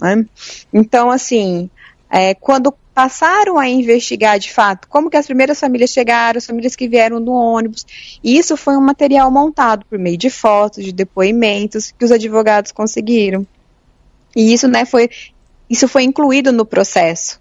Né? 0.00 0.24
Então, 0.72 1.10
assim, 1.10 1.68
é, 2.10 2.34
quando 2.34 2.74
passaram 2.94 3.58
a 3.58 3.68
investigar 3.68 4.38
de 4.38 4.52
fato 4.52 4.86
como 4.88 5.10
que 5.10 5.16
as 5.16 5.26
primeiras 5.26 5.58
famílias 5.58 5.90
chegaram, 5.90 6.38
as 6.38 6.46
famílias 6.46 6.76
que 6.76 6.88
vieram 6.88 7.18
no 7.18 7.32
ônibus, 7.32 7.84
e 8.22 8.38
isso 8.38 8.56
foi 8.56 8.76
um 8.76 8.80
material 8.80 9.30
montado 9.30 9.84
por 9.86 9.98
meio 9.98 10.16
de 10.16 10.30
fotos, 10.30 10.84
de 10.84 10.92
depoimentos 10.92 11.90
que 11.90 12.04
os 12.04 12.12
advogados 12.12 12.70
conseguiram. 12.70 13.44
E 14.36 14.52
isso, 14.52 14.68
né, 14.68 14.84
foi, 14.84 15.10
isso 15.68 15.88
foi 15.88 16.04
incluído 16.04 16.52
no 16.52 16.64
processo. 16.64 17.40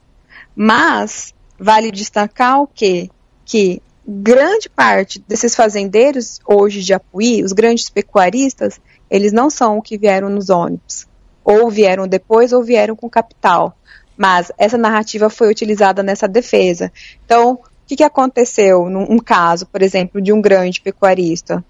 Mas 0.55 1.33
vale 1.57 1.91
destacar 1.91 2.61
o 2.61 2.67
quê? 2.67 3.09
Que 3.45 3.81
grande 4.05 4.69
parte 4.69 5.23
desses 5.27 5.55
fazendeiros 5.55 6.39
hoje 6.45 6.81
de 6.81 6.93
Apuí, 6.93 7.43
os 7.43 7.53
grandes 7.53 7.89
pecuaristas, 7.89 8.79
eles 9.09 9.31
não 9.31 9.49
são 9.49 9.77
o 9.77 9.81
que 9.81 9.97
vieram 9.97 10.29
nos 10.29 10.49
ônibus. 10.49 11.07
Ou 11.43 11.69
vieram 11.69 12.07
depois 12.07 12.53
ou 12.53 12.63
vieram 12.63 12.95
com 12.95 13.09
capital. 13.09 13.77
Mas 14.17 14.51
essa 14.57 14.77
narrativa 14.77 15.29
foi 15.29 15.49
utilizada 15.49 16.03
nessa 16.03 16.27
defesa. 16.27 16.91
Então, 17.25 17.53
o 17.53 17.59
que, 17.87 17.95
que 17.95 18.03
aconteceu 18.03 18.89
num 18.89 19.19
caso, 19.19 19.65
por 19.65 19.81
exemplo, 19.81 20.21
de 20.21 20.31
um 20.31 20.41
grande 20.41 20.81
pecuarista? 20.81 21.63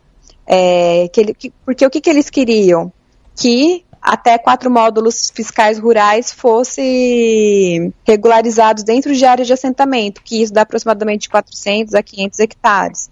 É, 0.45 1.07
que 1.11 1.21
ele, 1.21 1.33
que, 1.33 1.53
porque 1.65 1.85
o 1.85 1.89
que, 1.89 2.01
que 2.01 2.09
eles 2.09 2.29
queriam? 2.29 2.91
Que 3.35 3.85
até 4.01 4.37
quatro 4.37 4.69
módulos 4.69 5.31
fiscais 5.33 5.79
rurais 5.79 6.33
fossem 6.33 7.93
regularizados 8.05 8.83
dentro 8.83 9.15
de 9.15 9.25
áreas 9.25 9.47
de 9.47 9.53
assentamento, 9.53 10.21
que 10.21 10.43
isso 10.43 10.53
dá 10.53 10.63
aproximadamente 10.63 11.29
400 11.29 11.93
a 11.93 12.03
500 12.03 12.39
hectares. 12.39 13.09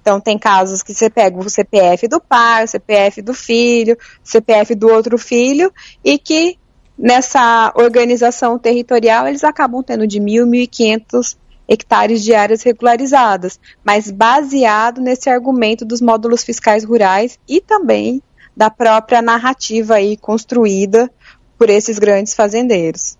Então, 0.00 0.20
tem 0.20 0.38
casos 0.38 0.82
que 0.82 0.94
você 0.94 1.10
pega 1.10 1.36
o 1.36 1.50
CPF 1.50 2.06
do 2.06 2.20
pai, 2.20 2.64
o 2.64 2.68
CPF 2.68 3.20
do 3.20 3.34
filho, 3.34 3.94
o 3.94 4.28
CPF 4.28 4.74
do 4.74 4.88
outro 4.88 5.18
filho, 5.18 5.72
e 6.04 6.18
que 6.18 6.56
nessa 6.98 7.72
organização 7.76 8.58
territorial 8.58 9.28
eles 9.28 9.44
acabam 9.44 9.82
tendo 9.82 10.06
de 10.06 10.18
1.000, 10.18 10.44
1.500 10.68 11.36
hectares 11.68 12.24
de 12.24 12.34
áreas 12.34 12.62
regularizadas, 12.62 13.60
mas 13.84 14.10
baseado 14.10 15.00
nesse 15.00 15.28
argumento 15.28 15.84
dos 15.84 16.00
módulos 16.00 16.42
fiscais 16.42 16.82
rurais 16.82 17.38
e 17.46 17.60
também 17.60 18.22
da 18.56 18.70
própria 18.70 19.22
narrativa 19.22 19.94
aí 19.94 20.16
construída 20.16 21.10
por 21.58 21.68
esses 21.68 21.98
grandes 21.98 22.34
fazendeiros. 22.34 23.18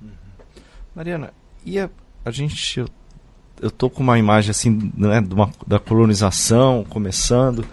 Uhum. 0.00 0.10
Mariana, 0.94 1.34
e 1.66 1.78
a, 1.78 1.90
a 2.24 2.30
gente 2.30 2.84
eu, 3.60 3.70
tô 3.70 3.90
com 3.90 4.02
uma 4.02 4.18
imagem 4.18 4.50
assim 4.50 4.92
né, 4.96 5.22
uma, 5.30 5.50
da 5.66 5.78
colonização 5.78 6.84
começando 6.88 7.64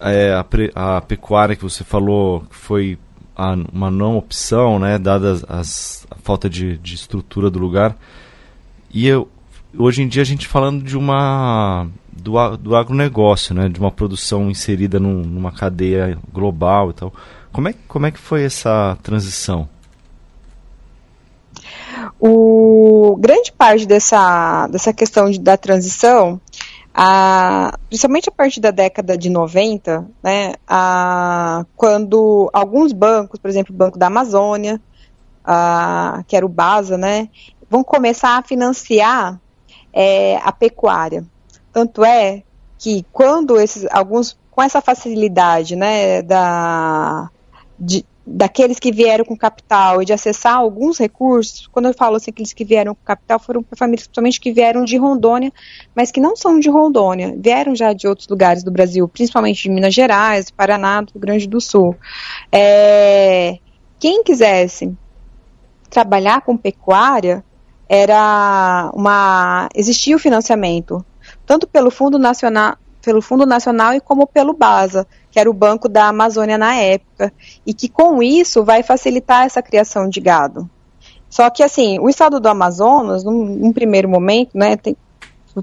é, 0.00 0.32
a, 0.32 0.96
a, 0.96 1.00
pecuária 1.00 1.56
que 1.56 1.62
você 1.62 1.84
falou 1.84 2.40
que 2.42 2.54
foi 2.54 2.98
a, 3.36 3.56
uma 3.72 3.90
não 3.90 4.16
opção, 4.16 4.78
né, 4.78 4.98
dada 4.98 5.32
as, 5.48 6.06
a 6.10 6.16
falta 6.16 6.48
de, 6.48 6.78
de 6.78 6.94
estrutura 6.94 7.50
do 7.50 7.58
lugar. 7.58 7.96
E 8.92 9.06
eu, 9.06 9.28
hoje 9.76 10.02
em 10.02 10.08
dia 10.08 10.22
a 10.22 10.26
gente 10.26 10.48
falando 10.48 10.82
de 10.82 10.96
uma 10.96 11.86
do, 12.16 12.56
do 12.56 12.74
agronegócio, 12.74 13.54
né? 13.54 13.68
De 13.68 13.78
uma 13.78 13.90
produção 13.90 14.50
inserida 14.50 14.98
num, 14.98 15.22
numa 15.22 15.52
cadeia 15.52 16.18
global 16.32 16.90
e 16.90 16.92
tal. 16.94 17.12
Como 17.52 17.68
é, 17.68 17.74
como 17.86 18.06
é 18.06 18.10
que 18.10 18.18
foi 18.18 18.44
essa 18.44 18.96
transição? 19.02 19.68
O 22.18 23.16
grande 23.20 23.52
parte 23.52 23.86
dessa, 23.86 24.66
dessa 24.68 24.92
questão 24.92 25.30
de, 25.30 25.38
da 25.38 25.56
transição, 25.56 26.40
a, 26.98 27.78
principalmente 27.88 28.30
a 28.30 28.32
partir 28.32 28.58
da 28.58 28.70
década 28.70 29.18
de 29.18 29.28
90, 29.28 30.08
né, 30.22 30.54
a, 30.66 31.66
quando 31.76 32.48
alguns 32.54 32.94
bancos, 32.94 33.38
por 33.38 33.50
exemplo, 33.50 33.74
o 33.74 33.76
Banco 33.76 33.98
da 33.98 34.06
Amazônia, 34.06 34.80
a, 35.44 36.24
que 36.26 36.34
era 36.34 36.46
o 36.46 36.48
BASA, 36.48 36.96
né, 36.96 37.28
vão 37.68 37.84
começar 37.84 38.38
a 38.38 38.42
financiar 38.42 39.38
é, 39.92 40.38
a 40.38 40.50
pecuária. 40.50 41.22
Tanto 41.70 42.02
é 42.02 42.42
que 42.78 43.04
quando 43.12 43.60
esses 43.60 43.86
alguns 43.90 44.38
com 44.50 44.62
essa 44.62 44.80
facilidade, 44.80 45.76
né, 45.76 46.22
da 46.22 47.28
de, 47.78 48.06
daqueles 48.26 48.80
que 48.80 48.90
vieram 48.90 49.24
com 49.24 49.36
capital 49.36 50.02
e 50.02 50.04
de 50.04 50.12
acessar 50.12 50.56
alguns 50.56 50.98
recursos, 50.98 51.68
quando 51.68 51.86
eu 51.86 51.94
falo 51.94 52.16
assim, 52.16 52.30
aqueles 52.30 52.52
que 52.52 52.64
vieram 52.64 52.94
com 52.94 53.04
capital 53.04 53.38
foram 53.38 53.64
famílias 53.76 54.06
principalmente 54.06 54.40
que 54.40 54.52
vieram 54.52 54.84
de 54.84 54.96
Rondônia, 54.96 55.52
mas 55.94 56.10
que 56.10 56.20
não 56.20 56.34
são 56.34 56.58
de 56.58 56.68
Rondônia, 56.68 57.36
vieram 57.38 57.76
já 57.76 57.92
de 57.92 58.08
outros 58.08 58.26
lugares 58.26 58.64
do 58.64 58.70
Brasil, 58.70 59.06
principalmente 59.06 59.62
de 59.62 59.70
Minas 59.70 59.94
Gerais, 59.94 60.50
Paraná, 60.50 61.02
do 61.02 61.12
Rio 61.12 61.20
Grande 61.20 61.46
do 61.46 61.60
Sul. 61.60 61.94
É, 62.50 63.58
quem 63.98 64.24
quisesse 64.24 64.92
trabalhar 65.88 66.40
com 66.40 66.56
pecuária 66.56 67.44
era 67.88 68.90
uma 68.92 69.68
existia 69.72 70.16
o 70.16 70.18
financiamento 70.18 71.04
tanto 71.44 71.66
pelo 71.66 71.90
Fundo 71.90 72.18
Nacional, 72.18 72.76
pelo 73.06 73.22
Fundo 73.22 73.46
Nacional 73.46 73.94
e 73.94 74.00
como 74.00 74.26
pelo 74.26 74.52
BASA, 74.52 75.06
que 75.30 75.38
era 75.38 75.48
o 75.48 75.54
Banco 75.54 75.88
da 75.88 76.08
Amazônia 76.08 76.58
na 76.58 76.74
época, 76.74 77.32
e 77.64 77.72
que 77.72 77.88
com 77.88 78.20
isso 78.20 78.64
vai 78.64 78.82
facilitar 78.82 79.46
essa 79.46 79.62
criação 79.62 80.08
de 80.08 80.20
gado. 80.20 80.68
Só 81.30 81.48
que 81.48 81.62
assim, 81.62 82.00
o 82.00 82.08
estado 82.08 82.40
do 82.40 82.48
Amazonas, 82.48 83.22
num, 83.22 83.44
num 83.44 83.72
primeiro 83.72 84.08
momento, 84.08 84.58
né, 84.58 84.76
tem, 84.76 84.96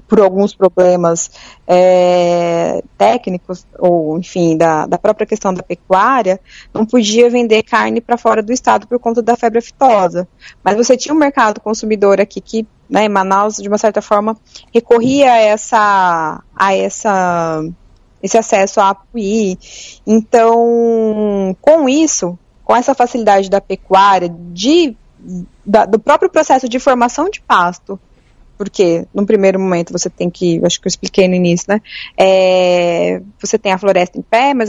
por 0.00 0.20
alguns 0.20 0.54
problemas 0.54 1.30
é, 1.66 2.82
técnicos, 2.98 3.66
ou 3.78 4.18
enfim, 4.18 4.56
da, 4.56 4.86
da 4.86 4.98
própria 4.98 5.26
questão 5.26 5.52
da 5.52 5.62
pecuária, 5.62 6.40
não 6.72 6.84
podia 6.84 7.30
vender 7.30 7.62
carne 7.62 8.00
para 8.00 8.16
fora 8.16 8.42
do 8.42 8.52
estado 8.52 8.86
por 8.86 8.98
conta 8.98 9.22
da 9.22 9.36
febre 9.36 9.58
aftosa. 9.58 10.28
Mas 10.62 10.76
você 10.76 10.96
tinha 10.96 11.14
um 11.14 11.18
mercado 11.18 11.60
consumidor 11.60 12.20
aqui 12.20 12.40
que, 12.40 12.66
né, 12.88 13.04
em 13.04 13.08
Manaus, 13.08 13.56
de 13.56 13.68
uma 13.68 13.78
certa 13.78 14.02
forma, 14.02 14.36
recorria 14.72 15.32
a 15.32 15.38
essa, 15.38 16.42
a 16.54 16.74
essa 16.74 17.64
esse 18.22 18.38
acesso 18.38 18.80
a 18.80 18.88
Apuí. 18.88 19.58
Então, 20.06 21.54
com 21.60 21.86
isso, 21.86 22.38
com 22.64 22.74
essa 22.74 22.94
facilidade 22.94 23.50
da 23.50 23.60
pecuária, 23.60 24.34
de, 24.50 24.96
da, 25.64 25.84
do 25.84 25.98
próprio 25.98 26.30
processo 26.30 26.66
de 26.66 26.78
formação 26.78 27.28
de 27.28 27.42
pasto 27.42 28.00
porque 28.56 29.06
no 29.12 29.26
primeiro 29.26 29.58
momento 29.58 29.92
você 29.92 30.08
tem 30.08 30.30
que, 30.30 30.60
acho 30.64 30.80
que 30.80 30.86
eu 30.86 30.90
expliquei 30.90 31.28
no 31.28 31.34
início, 31.34 31.66
né? 31.68 31.80
É, 32.16 33.20
você 33.40 33.58
tem 33.58 33.72
a 33.72 33.78
floresta 33.78 34.18
em 34.18 34.22
pé, 34.22 34.54
mas 34.54 34.68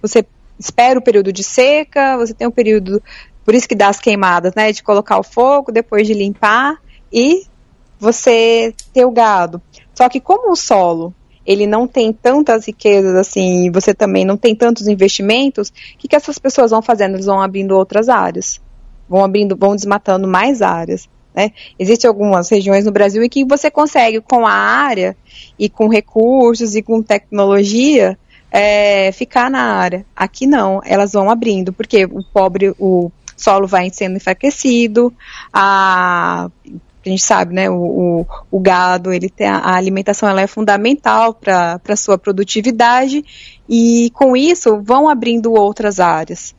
você 0.00 0.24
espera 0.58 0.98
o 0.98 1.02
período 1.02 1.32
de 1.32 1.42
seca, 1.42 2.16
você 2.16 2.34
tem 2.34 2.46
um 2.46 2.52
período, 2.52 3.02
por 3.44 3.54
isso 3.54 3.68
que 3.68 3.74
dá 3.74 3.88
as 3.88 4.00
queimadas, 4.00 4.54
né? 4.54 4.72
De 4.72 4.82
colocar 4.82 5.18
o 5.18 5.22
fogo, 5.22 5.72
depois 5.72 6.06
de 6.06 6.14
limpar 6.14 6.76
e 7.12 7.44
você 7.98 8.74
ter 8.92 9.04
o 9.04 9.10
gado. 9.10 9.62
Só 9.94 10.08
que 10.08 10.20
como 10.20 10.50
o 10.50 10.56
solo 10.56 11.14
ele 11.46 11.66
não 11.66 11.86
tem 11.86 12.12
tantas 12.12 12.66
riquezas 12.66 13.14
assim, 13.14 13.66
e 13.66 13.70
você 13.70 13.92
também 13.92 14.24
não 14.24 14.36
tem 14.36 14.54
tantos 14.54 14.88
investimentos, 14.88 15.68
o 15.68 15.98
que, 15.98 16.08
que 16.08 16.16
essas 16.16 16.38
pessoas 16.38 16.70
vão 16.70 16.80
fazendo? 16.80 17.14
Eles 17.14 17.26
vão 17.26 17.40
abrindo 17.40 17.76
outras 17.76 18.08
áreas, 18.08 18.60
vão 19.08 19.22
abrindo, 19.22 19.56
vão 19.56 19.76
desmatando 19.76 20.26
mais 20.26 20.62
áreas. 20.62 21.08
Né? 21.34 21.50
Existem 21.78 22.08
algumas 22.08 22.48
regiões 22.48 22.84
no 22.84 22.92
Brasil 22.92 23.22
em 23.22 23.28
que 23.28 23.44
você 23.44 23.70
consegue, 23.70 24.20
com 24.20 24.46
a 24.46 24.52
área 24.52 25.16
e 25.58 25.68
com 25.68 25.88
recursos 25.88 26.74
e 26.76 26.82
com 26.82 27.02
tecnologia, 27.02 28.16
é, 28.50 29.10
ficar 29.10 29.50
na 29.50 29.62
área. 29.62 30.06
Aqui 30.14 30.46
não, 30.46 30.80
elas 30.84 31.12
vão 31.12 31.28
abrindo, 31.28 31.72
porque 31.72 32.04
o 32.04 32.22
pobre, 32.22 32.72
o 32.78 33.10
solo 33.36 33.66
vai 33.66 33.90
sendo 33.90 34.16
enfraquecido, 34.16 35.12
a, 35.52 36.48
a 37.04 37.08
gente 37.08 37.22
sabe, 37.22 37.52
né, 37.52 37.68
o, 37.68 37.74
o, 37.74 38.26
o 38.52 38.60
gado, 38.60 39.12
ele 39.12 39.28
tem 39.28 39.48
a, 39.48 39.56
a, 39.56 39.76
alimentação 39.76 40.28
ela 40.28 40.40
é 40.40 40.46
fundamental 40.46 41.34
para 41.34 41.80
a 41.86 41.96
sua 41.96 42.16
produtividade 42.16 43.24
e 43.68 44.10
com 44.14 44.36
isso 44.36 44.80
vão 44.80 45.08
abrindo 45.08 45.52
outras 45.52 45.98
áreas. 45.98 46.54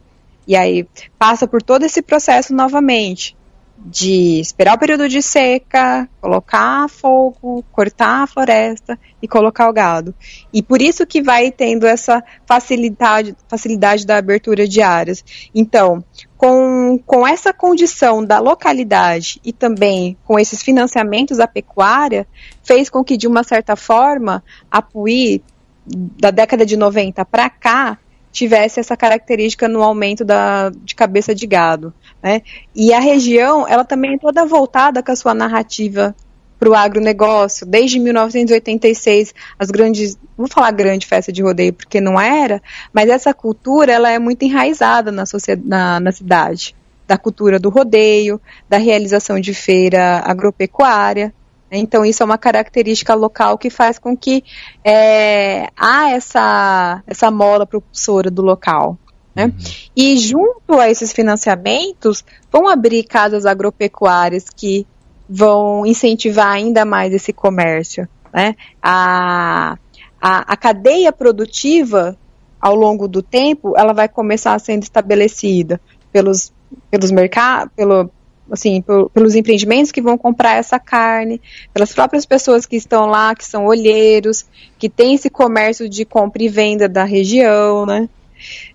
E 0.45 0.55
aí 0.55 0.85
passa 1.17 1.47
por 1.47 1.63
todo 1.63 1.83
esse 1.83 2.01
processo 2.01 2.53
novamente 2.53 3.35
de 3.77 4.39
esperar 4.39 4.75
o 4.75 4.79
período 4.79 5.07
de 5.07 5.21
seca, 5.21 6.07
colocar 6.21 6.87
fogo, 6.89 7.63
cortar 7.71 8.23
a 8.23 8.27
floresta 8.27 8.97
e 9.21 9.27
colocar 9.27 9.69
o 9.69 9.73
gado. 9.73 10.15
E 10.53 10.63
por 10.63 10.81
isso 10.81 11.05
que 11.05 11.21
vai 11.21 11.51
tendo 11.51 11.85
essa 11.85 12.23
facilidade, 12.45 13.35
facilidade 13.47 14.05
da 14.05 14.17
abertura 14.17 14.67
de 14.67 14.81
áreas. 14.81 15.23
Então, 15.53 16.03
com, 16.37 16.99
com 17.05 17.27
essa 17.27 17.51
condição 17.51 18.23
da 18.23 18.39
localidade 18.39 19.39
e 19.43 19.51
também 19.51 20.17
com 20.23 20.39
esses 20.39 20.63
financiamentos 20.63 21.39
à 21.39 21.47
pecuária, 21.47 22.25
fez 22.63 22.89
com 22.89 23.03
que, 23.03 23.17
de 23.17 23.27
uma 23.27 23.43
certa 23.43 23.75
forma, 23.75 24.43
a 24.71 24.81
Puí, 24.81 25.43
da 25.85 26.31
década 26.31 26.65
de 26.65 26.75
90 26.75 27.23
para 27.25 27.49
cá, 27.49 27.99
tivesse 28.35 28.81
essa 28.81 28.97
característica 28.97 29.65
no 29.65 29.81
aumento 29.81 30.25
da, 30.25 30.69
de 30.69 30.93
cabeça 30.93 31.33
de 31.33 31.47
gado. 31.47 31.93
Né? 32.21 32.41
E 32.75 32.93
a 32.93 32.99
região, 32.99 33.65
ela 33.65 33.85
também 33.85 34.15
é 34.15 34.17
toda 34.17 34.45
voltada 34.45 35.01
com 35.01 35.09
a 35.09 35.15
sua 35.15 35.33
narrativa 35.33 36.13
para 36.59 36.69
o 36.69 36.75
agronegócio. 36.75 37.65
Desde 37.65 37.97
1986, 37.97 39.33
as 39.57 39.71
grandes, 39.71 40.17
vou 40.35 40.49
falar 40.49 40.71
grande 40.71 41.07
festa 41.07 41.31
de 41.31 41.41
rodeio 41.41 41.71
porque 41.71 42.01
não 42.01 42.19
era, 42.19 42.61
mas 42.91 43.09
essa 43.09 43.33
cultura 43.33 43.93
ela 43.93 44.11
é 44.11 44.19
muito 44.19 44.43
enraizada 44.43 45.13
na, 45.13 45.23
na, 45.63 45.99
na 46.01 46.11
cidade. 46.11 46.75
Da 47.07 47.17
cultura 47.17 47.57
do 47.57 47.69
rodeio, 47.69 48.41
da 48.67 48.77
realização 48.77 49.39
de 49.39 49.53
feira 49.53 50.21
agropecuária. 50.25 51.33
Então, 51.77 52.05
isso 52.05 52.23
é 52.23 52.25
uma 52.25 52.37
característica 52.37 53.13
local 53.13 53.57
que 53.57 53.69
faz 53.69 53.97
com 53.97 54.15
que 54.15 54.43
é, 54.83 55.67
há 55.77 56.11
essa, 56.11 57.03
essa 57.07 57.31
mola 57.31 57.65
propulsora 57.65 58.29
do 58.29 58.41
local. 58.41 58.97
Né? 59.35 59.45
Uhum. 59.45 59.53
E 59.95 60.17
junto 60.17 60.79
a 60.79 60.89
esses 60.89 61.11
financiamentos, 61.11 62.23
vão 62.51 62.67
abrir 62.67 63.03
casas 63.03 63.45
agropecuárias 63.45 64.45
que 64.49 64.87
vão 65.27 65.85
incentivar 65.85 66.47
ainda 66.47 66.85
mais 66.85 67.13
esse 67.13 67.33
comércio. 67.33 68.07
Né? 68.33 68.55
A, 68.81 69.77
a, 70.21 70.53
a 70.53 70.57
cadeia 70.57 71.11
produtiva, 71.11 72.17
ao 72.61 72.75
longo 72.75 73.07
do 73.07 73.21
tempo, 73.21 73.73
ela 73.77 73.93
vai 73.93 74.07
começar 74.07 74.57
sendo 74.59 74.83
estabelecida 74.83 75.81
pelos, 76.11 76.53
pelos 76.89 77.11
mercados, 77.11 77.73
pelo, 77.75 78.09
assim, 78.51 78.83
pelos 79.13 79.35
empreendimentos 79.35 79.91
que 79.91 80.01
vão 80.01 80.17
comprar 80.17 80.57
essa 80.57 80.79
carne, 80.79 81.41
pelas 81.73 81.93
próprias 81.93 82.25
pessoas 82.25 82.65
que 82.65 82.75
estão 82.75 83.05
lá, 83.05 83.33
que 83.35 83.45
são 83.45 83.65
olheiros, 83.65 84.45
que 84.77 84.89
tem 84.89 85.15
esse 85.15 85.29
comércio 85.29 85.89
de 85.89 86.05
compra 86.05 86.43
e 86.43 86.49
venda 86.49 86.87
da 86.87 87.03
região, 87.03 87.85
né? 87.85 88.09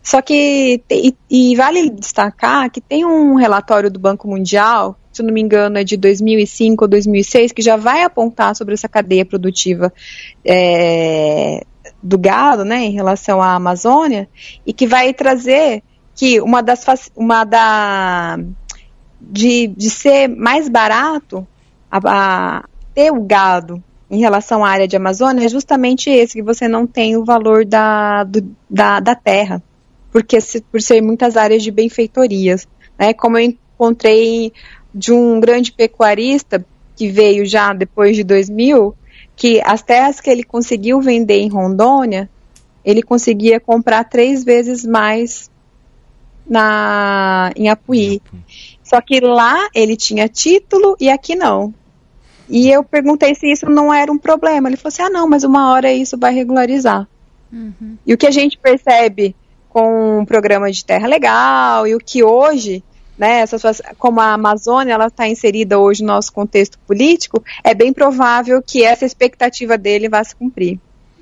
Só 0.03 0.21
que, 0.23 0.83
e, 0.91 1.15
e 1.31 1.57
vale 1.57 1.91
destacar 1.91 2.71
que 2.71 2.81
tem 2.81 3.05
um 3.05 3.35
relatório 3.35 3.91
do 3.91 3.99
Banco 3.99 4.27
Mundial, 4.27 4.97
se 5.13 5.23
não 5.23 5.33
me 5.33 5.41
engano 5.41 5.79
é 5.79 5.85
de 5.85 5.97
2005 5.97 6.85
ou 6.85 6.89
2006, 6.89 7.53
que 7.53 7.63
já 7.63 7.77
vai 7.77 8.03
apontar 8.03 8.57
sobre 8.57 8.75
essa 8.75 8.89
cadeia 8.89 9.25
produtiva 9.25 9.93
é, 10.45 11.65
do 12.03 12.19
gado, 12.19 12.65
né, 12.65 12.85
em 12.85 12.93
relação 12.93 13.43
à 13.43 13.55
Amazônia, 13.55 14.29
e 14.67 14.73
que 14.73 14.87
vai 14.87 15.13
trazer 15.13 15.83
que 16.15 16.41
uma 16.41 16.63
das 16.63 16.85
uma 17.17 17.45
da 17.45 18.39
de, 19.21 19.67
de 19.69 19.91
ser 19.91 20.29
mais 20.29 20.69
barato 20.69 21.47
a, 21.91 22.01
a 22.05 22.65
ter 22.95 23.13
o 23.13 23.21
gado 23.21 23.83
em 24.11 24.19
relação 24.19 24.65
à 24.65 24.71
área 24.71 24.89
de 24.89 24.97
Amazônia 24.97 25.45
é 25.45 25.49
justamente 25.49 26.11
esse, 26.11 26.35
que 26.35 26.43
você 26.43 26.67
não 26.67 26.87
tem 26.87 27.17
o 27.17 27.25
valor 27.25 27.65
da, 27.65 28.25
do, 28.25 28.45
da, 28.69 28.99
da 28.99 29.15
terra, 29.15 29.63
porque 30.11 30.41
se, 30.41 30.61
por 30.61 30.83
ser 30.83 31.01
muitas 31.01 31.37
áreas 31.37 31.63
de 31.63 31.71
benfeitorias. 31.71 32.67
Né? 32.99 33.15
Como 33.15 33.39
eu 33.39 33.45
encontrei 33.45 34.53
de 34.93 35.13
um 35.13 35.39
grande 35.39 35.71
pecuarista 35.71 36.65
que 36.97 37.09
veio 37.09 37.47
já 37.47 37.73
depois 37.73 38.17
de 38.17 38.25
2000, 38.25 38.95
que 39.37 39.61
as 39.65 39.81
terras 39.81 40.21
que 40.21 40.29
ele 40.29 40.43
conseguiu 40.43 41.01
vender 41.01 41.39
em 41.39 41.49
Rondônia, 41.49 42.29
ele 42.85 43.03
conseguia 43.03 43.61
comprar 43.61 44.05
três 44.05 44.43
vezes 44.43 44.85
mais 44.85 45.49
na, 46.47 47.53
em 47.55 47.69
Apuí. 47.69 48.21
Só 48.91 49.01
que 49.01 49.21
lá 49.21 49.69
ele 49.73 49.97
tinha 49.97 50.29
título 50.29 50.97
e 50.99 51.09
aqui 51.09 51.37
não. 51.37 51.73
E 52.49 52.69
eu 52.69 52.83
perguntei 52.83 53.37
se 53.37 53.47
isso 53.47 53.67
não 53.67 53.95
era 53.95 54.11
um 54.11 54.19
problema. 54.19 54.69
Ele 54.69 54.77
falou 54.77 54.89
assim: 54.89 55.03
ah, 55.03 55.09
não, 55.09 55.29
mas 55.29 55.45
uma 55.45 55.71
hora 55.71 55.93
isso 55.93 56.19
vai 56.19 56.35
regularizar. 56.35 57.07
Uhum. 57.53 57.97
E 58.05 58.13
o 58.13 58.19
que 58.19 58.27
a 58.27 58.33
gente 58.33 58.59
percebe 58.59 59.37
com 59.69 60.19
um 60.19 60.25
programa 60.25 60.69
de 60.73 60.85
terra 60.85 61.07
legal 61.07 61.87
e 61.87 61.95
o 61.95 62.01
que 62.01 62.25
hoje, 62.25 62.83
né, 63.17 63.39
essas, 63.39 63.81
como 63.97 64.21
a 64.21 64.33
Amazônia 64.33 64.95
ela 64.95 65.07
está 65.07 65.29
inserida 65.29 65.79
hoje 65.79 66.03
no 66.03 66.09
nosso 66.09 66.33
contexto 66.33 66.77
político, 66.81 67.45
é 67.63 67.73
bem 67.73 67.93
provável 67.93 68.61
que 68.61 68.83
essa 68.83 69.07
expectativa 69.07 69.79
dele 69.79 70.09
vá 70.09 70.25
se 70.25 70.35
cumprir. 70.35 70.81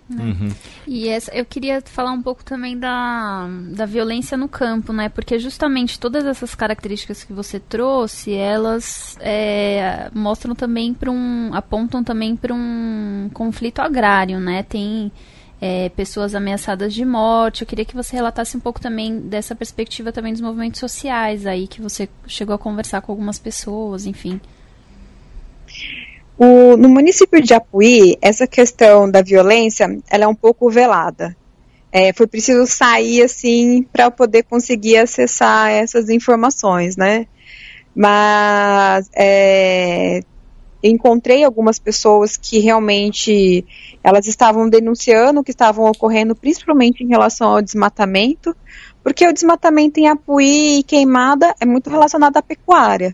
Né? 0.09 0.24
Uhum. 0.24 0.50
E 0.86 1.09
essa, 1.09 1.30
eu 1.34 1.44
queria 1.44 1.82
falar 1.82 2.12
um 2.12 2.22
pouco 2.22 2.42
também 2.42 2.78
da, 2.78 3.46
da 3.74 3.84
violência 3.84 4.36
no 4.36 4.48
campo, 4.48 4.92
né? 4.92 5.09
Porque 5.09 5.38
justamente 5.38 6.00
todas 6.00 6.24
essas 6.24 6.54
características 6.54 7.22
que 7.22 7.32
você 7.32 7.61
trouxe, 7.61 8.32
elas 8.32 9.16
é, 9.20 10.11
mostram 10.14 10.54
também 10.54 10.94
para 10.94 11.11
um. 11.11 11.50
apontam 11.52 12.02
também 12.02 12.34
para 12.34 12.54
um 12.54 13.28
conflito 13.34 13.80
agrário, 13.80 14.40
né? 14.40 14.62
Tem 14.62 15.12
é, 15.61 15.90
pessoas 15.90 16.34
ameaçadas 16.34 16.94
de 16.94 17.04
morte. 17.04 17.62
Eu 17.62 17.66
queria 17.66 17.84
que 17.84 17.94
você 17.94 18.16
relatasse 18.16 18.56
um 18.56 18.61
pouco 18.61 18.80
também 18.80 19.20
dessa 19.20 19.54
perspectiva 19.54 20.11
também 20.11 20.32
dos 20.32 20.40
movimentos 20.40 20.80
sociais 20.80 21.46
aí, 21.46 21.66
que 21.66 21.82
você 21.82 22.09
chegou 22.26 22.54
a 22.54 22.59
conversar 22.59 23.02
com 23.02 23.12
algumas 23.12 23.38
pessoas, 23.38 24.06
enfim. 24.06 24.40
O, 26.39 26.76
no 26.76 26.89
município 26.89 27.43
de 27.43 27.53
Apuí, 27.53 28.16
essa 28.22 28.47
questão 28.47 29.11
da 29.11 29.20
violência, 29.22 29.99
ela 30.09 30.24
é 30.24 30.28
um 30.28 30.34
pouco 30.34 30.70
velada. 30.70 31.36
É, 31.91 32.12
foi 32.12 32.28
preciso 32.28 32.64
sair 32.64 33.22
assim 33.22 33.82
para 33.93 34.09
poder 34.09 34.45
conseguir 34.45 34.99
acessar 34.99 35.70
essas 35.70 36.09
informações, 36.09 36.97
né? 36.97 37.26
Mas 37.93 39.11
é, 39.16 40.20
encontrei 40.80 41.43
algumas 41.43 41.80
pessoas 41.80 42.36
que 42.36 42.61
realmente 42.61 43.64
elas 44.05 44.28
estavam 44.28 44.68
denunciando 44.68 45.41
o 45.41 45.45
que 45.45 45.51
estavam 45.51 45.86
ocorrendo, 45.86 46.36
principalmente 46.36 47.03
em 47.03 47.09
relação 47.09 47.49
ao 47.49 47.62
desmatamento, 47.62 48.55
porque 49.03 49.26
o 49.26 49.32
desmatamento 49.32 49.99
em 49.99 50.07
Apuí 50.07 50.78
e 50.78 50.82
queimada 50.84 51.53
é 51.59 51.66
muito 51.66 51.91
relacionado 51.91 52.36
à 52.36 52.43
pecuária. 52.43 53.12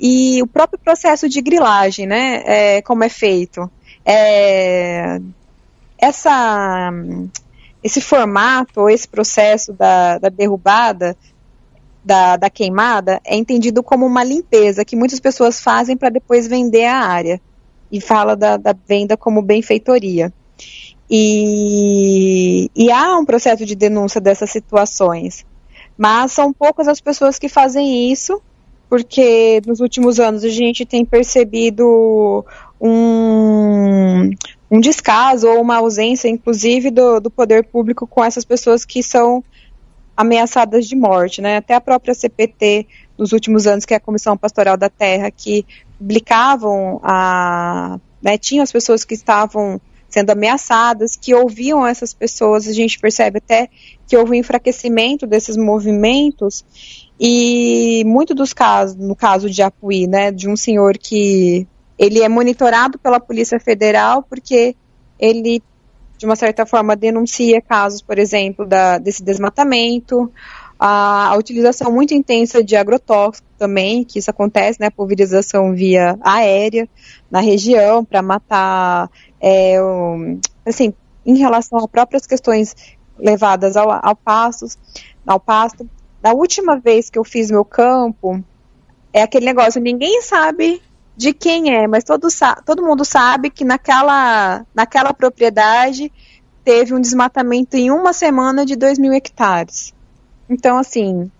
E 0.00 0.42
o 0.42 0.46
próprio 0.46 0.78
processo 0.78 1.28
de 1.28 1.42
grilagem, 1.42 2.06
né, 2.06 2.42
é, 2.46 2.82
como 2.82 3.04
é 3.04 3.10
feito. 3.10 3.70
É, 4.02 5.20
essa, 5.98 6.90
esse 7.84 8.00
formato, 8.00 8.80
ou 8.80 8.88
esse 8.88 9.06
processo 9.06 9.74
da, 9.74 10.16
da 10.16 10.30
derrubada, 10.30 11.14
da, 12.02 12.38
da, 12.38 12.48
queimada, 12.48 13.20
é 13.26 13.36
entendido 13.36 13.82
como 13.82 14.06
uma 14.06 14.24
limpeza 14.24 14.86
que 14.86 14.96
muitas 14.96 15.20
pessoas 15.20 15.60
fazem 15.60 15.98
para 15.98 16.08
depois 16.08 16.48
vender 16.48 16.86
a 16.86 17.04
área. 17.04 17.38
E 17.92 18.00
fala 18.00 18.34
da, 18.34 18.56
da 18.56 18.74
venda 18.88 19.18
como 19.18 19.42
benfeitoria. 19.42 20.32
E, 21.10 22.70
e 22.74 22.90
há 22.90 23.18
um 23.18 23.24
processo 23.26 23.66
de 23.66 23.74
denúncia 23.74 24.20
dessas 24.20 24.48
situações. 24.50 25.44
Mas 25.98 26.32
são 26.32 26.54
poucas 26.54 26.88
as 26.88 27.00
pessoas 27.02 27.38
que 27.38 27.48
fazem 27.48 28.10
isso 28.10 28.40
porque 28.90 29.62
nos 29.64 29.78
últimos 29.78 30.18
anos 30.18 30.42
a 30.42 30.48
gente 30.48 30.84
tem 30.84 31.04
percebido 31.04 32.44
um, 32.80 34.30
um 34.68 34.80
descaso 34.80 35.46
ou 35.46 35.62
uma 35.62 35.76
ausência, 35.76 36.28
inclusive, 36.28 36.90
do, 36.90 37.20
do 37.20 37.30
poder 37.30 37.64
público 37.64 38.04
com 38.04 38.24
essas 38.24 38.44
pessoas 38.44 38.84
que 38.84 39.00
são 39.00 39.44
ameaçadas 40.16 40.88
de 40.88 40.96
morte, 40.96 41.40
né? 41.40 41.58
Até 41.58 41.74
a 41.74 41.80
própria 41.80 42.12
CPT, 42.14 42.88
nos 43.16 43.30
últimos 43.32 43.64
anos, 43.68 43.84
que 43.84 43.94
é 43.94 43.96
a 43.96 44.00
Comissão 44.00 44.36
Pastoral 44.36 44.76
da 44.76 44.88
Terra, 44.88 45.30
que 45.30 45.64
publicavam 45.96 47.00
a. 47.04 47.96
Né, 48.20 48.36
tinham 48.36 48.62
as 48.64 48.72
pessoas 48.72 49.04
que 49.04 49.14
estavam 49.14 49.80
sendo 50.08 50.30
ameaçadas, 50.30 51.16
que 51.16 51.32
ouviam 51.32 51.86
essas 51.86 52.12
pessoas, 52.12 52.66
a 52.66 52.72
gente 52.72 52.98
percebe 52.98 53.38
até 53.38 53.70
que 54.10 54.16
houve 54.16 54.32
um 54.32 54.34
enfraquecimento 54.34 55.24
desses 55.24 55.56
movimentos, 55.56 56.64
e 57.20 58.02
muito 58.04 58.34
dos 58.34 58.52
casos, 58.52 58.96
no 58.96 59.14
caso 59.14 59.48
de 59.48 59.62
Apuí, 59.62 60.08
né, 60.08 60.32
de 60.32 60.48
um 60.48 60.56
senhor 60.56 60.98
que 60.98 61.64
ele 61.96 62.20
é 62.20 62.28
monitorado 62.28 62.98
pela 62.98 63.20
Polícia 63.20 63.60
Federal 63.60 64.24
porque 64.28 64.74
ele, 65.16 65.62
de 66.18 66.26
uma 66.26 66.34
certa 66.34 66.66
forma, 66.66 66.96
denuncia 66.96 67.62
casos, 67.62 68.02
por 68.02 68.18
exemplo, 68.18 68.66
da, 68.66 68.98
desse 68.98 69.22
desmatamento, 69.22 70.32
a, 70.76 71.28
a, 71.28 71.36
utilização 71.36 71.92
muito 71.92 72.12
intensa 72.12 72.64
de 72.64 72.74
agrotóxico 72.74 73.46
também, 73.56 74.02
que 74.02 74.18
isso 74.18 74.30
acontece, 74.30 74.80
né, 74.80 74.90
pulverização 74.90 75.72
via 75.72 76.18
aérea 76.20 76.88
na 77.30 77.38
região 77.38 78.04
para 78.04 78.22
matar, 78.22 79.08
é, 79.40 79.80
um, 79.80 80.40
assim, 80.66 80.92
em 81.24 81.36
relação 81.36 81.78
a 81.78 81.86
próprias 81.86 82.26
questões 82.26 82.74
levadas 83.20 83.76
ao, 83.76 83.90
ao 83.90 84.16
pasto, 84.16 84.66
ao 85.26 85.38
pasto. 85.38 85.88
Da 86.20 86.32
última 86.32 86.78
vez 86.78 87.08
que 87.08 87.18
eu 87.18 87.24
fiz 87.24 87.50
meu 87.50 87.64
campo, 87.64 88.42
é 89.12 89.22
aquele 89.22 89.46
negócio, 89.46 89.80
ninguém 89.80 90.22
sabe 90.22 90.82
de 91.16 91.32
quem 91.32 91.74
é, 91.74 91.86
mas 91.86 92.04
todo, 92.04 92.28
todo 92.64 92.82
mundo 92.82 93.04
sabe 93.04 93.50
que 93.50 93.64
naquela, 93.64 94.64
naquela 94.74 95.12
propriedade 95.12 96.10
teve 96.64 96.94
um 96.94 97.00
desmatamento 97.00 97.76
em 97.76 97.90
uma 97.90 98.12
semana 98.12 98.64
de 98.64 98.76
2 98.76 98.98
mil 98.98 99.12
hectares. 99.12 99.94
Então, 100.48 100.78
assim, 100.78 101.30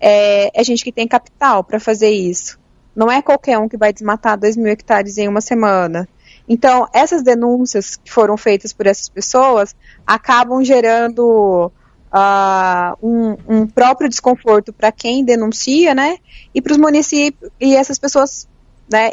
é, 0.00 0.50
é 0.58 0.64
gente 0.64 0.84
que 0.84 0.92
tem 0.92 1.06
capital 1.06 1.64
para 1.64 1.80
fazer 1.80 2.10
isso. 2.10 2.58
Não 2.94 3.10
é 3.10 3.20
qualquer 3.20 3.58
um 3.58 3.68
que 3.68 3.76
vai 3.76 3.92
desmatar 3.92 4.38
2 4.38 4.56
mil 4.56 4.68
hectares 4.68 5.18
em 5.18 5.28
uma 5.28 5.40
semana. 5.40 6.08
Então, 6.48 6.86
essas 6.92 7.22
denúncias 7.22 7.96
que 7.96 8.10
foram 8.10 8.36
feitas 8.36 8.72
por 8.72 8.86
essas 8.86 9.08
pessoas 9.08 9.74
acabam 10.06 10.62
gerando 10.64 11.72
uh, 12.12 13.06
um, 13.06 13.36
um, 13.48 13.66
próprio 13.66 14.08
desconforto 14.08 14.72
para 14.72 14.92
quem 14.92 15.24
denuncia, 15.24 15.94
né? 15.94 16.18
E 16.54 16.62
para 16.62 16.72
os 16.72 16.78
municípios, 16.78 17.50
e 17.60 17.74
essas 17.74 17.98
pessoas, 17.98 18.48
né? 18.90 19.10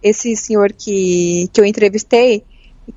Esse 0.00 0.36
senhor 0.36 0.72
que, 0.72 1.48
que 1.52 1.60
eu 1.60 1.64
entrevistei, 1.64 2.44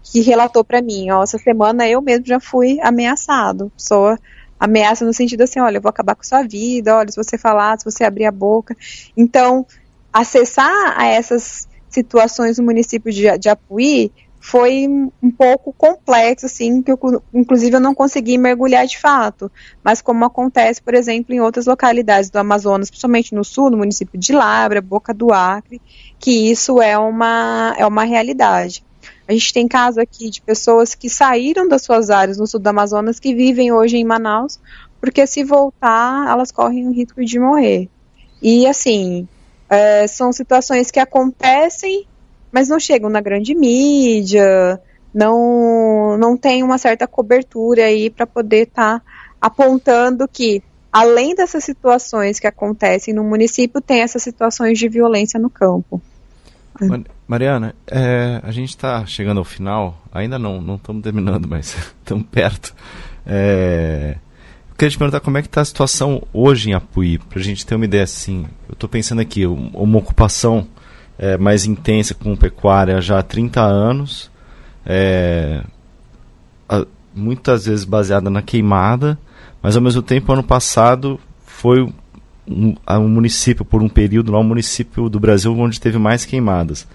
que 0.04 0.22
relatou 0.22 0.64
para 0.64 0.82
mim, 0.82 1.10
ó, 1.10 1.24
essa 1.24 1.40
semana 1.40 1.88
eu 1.88 2.02
mesmo 2.02 2.26
já 2.26 2.40
fui 2.40 2.80
ameaçado. 2.82 3.72
Pessoa 3.76 4.18
ameaça 4.60 5.04
no 5.04 5.12
sentido 5.12 5.42
assim, 5.42 5.60
olha, 5.60 5.78
eu 5.78 5.82
vou 5.82 5.90
acabar 5.90 6.16
com 6.16 6.24
sua 6.24 6.44
vida, 6.44 6.96
olha, 6.96 7.10
se 7.10 7.18
você 7.18 7.36
falar, 7.36 7.80
se 7.80 7.86
você 7.86 8.04
abrir 8.04 8.26
a 8.26 8.32
boca. 8.32 8.78
Então, 9.18 9.66
acessar 10.14 10.94
a 10.96 11.08
essas 11.08 11.68
situações 11.92 12.58
no 12.58 12.64
município 12.64 13.12
de, 13.12 13.38
de 13.38 13.50
Apuí 13.50 14.12
foi 14.40 14.88
um 15.22 15.30
pouco 15.30 15.72
complexo, 15.72 16.48
assim, 16.48 16.82
que 16.82 16.92
eu, 16.92 16.98
inclusive 17.32 17.76
eu 17.76 17.80
não 17.80 17.94
consegui 17.94 18.40
mergulhar 18.40 18.88
de 18.88 18.98
fato. 18.98 19.52
Mas 19.84 20.02
como 20.02 20.26
acontece, 20.26 20.82
por 20.82 20.96
exemplo, 20.96 21.36
em 21.36 21.40
outras 21.40 21.68
localidades 21.68 22.32
do 22.32 22.38
Amazonas, 22.38 22.90
principalmente 22.90 23.36
no 23.36 23.44
sul, 23.44 23.70
no 23.70 23.78
município 23.78 24.20
de 24.20 24.34
Labra, 24.34 24.82
Boca 24.82 25.14
do 25.14 25.32
Acre, 25.32 25.80
que 26.18 26.50
isso 26.50 26.82
é 26.82 26.98
uma, 26.98 27.76
é 27.78 27.86
uma 27.86 28.04
realidade. 28.04 28.84
A 29.28 29.34
gente 29.34 29.54
tem 29.54 29.68
caso 29.68 30.02
aqui 30.02 30.30
de 30.30 30.42
pessoas 30.42 30.96
que 30.96 31.08
saíram 31.08 31.68
das 31.68 31.84
suas 31.84 32.10
áreas 32.10 32.38
no 32.38 32.48
sul 32.48 32.60
do 32.60 32.68
Amazonas, 32.68 33.20
que 33.20 33.36
vivem 33.36 33.72
hoje 33.72 33.98
em 33.98 34.04
Manaus, 34.04 34.60
porque 35.00 35.26
se 35.28 35.44
voltar, 35.44 36.28
elas 36.28 36.52
correm 36.52 36.88
o 36.88 36.92
risco 36.92 37.24
de 37.24 37.40
morrer. 37.40 37.88
E 38.42 38.66
assim, 38.66 39.28
é, 39.72 40.06
são 40.06 40.32
situações 40.32 40.92
que 40.92 41.00
acontecem 41.00 42.06
mas 42.52 42.68
não 42.68 42.80
chegam 42.80 43.10
na 43.10 43.22
grande 43.22 43.56
mídia, 43.56 44.80
não, 45.14 46.18
não 46.18 46.36
tem 46.36 46.64
uma 46.64 46.78
certa 46.78 47.08
cobertura 47.08 47.86
aí 47.86 48.10
para 48.10 48.28
poder 48.28 48.68
estar 48.68 49.00
tá 49.00 49.06
apontando 49.40 50.28
que, 50.28 50.62
além 50.92 51.34
dessas 51.34 51.64
situações 51.64 52.40
que 52.40 52.48
acontecem 52.48 53.14
no 53.14 53.24
município, 53.24 53.82
tem 53.82 54.02
essas 54.02 54.22
situações 54.22 54.78
de 54.78 54.90
violência 54.90 55.40
no 55.40 55.50
campo. 55.50 56.02
Mariana, 57.28 57.76
é, 57.88 58.42
a 58.44 58.52
gente 58.52 58.70
está 58.70 59.06
chegando 59.06 59.38
ao 59.38 59.46
final, 59.46 60.02
ainda 60.12 60.38
não, 60.38 60.60
não 60.60 60.76
estamos 60.76 61.04
terminando, 61.04 61.48
mas 61.48 61.76
estamos 62.04 62.26
perto. 62.30 62.76
É, 63.26 64.18
queria 64.82 64.90
te 64.90 64.98
perguntar 64.98 65.20
como 65.20 65.38
é 65.38 65.44
que 65.44 65.48
está 65.48 65.62
a 65.62 65.66
situação 65.66 66.24
hoje 66.34 66.72
em 66.72 66.74
Apuí, 66.74 67.20
para 67.20 67.38
a 67.38 67.44
gente 67.44 67.64
ter 67.64 67.76
uma 67.76 67.86
ideia 67.86 68.04
assim. 68.04 68.48
Eu 68.68 68.74
estou 68.74 68.90
pensando 68.90 69.22
aqui, 69.22 69.46
uma 69.46 70.00
ocupação 70.00 70.68
é, 71.20 71.38
mais 71.38 71.66
intensa 71.66 72.16
com 72.16 72.36
pecuária 72.36 73.00
já 73.00 73.20
há 73.20 73.22
30 73.22 73.62
anos, 73.62 74.32
é, 74.84 75.64
a, 76.68 76.84
muitas 77.14 77.68
vezes 77.68 77.86
baseada 77.86 78.28
na 78.32 78.42
queimada, 78.42 79.20
mas 79.62 79.76
ao 79.76 79.84
mesmo 79.84 80.02
tempo, 80.02 80.34
ano 80.34 80.42
passado, 80.42 81.20
foi 81.46 81.84
um, 82.48 82.76
um 82.90 83.08
município, 83.08 83.64
por 83.64 83.84
um 83.84 83.90
período, 83.90 84.32
lá, 84.32 84.40
um 84.40 84.44
município 84.44 85.08
do 85.10 85.20
Brasil 85.20 85.56
onde 85.60 85.80
teve 85.80 86.00
mais 86.00 86.26
queimadas. 86.26 86.88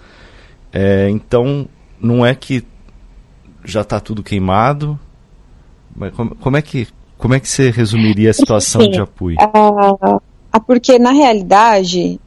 É, 0.73 1.09
então, 1.09 1.69
não 2.01 2.25
é 2.25 2.35
que 2.35 2.65
já 3.63 3.79
está 3.79 3.97
tudo 4.01 4.21
queimado, 4.21 4.99
mas 5.95 6.13
como, 6.13 6.35
como, 6.35 6.57
é 6.57 6.61
que 6.61 6.85
como 7.17 7.33
é 7.33 7.39
que 7.39 7.47
você 7.47 7.69
resumiria 7.69 8.31
a 8.31 8.33
situação 8.33 8.81
Sim, 8.81 8.91
de 8.91 8.99
Apuí? 8.99 9.35
Uh, 9.35 10.19
porque 10.65 10.99
na 10.99 11.11
realidade 11.11 12.19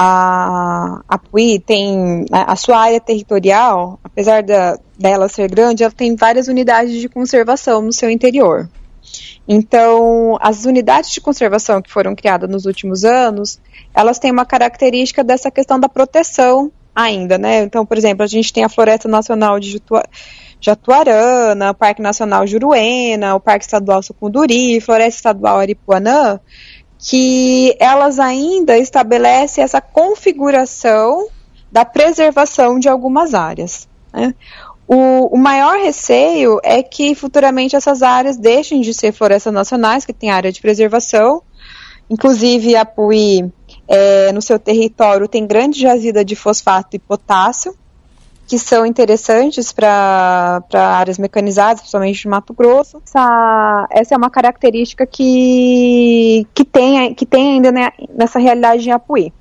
a, 0.00 1.00
a 1.08 1.18
PUI 1.18 1.58
tem 1.58 2.24
a, 2.30 2.52
a 2.52 2.56
sua 2.56 2.78
área 2.78 3.00
territorial, 3.00 3.98
apesar 4.04 4.44
da, 4.44 4.78
dela 4.96 5.28
ser 5.28 5.50
grande, 5.50 5.82
ela 5.82 5.92
tem 5.92 6.14
várias 6.14 6.46
unidades 6.46 7.00
de 7.00 7.08
conservação 7.08 7.82
no 7.82 7.92
seu 7.92 8.08
interior. 8.08 8.68
Então, 9.48 10.38
as 10.40 10.64
unidades 10.66 11.10
de 11.10 11.20
conservação 11.20 11.82
que 11.82 11.90
foram 11.90 12.14
criadas 12.14 12.48
nos 12.48 12.64
últimos 12.64 13.04
anos, 13.04 13.58
elas 13.92 14.20
têm 14.20 14.30
uma 14.30 14.44
característica 14.44 15.24
dessa 15.24 15.50
questão 15.50 15.80
da 15.80 15.88
proteção 15.88 16.70
ainda, 16.94 17.36
né? 17.36 17.62
Então, 17.62 17.84
por 17.84 17.98
exemplo, 17.98 18.22
a 18.22 18.28
gente 18.28 18.52
tem 18.52 18.62
a 18.62 18.68
Floresta 18.68 19.08
Nacional 19.08 19.58
de 19.58 19.80
Jatuarana, 20.60 21.72
Parque 21.72 22.02
Nacional 22.02 22.46
Juruena, 22.46 23.34
o 23.34 23.40
Parque 23.40 23.64
Estadual 23.64 24.02
Sucunduri, 24.02 24.80
Floresta 24.80 25.18
Estadual 25.18 25.58
Aripuanã, 25.58 26.40
que 26.98 27.76
elas 27.78 28.18
ainda 28.18 28.76
estabelecem 28.76 29.62
essa 29.62 29.80
configuração 29.80 31.28
da 31.70 31.84
preservação 31.84 32.78
de 32.78 32.88
algumas 32.88 33.34
áreas. 33.34 33.88
Né? 34.12 34.34
O, 34.86 35.34
o, 35.34 35.38
maior 35.38 35.78
receio 35.78 36.58
é 36.64 36.82
que 36.82 37.14
futuramente 37.14 37.76
essas 37.76 38.02
áreas 38.02 38.38
deixem 38.38 38.80
de 38.80 38.94
ser 38.94 39.12
florestas 39.12 39.52
nacionais, 39.52 40.04
que 40.04 40.14
tem 40.14 40.30
área 40.30 40.50
de 40.50 40.60
preservação. 40.60 41.42
Inclusive, 42.08 42.74
a 42.74 42.86
PUI, 42.86 43.52
é, 43.86 44.32
no 44.32 44.40
seu 44.40 44.58
território, 44.58 45.28
tem 45.28 45.46
grande 45.46 45.80
jazida 45.82 46.24
de 46.24 46.34
fosfato 46.34 46.96
e 46.96 46.98
potássio, 46.98 47.76
que 48.48 48.58
são 48.58 48.86
interessantes 48.86 49.70
para 49.72 50.62
áreas 50.72 51.18
mecanizadas, 51.18 51.80
principalmente 51.80 52.22
de 52.22 52.28
Mato 52.28 52.54
Grosso. 52.54 53.02
Essa, 53.04 53.86
essa 53.90 54.14
é 54.14 54.16
uma 54.16 54.30
característica 54.30 55.06
que, 55.06 56.46
que, 56.54 56.64
tem, 56.64 57.12
que 57.12 57.26
tem 57.26 57.52
ainda 57.52 57.70
nessa 58.08 58.38
realidade 58.38 58.82
de 58.82 58.90
Apuí. 58.90 59.34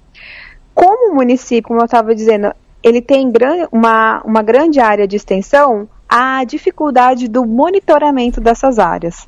Como 0.76 1.14
o 1.14 1.16
município, 1.16 1.70
como 1.70 1.80
eu 1.80 1.86
estava 1.86 2.14
dizendo, 2.14 2.52
ele 2.84 3.02
tem 3.02 3.32
gran, 3.32 3.68
uma, 3.72 4.22
uma 4.26 4.42
grande 4.42 4.82
área 4.82 5.08
de 5.08 5.16
extensão, 5.16 5.88
há 6.08 6.44
dificuldade 6.44 7.30
do 7.30 7.46
monitoramento 7.46 8.42
dessas 8.42 8.78
áreas. 8.78 9.26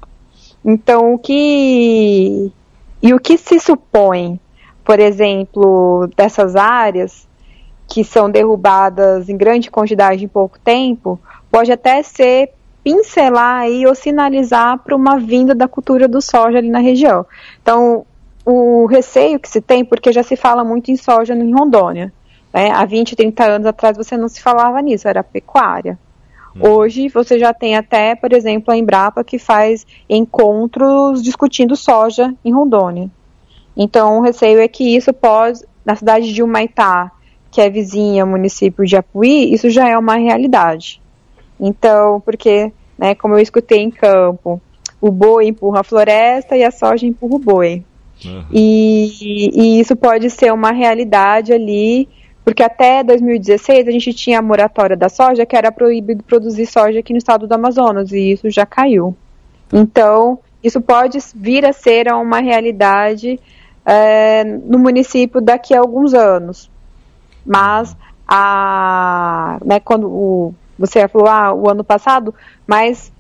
Então, 0.63 1.13
o 1.13 1.17
que. 1.17 2.51
E 3.01 3.13
o 3.13 3.19
que 3.19 3.37
se 3.37 3.61
supõe, 3.61 4.37
por 4.83 4.99
exemplo, 4.99 6.09
dessas 6.17 6.57
áreas 6.57 7.28
que 7.89 8.03
são 8.03 8.29
derrubadas 8.29 9.27
em 9.29 9.35
grande 9.35 9.71
quantidade 9.71 10.23
em 10.23 10.27
pouco 10.27 10.59
tempo, 10.59 11.19
pode 11.51 11.71
até 11.71 12.03
ser 12.03 12.51
pincelar 12.83 13.61
aí 13.61 13.85
ou 13.85 13.95
sinalizar 13.95 14.77
para 14.79 14.95
uma 14.95 15.17
vinda 15.17 15.55
da 15.55 15.67
cultura 15.67 16.07
do 16.07 16.21
soja 16.21 16.59
ali 16.59 16.69
na 16.69 16.79
região. 16.79 17.25
Então, 17.61 18.05
o 18.45 18.85
receio 18.85 19.39
que 19.39 19.49
se 19.49 19.59
tem, 19.59 19.83
porque 19.83 20.11
já 20.11 20.23
se 20.23 20.35
fala 20.35 20.63
muito 20.63 20.91
em 20.91 20.95
soja 20.95 21.33
em 21.33 21.53
Rondônia. 21.53 22.13
Né? 22.53 22.71
Há 22.71 22.85
20, 22.85 23.15
30 23.15 23.43
anos 23.43 23.67
atrás 23.67 23.97
você 23.97 24.15
não 24.15 24.29
se 24.29 24.41
falava 24.41 24.81
nisso, 24.81 25.07
era 25.07 25.23
pecuária. 25.23 25.97
Hum. 26.55 26.67
Hoje 26.67 27.09
você 27.09 27.37
já 27.37 27.53
tem 27.53 27.75
até, 27.75 28.15
por 28.15 28.33
exemplo, 28.33 28.73
a 28.73 28.77
Embrapa 28.77 29.23
que 29.23 29.37
faz 29.37 29.85
encontros 30.09 31.21
discutindo 31.21 31.75
soja 31.75 32.33
em 32.45 32.53
Rondônia. 32.53 33.09
Então, 33.75 34.19
o 34.19 34.21
receio 34.21 34.59
é 34.59 34.67
que 34.67 34.95
isso 34.95 35.13
pode, 35.13 35.61
na 35.85 35.95
cidade 35.95 36.33
de 36.33 36.43
Humaitá, 36.43 37.11
que 37.51 37.61
é 37.61 37.69
vizinha 37.69 38.23
ao 38.23 38.29
município 38.29 38.85
de 38.85 38.95
Apuí, 38.95 39.53
isso 39.53 39.69
já 39.69 39.89
é 39.89 39.97
uma 39.97 40.15
realidade. 40.15 41.01
Então, 41.59 42.21
porque, 42.21 42.71
né, 42.97 43.15
como 43.15 43.35
eu 43.35 43.39
escutei 43.39 43.79
em 43.79 43.91
campo, 43.91 44.61
o 45.01 45.11
boi 45.11 45.47
empurra 45.47 45.81
a 45.81 45.83
floresta 45.83 46.55
e 46.55 46.63
a 46.63 46.71
soja 46.71 47.05
empurra 47.05 47.35
o 47.35 47.39
boi. 47.39 47.83
Uhum. 48.23 48.45
E, 48.51 49.49
e, 49.53 49.79
isso 49.79 49.95
pode 49.95 50.29
ser 50.29 50.53
uma 50.53 50.71
realidade 50.71 51.53
ali, 51.53 52.07
porque 52.43 52.61
até 52.61 53.03
2016 53.03 53.87
a 53.87 53.91
gente 53.91 54.13
tinha 54.13 54.39
a 54.39 54.41
moratória 54.41 54.95
da 54.95 55.09
soja, 55.09 55.45
que 55.45 55.55
era 55.55 55.71
proibido 55.71 56.23
produzir 56.23 56.65
soja 56.65 56.99
aqui 56.99 57.13
no 57.13 57.17
estado 57.17 57.47
do 57.47 57.53
Amazonas, 57.53 58.11
e 58.11 58.31
isso 58.31 58.49
já 58.49 58.65
caiu. 58.65 59.15
Então, 59.71 60.39
isso 60.63 60.81
pode 60.81 61.17
vir 61.35 61.65
a 61.65 61.71
ser 61.71 62.11
uma 62.11 62.39
realidade 62.39 63.39
é, 63.85 64.43
no 64.43 64.77
município 64.77 65.39
daqui 65.39 65.73
a 65.73 65.79
alguns 65.79 66.13
anos. 66.13 66.69
Mas 67.49 67.97
a, 68.27 69.57
né, 69.65 69.79
quando 69.79 70.07
o, 70.07 70.53
você 70.77 71.07
falou 71.07 71.27
ah, 71.27 71.51
o 71.51 71.67
ano 71.67 71.83
passado, 71.83 72.31
mas 72.67 73.11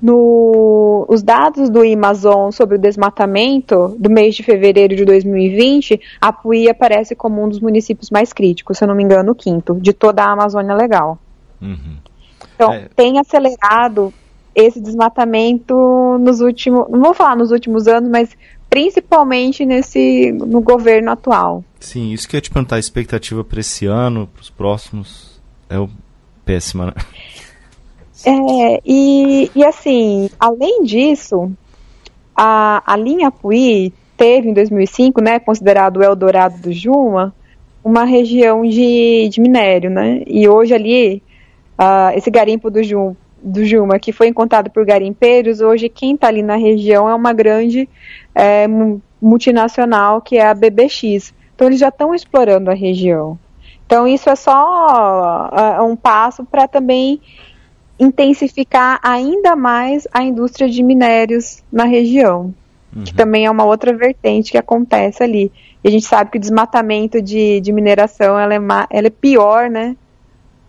no, 0.00 1.04
os 1.10 1.22
dados 1.22 1.68
do 1.68 1.82
Amazon 1.82 2.50
sobre 2.50 2.76
o 2.76 2.78
desmatamento 2.78 3.94
do 3.98 4.08
mês 4.08 4.34
de 4.34 4.42
fevereiro 4.42 4.96
de 4.96 5.04
2020, 5.04 6.00
a 6.18 6.32
Puí 6.32 6.70
aparece 6.70 7.14
como 7.14 7.44
um 7.44 7.48
dos 7.50 7.60
municípios 7.60 8.10
mais 8.10 8.32
críticos, 8.32 8.78
se 8.78 8.84
eu 8.84 8.88
não 8.88 8.94
me 8.94 9.04
engano, 9.04 9.32
o 9.32 9.34
quinto, 9.34 9.74
de 9.74 9.92
toda 9.92 10.24
a 10.24 10.32
Amazônia 10.32 10.74
Legal. 10.74 11.18
Uhum. 11.60 11.98
Então, 12.54 12.72
é. 12.72 12.88
tem 12.96 13.18
acelerado 13.18 14.10
esse 14.54 14.80
desmatamento 14.80 15.74
nos 16.18 16.40
últimos, 16.40 16.88
não 16.88 17.02
vou 17.02 17.12
falar 17.12 17.36
nos 17.36 17.50
últimos 17.50 17.86
anos, 17.86 18.08
mas 18.08 18.30
principalmente 18.70 19.66
nesse 19.66 20.32
no 20.32 20.62
governo 20.62 21.10
atual. 21.10 21.62
Sim, 21.86 22.10
isso 22.10 22.28
que 22.28 22.34
eu 22.34 22.38
ia 22.38 22.42
te 22.42 22.50
perguntar, 22.50 22.74
a 22.74 22.80
expectativa 22.80 23.44
para 23.44 23.60
esse 23.60 23.86
ano, 23.86 24.26
para 24.26 24.42
os 24.42 24.50
próximos, 24.50 25.40
é 25.70 25.76
péssima, 26.44 26.86
né? 26.86 26.92
É, 28.24 28.80
e, 28.84 29.48
e 29.54 29.64
assim, 29.64 30.28
além 30.40 30.82
disso, 30.82 31.48
a, 32.34 32.82
a 32.84 32.96
linha 32.96 33.30
Puí 33.30 33.94
teve 34.16 34.48
em 34.48 34.52
2005, 34.52 35.20
né, 35.20 35.38
considerado 35.38 35.98
o 35.98 36.02
Eldorado 36.02 36.58
do 36.58 36.72
Juma, 36.72 37.32
uma 37.84 38.02
região 38.02 38.62
de, 38.62 39.28
de 39.28 39.40
minério, 39.40 39.88
né? 39.88 40.22
E 40.26 40.48
hoje 40.48 40.74
ali, 40.74 41.22
uh, 41.78 42.18
esse 42.18 42.32
garimpo 42.32 42.68
do, 42.68 42.82
Jum, 42.82 43.14
do 43.40 43.64
Juma, 43.64 44.00
que 44.00 44.10
foi 44.10 44.26
encontrado 44.26 44.70
por 44.70 44.84
garimpeiros, 44.84 45.60
hoje 45.60 45.88
quem 45.88 46.16
está 46.16 46.26
ali 46.26 46.42
na 46.42 46.56
região 46.56 47.08
é 47.08 47.14
uma 47.14 47.32
grande 47.32 47.88
é, 48.34 48.66
multinacional 49.22 50.20
que 50.20 50.36
é 50.36 50.48
a 50.48 50.52
BBX. 50.52 51.32
Então 51.56 51.66
eles 51.66 51.80
já 51.80 51.88
estão 51.88 52.14
explorando 52.14 52.70
a 52.70 52.74
região. 52.74 53.36
Então 53.86 54.06
isso 54.06 54.28
é 54.28 54.36
só 54.36 55.48
uh, 55.48 55.84
um 55.84 55.96
passo 55.96 56.44
para 56.44 56.68
também 56.68 57.20
intensificar 57.98 59.00
ainda 59.02 59.56
mais 59.56 60.06
a 60.12 60.22
indústria 60.22 60.68
de 60.68 60.82
minérios 60.82 61.62
na 61.72 61.84
região, 61.84 62.54
uhum. 62.94 63.04
que 63.04 63.14
também 63.14 63.46
é 63.46 63.50
uma 63.50 63.64
outra 63.64 63.96
vertente 63.96 64.52
que 64.52 64.58
acontece 64.58 65.22
ali. 65.22 65.50
E 65.82 65.88
a 65.88 65.90
gente 65.90 66.04
sabe 66.04 66.30
que 66.30 66.36
o 66.36 66.40
desmatamento 66.40 67.22
de, 67.22 67.60
de 67.60 67.72
mineração 67.72 68.38
ela 68.38 68.54
é, 68.54 68.58
ela 68.90 69.06
é 69.06 69.10
pior, 69.10 69.70
né, 69.70 69.96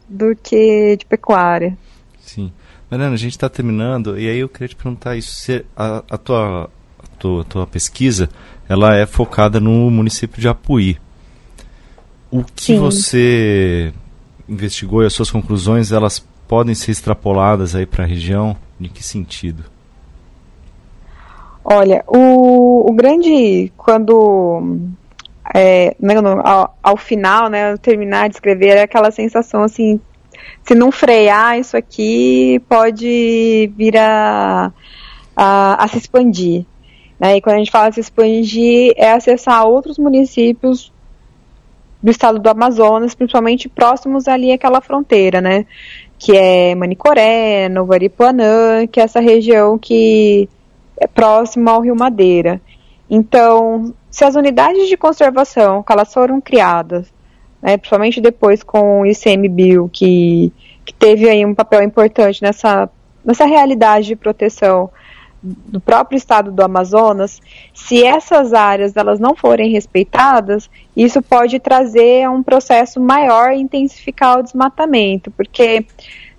do 0.07 0.35
que 0.35 0.95
de 0.95 1.05
pecuária. 1.05 1.77
Sim. 2.21 2.51
Mariana, 2.89 3.15
a 3.15 3.17
gente 3.17 3.31
está 3.31 3.49
terminando, 3.49 4.17
e 4.17 4.29
aí 4.29 4.39
eu 4.39 4.47
queria 4.47 4.69
te 4.69 4.75
perguntar 4.75 5.17
isso, 5.17 5.31
se 5.31 5.65
a, 5.75 6.01
a, 6.09 6.17
tua, 6.17 6.69
a 7.03 7.07
tua, 7.19 7.41
a 7.41 7.43
tua 7.43 7.67
pesquisa, 7.67 8.29
ela 8.70 8.95
é 8.95 9.05
focada 9.05 9.59
no 9.59 9.89
município 9.89 10.41
de 10.41 10.47
Apuí. 10.47 10.97
O 12.30 12.43
que 12.43 12.74
Sim. 12.74 12.80
você 12.80 13.93
investigou 14.47 15.03
e 15.03 15.05
as 15.05 15.13
suas 15.13 15.32
conclusões, 15.32 15.91
elas 15.91 16.20
podem 16.47 16.76
ser 16.76 16.91
extrapoladas 16.91 17.76
aí 17.76 17.86
para 17.86 18.03
a 18.03 18.07
região? 18.07 18.55
Em 18.80 18.88
que 18.88 19.03
sentido? 19.03 19.63
Olha, 21.63 22.03
o, 22.07 22.89
o 22.89 22.93
grande, 22.93 23.72
quando 23.76 24.80
é, 25.53 25.95
ao, 26.43 26.78
ao, 26.82 26.97
final, 26.97 27.49
né, 27.49 27.76
terminar 27.78 28.30
de 28.30 28.36
escrever, 28.36 28.78
é 28.78 28.84
aquela 28.84 29.11
sensação 29.11 29.63
assim, 29.63 29.99
se 30.63 30.76
não 30.76 30.91
frear 30.91 31.59
isso 31.59 31.76
aqui, 31.76 32.61
pode 32.70 33.72
vir 33.76 33.97
a, 33.97 34.72
a, 35.36 35.84
a 35.84 35.88
se 35.88 35.97
expandir. 35.97 36.65
Né? 37.20 37.38
E 37.38 37.41
quando 37.41 37.55
a 37.55 37.59
gente 37.59 37.72
fala 37.72 37.91
se 37.91 37.99
expandir, 37.99 38.93
é 38.95 39.11
acessar 39.11 39.65
outros 39.65 39.97
municípios 39.97 40.91
do 42.01 42.11
estado 42.11 42.39
do 42.39 42.49
Amazonas, 42.49 43.15
principalmente 43.15 43.68
próximos 43.68 44.28
ali 44.28 44.51
àquela 44.51 44.82
fronteira, 44.82 45.41
né? 45.41 45.65
Que 46.20 46.36
é 46.36 46.76
Manicoré, 46.76 47.70
Novo 47.70 47.93
Aripuanã, 47.93 48.86
que 48.88 48.99
é 48.99 49.03
essa 49.03 49.20
região 49.20 49.78
que 49.78 50.47
é 50.99 51.07
próxima 51.07 51.72
ao 51.72 51.82
Rio 51.82 51.95
Madeira. 51.95 52.61
Então, 53.09 53.93
se 54.09 54.24
as 54.24 54.36
unidades 54.36 54.88
de 54.88 54.97
conservação, 54.97 55.82
que 55.82 55.91
elas 55.91 56.13
foram 56.13 56.41
criadas, 56.41 57.11
né, 57.61 57.78
principalmente 57.78 58.22
depois 58.22 58.63
com 58.63 59.01
o 59.01 59.05
ICMBio, 59.05 59.89
que, 59.91 60.51
que 60.86 60.93
teve 60.93 61.30
aí 61.30 61.45
um 61.45 61.55
papel 61.55 61.84
importante 61.84 62.41
nessa, 62.41 62.89
nessa 63.24 63.45
realidade 63.45 64.07
de 64.07 64.15
proteção 64.15 64.89
do 65.41 65.79
próprio 65.79 66.17
estado 66.17 66.51
do 66.51 66.63
Amazonas, 66.63 67.39
se 67.73 68.03
essas 68.03 68.53
áreas 68.53 68.95
elas 68.95 69.19
não 69.19 69.35
forem 69.35 69.71
respeitadas, 69.71 70.69
isso 70.95 71.21
pode 71.21 71.59
trazer 71.59 72.29
um 72.29 72.41
processo 72.41 72.99
maior 72.99 73.51
e 73.51 73.59
intensificar 73.59 74.39
o 74.39 74.43
desmatamento, 74.43 75.31
porque 75.31 75.85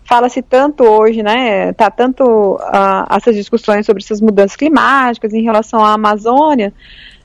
fala-se 0.05 0.43
tanto 0.43 0.85
hoje, 0.85 1.23
né, 1.23 1.73
tá 1.75 1.91
tanto 1.91 2.25
uh, 2.25 3.15
essas 3.15 3.37
discussões 3.37 3.87
sobre 3.87 4.03
essas 4.03 4.21
mudanças 4.21 4.57
climáticas 4.57 5.33
em 5.35 5.43
relação 5.43 5.85
à 5.85 5.93
Amazônia, 5.93 6.73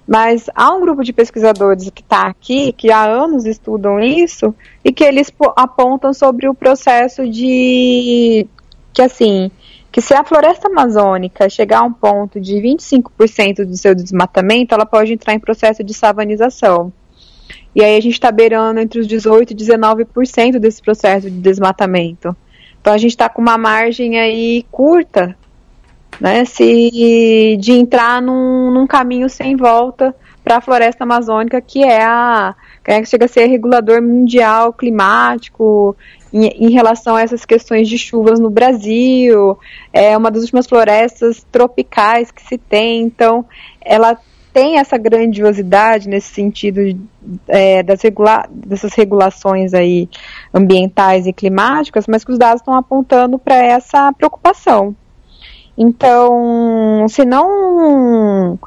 mas 0.05 0.49
há 0.53 0.74
um 0.74 0.82
grupo 0.82 1.01
de 1.01 1.13
pesquisadores 1.13 1.89
que 1.89 2.01
está 2.01 2.28
aqui, 2.28 2.74
que 2.74 2.91
há 2.91 3.03
anos 3.03 3.45
estudam 3.45 4.01
isso, 4.01 4.53
e 4.84 4.91
que 4.91 5.03
eles 5.03 5.32
apontam 5.55 6.13
sobre 6.13 6.47
o 6.47 6.53
processo 6.53 7.28
de 7.28 8.45
que 8.93 9.01
assim, 9.01 9.49
que 9.93 10.01
se 10.01 10.11
a 10.11 10.23
floresta 10.23 10.67
amazônica 10.67 11.47
chegar 11.47 11.81
a 11.81 11.83
um 11.83 11.93
ponto 11.93 12.41
de 12.41 12.55
25% 12.55 13.63
do 13.63 13.77
seu 13.77 13.93
desmatamento, 13.93 14.73
ela 14.73 14.87
pode 14.87 15.13
entrar 15.13 15.35
em 15.35 15.39
processo 15.39 15.83
de 15.83 15.93
savanização. 15.93 16.91
E 17.75 17.83
aí 17.83 17.95
a 17.95 18.01
gente 18.01 18.13
está 18.13 18.31
beirando 18.31 18.79
entre 18.79 18.99
os 18.99 19.07
18% 19.07 19.51
e 19.51 19.55
19% 19.55 20.57
desse 20.57 20.81
processo 20.81 21.29
de 21.29 21.37
desmatamento. 21.37 22.35
Então 22.81 22.91
a 22.91 22.97
gente 22.97 23.11
está 23.11 23.29
com 23.29 23.39
uma 23.39 23.55
margem 23.55 24.19
aí 24.19 24.65
curta, 24.71 25.37
né, 26.19 26.43
se 26.43 27.55
de 27.59 27.73
entrar 27.73 28.19
num, 28.19 28.71
num 28.71 28.87
caminho 28.87 29.29
sem 29.29 29.55
volta 29.55 30.15
para 30.43 30.57
a 30.57 30.61
floresta 30.61 31.03
amazônica, 31.03 31.61
que 31.61 31.83
é 31.83 32.03
a 32.03 32.55
que 32.83 33.05
chega 33.05 33.25
a 33.25 33.29
ser 33.29 33.45
regulador 33.45 34.01
mundial 34.01 34.73
climático 34.73 35.95
em, 36.34 36.47
em, 36.47 36.71
relação 36.71 37.15
a 37.15 37.21
essas 37.21 37.45
questões 37.45 37.88
de 37.88 37.97
chuvas 37.97 38.39
no 38.39 38.49
Brasil, 38.49 39.57
é 39.91 40.17
uma 40.17 40.31
das 40.31 40.41
últimas 40.41 40.65
florestas 40.65 41.45
tropicais 41.51 42.31
que 42.31 42.41
se 42.41 42.57
tem, 42.57 43.01
então 43.01 43.45
ela 43.79 44.17
tem 44.53 44.77
essa 44.77 44.97
grandiosidade 44.97 46.07
nesse 46.07 46.31
sentido 46.34 46.79
é, 47.47 47.81
das 47.81 48.01
regula 48.01 48.45
dessas 48.49 48.93
regulações 48.93 49.73
aí 49.73 50.07
ambientais 50.53 51.25
e 51.25 51.34
climáticas, 51.34 52.05
mas 52.07 52.23
que 52.23 52.31
os 52.31 52.38
dados 52.38 52.61
estão 52.61 52.75
apontando 52.75 53.39
para 53.39 53.55
essa 53.55 54.13
preocupação. 54.13 54.95
Então, 55.75 57.07
se 57.09 57.25
não 57.25 58.59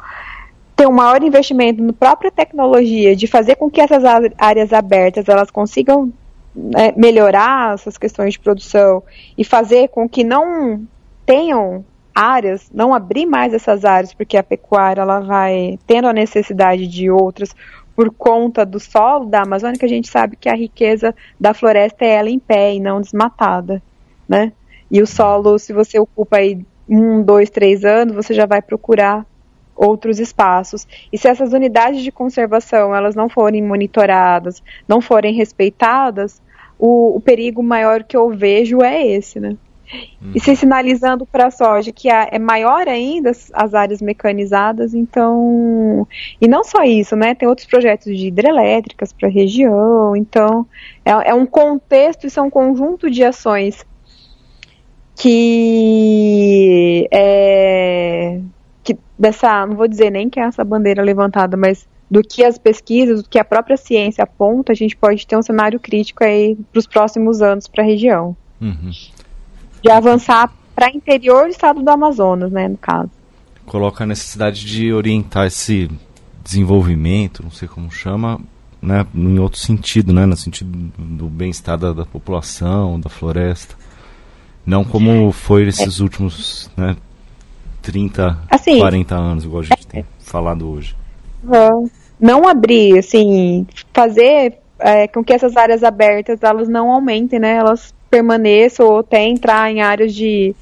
ter 0.74 0.88
um 0.88 0.92
maior 0.92 1.22
investimento 1.22 1.82
na 1.82 1.92
própria 1.92 2.30
tecnologia 2.30 3.14
de 3.14 3.26
fazer 3.26 3.54
com 3.54 3.70
que 3.70 3.80
essas 3.80 4.02
áreas 4.36 4.72
abertas 4.72 5.28
elas 5.28 5.50
consigam 5.50 6.12
né, 6.57 6.92
melhorar 6.96 7.74
essas 7.74 7.98
questões 7.98 8.32
de 8.32 8.40
produção 8.40 9.02
e 9.36 9.44
fazer 9.44 9.88
com 9.88 10.09
que 10.09 10.24
não 10.24 10.82
tenham 11.26 11.84
áreas, 12.14 12.70
não 12.72 12.94
abrir 12.94 13.26
mais 13.26 13.52
essas 13.52 13.84
áreas, 13.84 14.14
porque 14.14 14.38
a 14.38 14.42
pecuária 14.42 15.02
ela 15.02 15.20
vai 15.20 15.78
tendo 15.86 16.09
a 16.09 16.14
necessidade 16.14 16.86
de 16.86 17.11
outras 17.11 17.54
por 17.94 18.11
conta 18.11 18.64
do 18.64 18.80
solo 18.80 19.26
da 19.26 19.42
Amazônia, 19.42 19.78
que 19.78 19.84
a 19.84 19.88
gente 19.88 20.09
sabe 20.09 20.36
que 20.36 20.48
a 20.48 20.54
riqueza 20.54 21.14
da 21.38 21.52
floresta 21.52 22.04
é 22.04 22.14
ela 22.14 22.30
em 22.30 22.38
pé 22.38 22.74
e 22.74 22.80
não 22.80 23.00
desmatada, 23.00 23.82
né? 24.28 24.52
E 24.90 25.02
o 25.02 25.07
solo, 25.07 25.59
se 25.59 25.72
você 25.72 25.98
ocupa 25.98 26.36
aí 26.38 26.64
um, 26.88 27.22
dois, 27.22 27.50
três 27.50 27.84
anos, 27.84 28.14
você 28.14 28.32
já 28.32 28.46
vai 28.46 28.62
procurar 28.62 29.26
outros 29.74 30.18
espaços. 30.18 30.86
E 31.12 31.18
se 31.18 31.28
essas 31.28 31.52
unidades 31.52 32.02
de 32.02 32.11
conservação 32.11 32.94
elas 32.94 33.14
não 33.14 33.28
forem 33.28 33.62
monitoradas, 33.62 34.62
não 34.88 35.00
forem 35.00 35.34
respeitadas, 35.34 36.40
o, 36.78 37.16
o 37.16 37.20
perigo 37.20 37.62
maior 37.62 38.04
que 38.04 38.16
eu 38.16 38.30
vejo 38.30 38.82
é 38.82 39.06
esse, 39.06 39.40
né? 39.40 39.56
E 40.34 40.40
se 40.40 40.56
sinalizando 40.56 41.24
para 41.24 41.46
a 41.46 41.50
soja 41.50 41.92
que 41.92 42.08
é 42.08 42.38
maior 42.38 42.88
ainda 42.88 43.30
as 43.52 43.74
áreas 43.74 44.02
mecanizadas, 44.02 44.94
então. 44.94 46.06
E 46.40 46.48
não 46.48 46.64
só 46.64 46.82
isso, 46.82 47.14
né? 47.14 47.34
Tem 47.34 47.48
outros 47.48 47.66
projetos 47.68 48.16
de 48.18 48.26
hidrelétricas 48.26 49.12
para 49.12 49.28
a 49.28 49.32
região, 49.32 50.16
então 50.16 50.66
é, 51.04 51.30
é 51.30 51.34
um 51.34 51.46
contexto, 51.46 52.26
isso 52.26 52.40
é 52.40 52.42
um 52.42 52.50
conjunto 52.50 53.08
de 53.08 53.22
ações 53.22 53.86
que 55.14 57.08
é 57.12 58.40
que 58.82 58.98
dessa, 59.18 59.66
não 59.66 59.76
vou 59.76 59.88
dizer 59.88 60.10
nem 60.10 60.28
que 60.28 60.38
é 60.38 60.44
essa 60.44 60.64
bandeira 60.64 61.02
levantada, 61.02 61.56
mas 61.56 61.88
do 62.11 62.22
que 62.22 62.44
as 62.44 62.57
pesquisas, 62.57 63.22
do 63.22 63.28
que 63.28 63.38
a 63.38 63.44
própria 63.44 63.76
ciência 63.76 64.24
aponta, 64.24 64.72
a 64.72 64.76
gente 64.76 64.96
pode 64.96 65.26
ter 65.26 65.36
um 65.36 65.42
cenário 65.42 65.80
crítico 65.80 66.22
aí 66.22 66.57
para 66.72 66.78
os 66.78 66.86
próximos 66.86 67.42
anos 67.42 67.66
para 67.66 67.82
a 67.82 67.86
região. 67.86 68.36
Uhum 68.61 68.90
de 69.86 69.90
avançar 69.90 70.52
para 70.74 70.90
interior 70.90 71.44
do 71.44 71.50
estado 71.50 71.82
do 71.82 71.88
Amazonas, 71.88 72.50
né, 72.50 72.68
no 72.68 72.76
caso. 72.76 73.11
Coloca 73.64 74.04
a 74.04 74.07
necessidade 74.07 74.64
de 74.64 74.92
orientar 74.92 75.46
esse 75.46 75.88
desenvolvimento, 76.44 77.42
não 77.42 77.50
sei 77.50 77.68
como 77.68 77.90
chama, 77.90 78.40
né, 78.82 79.07
em 79.14 79.38
outro 79.38 79.59
sentido, 79.59 80.12
né, 80.12 80.26
no 80.26 80.36
sentido 80.36 80.92
do 80.98 81.28
bem-estar 81.28 81.78
da, 81.78 81.92
da, 81.92 82.04
população, 82.04 82.98
da 82.98 83.09
floresta. 83.09 83.74
Não 84.64 84.84
como 84.84 85.30
foi 85.30 85.64
nesses 85.64 86.00
é. 86.00 86.02
últimos 86.02 86.70
né, 86.76 86.96
30, 87.82 88.38
assim, 88.50 88.78
40 88.78 89.14
anos, 89.14 89.44
igual 89.44 89.61
a 89.61 89.64
gente 89.64 89.86
é. 89.86 89.90
tem 89.90 90.04
falado 90.18 90.68
hoje. 90.68 90.96
Não 92.18 92.49
abrir, 92.49 92.99
assim, 92.99 93.66
fazer 93.93 94.59
é, 94.78 95.07
com 95.09 95.22
que 95.22 95.32
essas 95.32 95.57
áreas 95.57 95.82
abertas 95.82 96.43
elas 96.43 96.68
não 96.68 96.91
aumentem, 96.91 97.39
né? 97.39 97.57
Elas 97.57 97.95
permaneça 98.11 98.84
ou 98.84 98.99
até 98.99 99.22
entrar 99.22 99.70
em 99.70 99.82
áreas 99.82 100.14
de, 100.14 100.55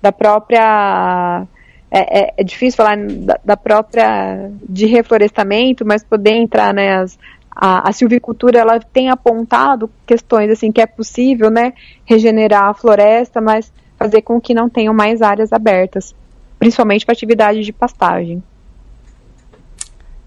da 0.00 0.12
própria. 0.12 1.46
É, 1.90 2.20
é, 2.20 2.34
é 2.38 2.44
difícil 2.44 2.76
falar 2.76 2.96
da, 2.96 3.38
da, 3.44 3.56
própria. 3.56 4.50
de 4.68 4.86
reflorestamento, 4.86 5.84
mas 5.86 6.02
poder 6.02 6.32
entrar 6.32 6.74
né, 6.74 6.96
as, 6.96 7.18
a, 7.50 7.88
a 7.88 7.92
silvicultura 7.92 8.58
ela 8.58 8.80
tem 8.80 9.08
apontado 9.08 9.90
questões 10.04 10.50
assim 10.50 10.72
que 10.72 10.80
é 10.80 10.86
possível, 10.86 11.50
né, 11.50 11.72
regenerar 12.04 12.64
a 12.64 12.74
floresta, 12.74 13.40
mas 13.40 13.72
fazer 13.96 14.22
com 14.22 14.40
que 14.40 14.52
não 14.52 14.68
tenham 14.68 14.92
mais 14.92 15.22
áreas 15.22 15.52
abertas, 15.52 16.14
principalmente 16.58 17.06
para 17.06 17.12
atividade 17.12 17.62
de 17.62 17.72
pastagem. 17.72 18.42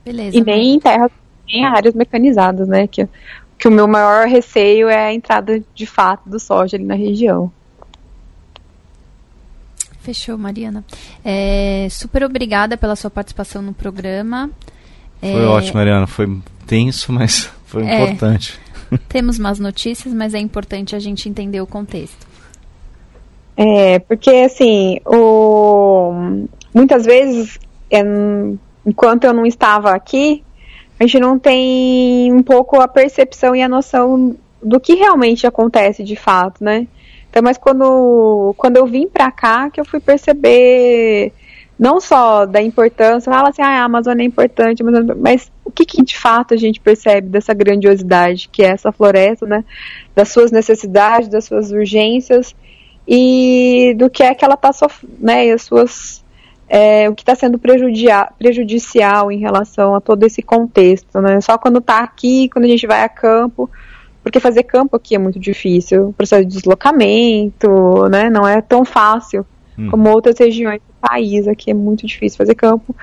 Beleza. 0.09 0.35
E 0.35 0.43
nem 0.43 0.73
em 0.73 0.79
terras, 0.79 1.11
nem 1.47 1.63
áreas 1.65 1.93
mecanizadas, 1.93 2.67
né, 2.67 2.87
que, 2.87 3.07
que 3.59 3.67
o 3.67 3.71
meu 3.71 3.87
maior 3.87 4.25
receio 4.25 4.89
é 4.89 5.05
a 5.05 5.13
entrada 5.13 5.61
de 5.75 5.85
fato 5.85 6.27
do 6.27 6.39
soja 6.39 6.77
ali 6.77 6.83
na 6.83 6.95
região. 6.95 7.51
Fechou, 9.99 10.35
Mariana. 10.35 10.83
É, 11.23 11.87
super 11.91 12.23
obrigada 12.23 12.75
pela 12.75 12.95
sua 12.95 13.11
participação 13.11 13.61
no 13.61 13.71
programa. 13.71 14.49
Foi 15.21 15.29
é, 15.29 15.45
ótimo, 15.45 15.75
Mariana. 15.75 16.07
Foi 16.07 16.39
tenso, 16.65 17.13
mas 17.13 17.51
foi 17.67 17.85
é, 17.85 18.03
importante. 18.03 18.59
Temos 19.07 19.37
más 19.37 19.59
notícias, 19.59 20.11
mas 20.11 20.33
é 20.33 20.39
importante 20.39 20.95
a 20.95 20.99
gente 20.99 21.29
entender 21.29 21.61
o 21.61 21.67
contexto. 21.67 22.27
É, 23.55 23.99
porque 23.99 24.31
assim, 24.31 24.99
o... 25.05 26.47
muitas 26.73 27.05
vezes, 27.05 27.59
é, 27.91 28.01
enquanto 28.89 29.23
eu 29.23 29.33
não 29.33 29.45
estava 29.45 29.91
aqui, 29.91 30.43
a 30.99 31.03
gente 31.03 31.19
não 31.19 31.37
tem 31.39 32.33
um 32.33 32.43
pouco 32.43 32.81
a 32.81 32.87
percepção 32.87 33.55
e 33.55 33.61
a 33.61 33.69
noção 33.69 34.35
do 34.61 34.79
que 34.79 34.95
realmente 34.95 35.47
acontece 35.47 36.03
de 36.03 36.15
fato, 36.15 36.63
né? 36.63 36.87
Então, 37.29 37.43
mas 37.43 37.57
quando, 37.57 38.53
quando 38.57 38.77
eu 38.77 38.85
vim 38.85 39.07
para 39.07 39.31
cá, 39.31 39.69
que 39.69 39.79
eu 39.79 39.85
fui 39.85 39.99
perceber 39.99 41.31
não 41.77 42.01
só 42.01 42.45
da 42.45 42.61
importância, 42.61 43.31
fala 43.31 43.49
assim, 43.49 43.61
ah, 43.61 43.81
a 43.81 43.85
Amazônia 43.85 44.23
é 44.23 44.25
importante, 44.25 44.83
mas 44.83 45.49
o 45.63 45.71
que, 45.71 45.85
que, 45.85 46.03
de 46.03 46.17
fato 46.17 46.53
a 46.53 46.57
gente 46.57 46.79
percebe 46.81 47.29
dessa 47.29 47.53
grandiosidade 47.53 48.49
que 48.51 48.63
é 48.63 48.71
essa 48.71 48.91
floresta, 48.91 49.45
né? 49.45 49.63
Das 50.13 50.29
suas 50.29 50.51
necessidades, 50.51 51.29
das 51.29 51.45
suas 51.45 51.71
urgências 51.71 52.53
e 53.07 53.95
do 53.97 54.09
que 54.09 54.21
é 54.21 54.35
que 54.35 54.43
ela 54.43 54.55
está 54.55 54.73
sofrendo, 54.73 55.15
né? 55.19 55.47
E 55.47 55.51
as 55.51 55.61
suas. 55.61 56.25
É, 56.69 57.09
o 57.09 57.15
que 57.15 57.23
está 57.23 57.33
sendo 57.33 57.57
prejudicial 57.57 59.31
em 59.31 59.39
relação 59.39 59.95
a 59.95 59.99
todo 60.01 60.23
esse 60.23 60.41
contexto, 60.43 61.19
né? 61.19 61.41
Só 61.41 61.57
quando 61.57 61.79
está 61.79 61.99
aqui, 61.99 62.47
quando 62.49 62.65
a 62.65 62.67
gente 62.67 62.85
vai 62.85 63.01
a 63.01 63.09
campo, 63.09 63.67
porque 64.21 64.39
fazer 64.39 64.63
campo 64.63 64.95
aqui 64.95 65.15
é 65.15 65.17
muito 65.17 65.39
difícil, 65.39 66.09
o 66.09 66.13
processo 66.13 66.45
de 66.45 66.55
deslocamento, 66.55 68.07
né? 68.09 68.29
Não 68.29 68.47
é 68.47 68.61
tão 68.61 68.85
fácil 68.85 69.43
hum. 69.77 69.89
como 69.89 70.09
outras 70.09 70.37
regiões 70.37 70.79
do 70.79 71.09
país. 71.09 71.47
Aqui 71.47 71.71
é 71.71 71.73
muito 71.73 72.05
difícil 72.05 72.37
fazer 72.37 72.53
campo. 72.53 72.95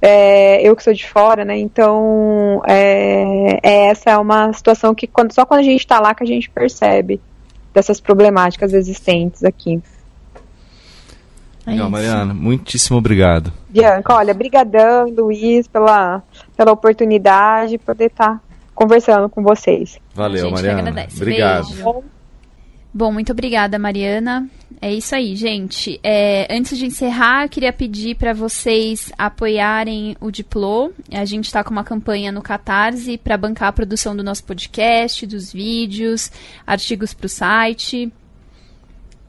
É, 0.00 0.60
eu 0.66 0.74
que 0.74 0.82
sou 0.82 0.92
de 0.92 1.06
fora, 1.06 1.44
né? 1.44 1.56
Então, 1.56 2.60
é, 2.66 3.60
é 3.62 3.86
essa 3.86 4.10
é 4.10 4.18
uma 4.18 4.52
situação 4.52 4.94
que 4.94 5.06
quando, 5.06 5.32
só 5.32 5.46
quando 5.46 5.60
a 5.60 5.64
gente 5.64 5.80
está 5.80 6.00
lá 6.00 6.12
que 6.12 6.24
a 6.24 6.26
gente 6.26 6.50
percebe 6.50 7.20
dessas 7.72 8.00
problemáticas 8.00 8.72
existentes 8.72 9.44
aqui. 9.44 9.80
É 11.66 11.70
Legal, 11.70 11.90
Mariana, 11.90 12.34
muitíssimo 12.34 12.98
obrigado. 12.98 13.52
Bianca, 13.68 14.14
olha, 14.14 14.34
brigadão, 14.34 15.08
Luiz, 15.08 15.68
pela, 15.68 16.22
pela 16.56 16.72
oportunidade 16.72 17.72
de 17.72 17.78
poder 17.78 18.06
estar 18.06 18.34
tá 18.34 18.40
conversando 18.74 19.28
com 19.28 19.42
vocês. 19.42 19.98
Valeu, 20.14 20.50
Mariana. 20.50 21.06
Obrigado. 21.14 21.68
Beijo. 21.68 22.02
Bom, 22.94 23.10
muito 23.10 23.32
obrigada, 23.32 23.78
Mariana. 23.78 24.46
É 24.80 24.92
isso 24.92 25.14
aí, 25.14 25.36
gente. 25.36 25.98
É, 26.02 26.46
antes 26.50 26.76
de 26.76 26.84
encerrar, 26.84 27.44
eu 27.44 27.48
queria 27.48 27.72
pedir 27.72 28.16
para 28.16 28.34
vocês 28.34 29.12
apoiarem 29.16 30.16
o 30.20 30.30
Diplo. 30.30 30.92
A 31.10 31.24
gente 31.24 31.46
está 31.46 31.62
com 31.62 31.70
uma 31.70 31.84
campanha 31.84 32.32
no 32.32 32.42
Catarse 32.42 33.16
para 33.16 33.38
bancar 33.38 33.68
a 33.68 33.72
produção 33.72 34.14
do 34.14 34.24
nosso 34.24 34.44
podcast, 34.44 35.24
dos 35.26 35.52
vídeos, 35.52 36.30
artigos 36.66 37.14
para 37.14 37.26
o 37.26 37.28
site. 37.28 38.12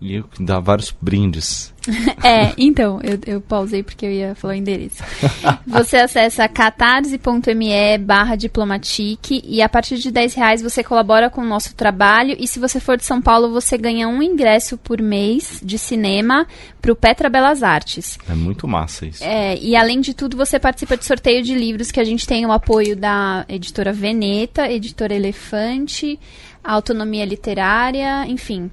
E 0.04 0.22
dá 0.38 0.60
vários 0.60 0.94
brindes. 1.02 1.74
é, 2.22 2.54
então, 2.58 3.00
eu, 3.02 3.18
eu 3.26 3.42
pausei 3.42 3.82
porque 3.82 4.06
eu 4.06 4.12
ia 4.12 4.36
falar 4.36 4.54
o 4.54 4.58
endereço. 4.58 5.02
Você 5.66 5.96
acessa 5.96 6.46
catarse.me 6.48 7.98
barra 8.00 8.36
diplomatique 8.36 9.42
e 9.46 9.62
a 9.62 9.70
partir 9.70 9.98
de 9.98 10.12
10 10.12 10.34
reais 10.34 10.62
você 10.62 10.84
colabora 10.84 11.30
com 11.30 11.42
o 11.42 11.46
nosso 11.46 11.74
trabalho 11.74 12.36
e 12.38 12.48
se 12.48 12.60
você 12.60 12.80
for 12.80 12.98
de 12.98 13.06
São 13.06 13.22
Paulo 13.22 13.52
você 13.52 13.78
ganha 13.78 14.08
um 14.08 14.22
ingresso 14.22 14.78
por 14.78 15.02
mês 15.02 15.62
de 15.64 15.78
cinema 15.78 16.46
para 16.82 16.92
o 16.92 16.96
Petra 16.96 17.30
Belas 17.30 17.64
Artes. 17.64 18.18
É 18.30 18.34
muito 18.34 18.68
massa 18.68 19.06
isso. 19.06 19.24
É, 19.24 19.58
e 19.58 19.76
além 19.76 20.02
de 20.02 20.14
tudo 20.14 20.36
você 20.36 20.60
participa 20.60 20.98
de 20.98 21.06
sorteio 21.06 21.42
de 21.44 21.56
livros 21.56 21.92
que 21.92 22.00
a 22.00 22.04
gente 22.04 22.28
tem 22.28 22.46
o 22.46 22.52
apoio 22.52 22.96
da 22.96 23.46
editora 23.48 23.94
Veneta, 23.94 24.70
editora 24.70 25.14
Elefante, 25.14 26.20
Autonomia 26.62 27.26
Literária, 27.26 28.26
enfim... 28.28 28.70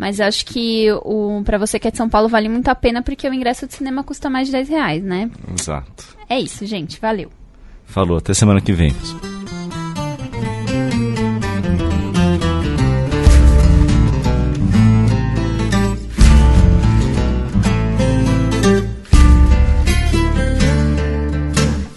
Mas 0.00 0.18
acho 0.18 0.46
que 0.46 0.90
o 1.04 1.42
para 1.44 1.58
você 1.58 1.78
que 1.78 1.86
é 1.86 1.90
de 1.90 1.98
São 1.98 2.08
Paulo 2.08 2.26
vale 2.26 2.48
muito 2.48 2.66
a 2.68 2.74
pena 2.74 3.02
porque 3.02 3.28
o 3.28 3.34
ingresso 3.34 3.66
de 3.66 3.74
cinema 3.74 4.02
custa 4.02 4.30
mais 4.30 4.46
de 4.46 4.52
10 4.52 4.68
reais, 4.70 5.04
né? 5.04 5.30
Exato. 5.54 6.16
É 6.26 6.40
isso, 6.40 6.64
gente. 6.64 6.98
Valeu. 6.98 7.30
Falou, 7.84 8.16
até 8.16 8.32
semana 8.32 8.62
que 8.62 8.72
vem. 8.72 8.94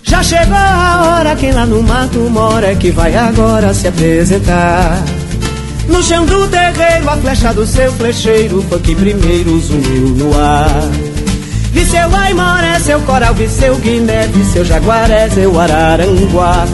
Já 0.04 0.22
chegou 0.22 0.58
a 0.58 1.20
hora, 1.20 1.36
quem 1.38 1.54
lá 1.54 1.66
no 1.66 1.82
mato 1.82 2.20
mora 2.30 2.74
é 2.74 2.76
que 2.76 2.92
vai 2.92 3.16
agora 3.16 3.74
se 3.74 3.88
apresentar. 3.88 5.23
No 5.88 6.02
chão 6.02 6.26
do 6.26 6.48
terreiro, 6.48 7.10
a 7.10 7.18
flecha 7.18 7.54
do 7.54 7.66
seu 7.66 7.92
flecheiro 7.94 8.64
foi 8.70 8.80
que 8.80 8.96
primeiro 8.96 9.60
zuniu 9.60 10.10
no 10.10 10.40
ar. 10.40 10.90
Vi 11.72 11.86
seu 11.86 12.16
aimoré, 12.16 12.80
seu 12.80 13.02
coral, 13.02 13.34
vi 13.34 13.50
seu 13.50 13.76
guiné, 13.78 14.28
vi 14.28 14.46
seu 14.46 14.64
jaguaré, 14.64 15.30
seu 15.30 15.60
araranguá. 15.60 16.66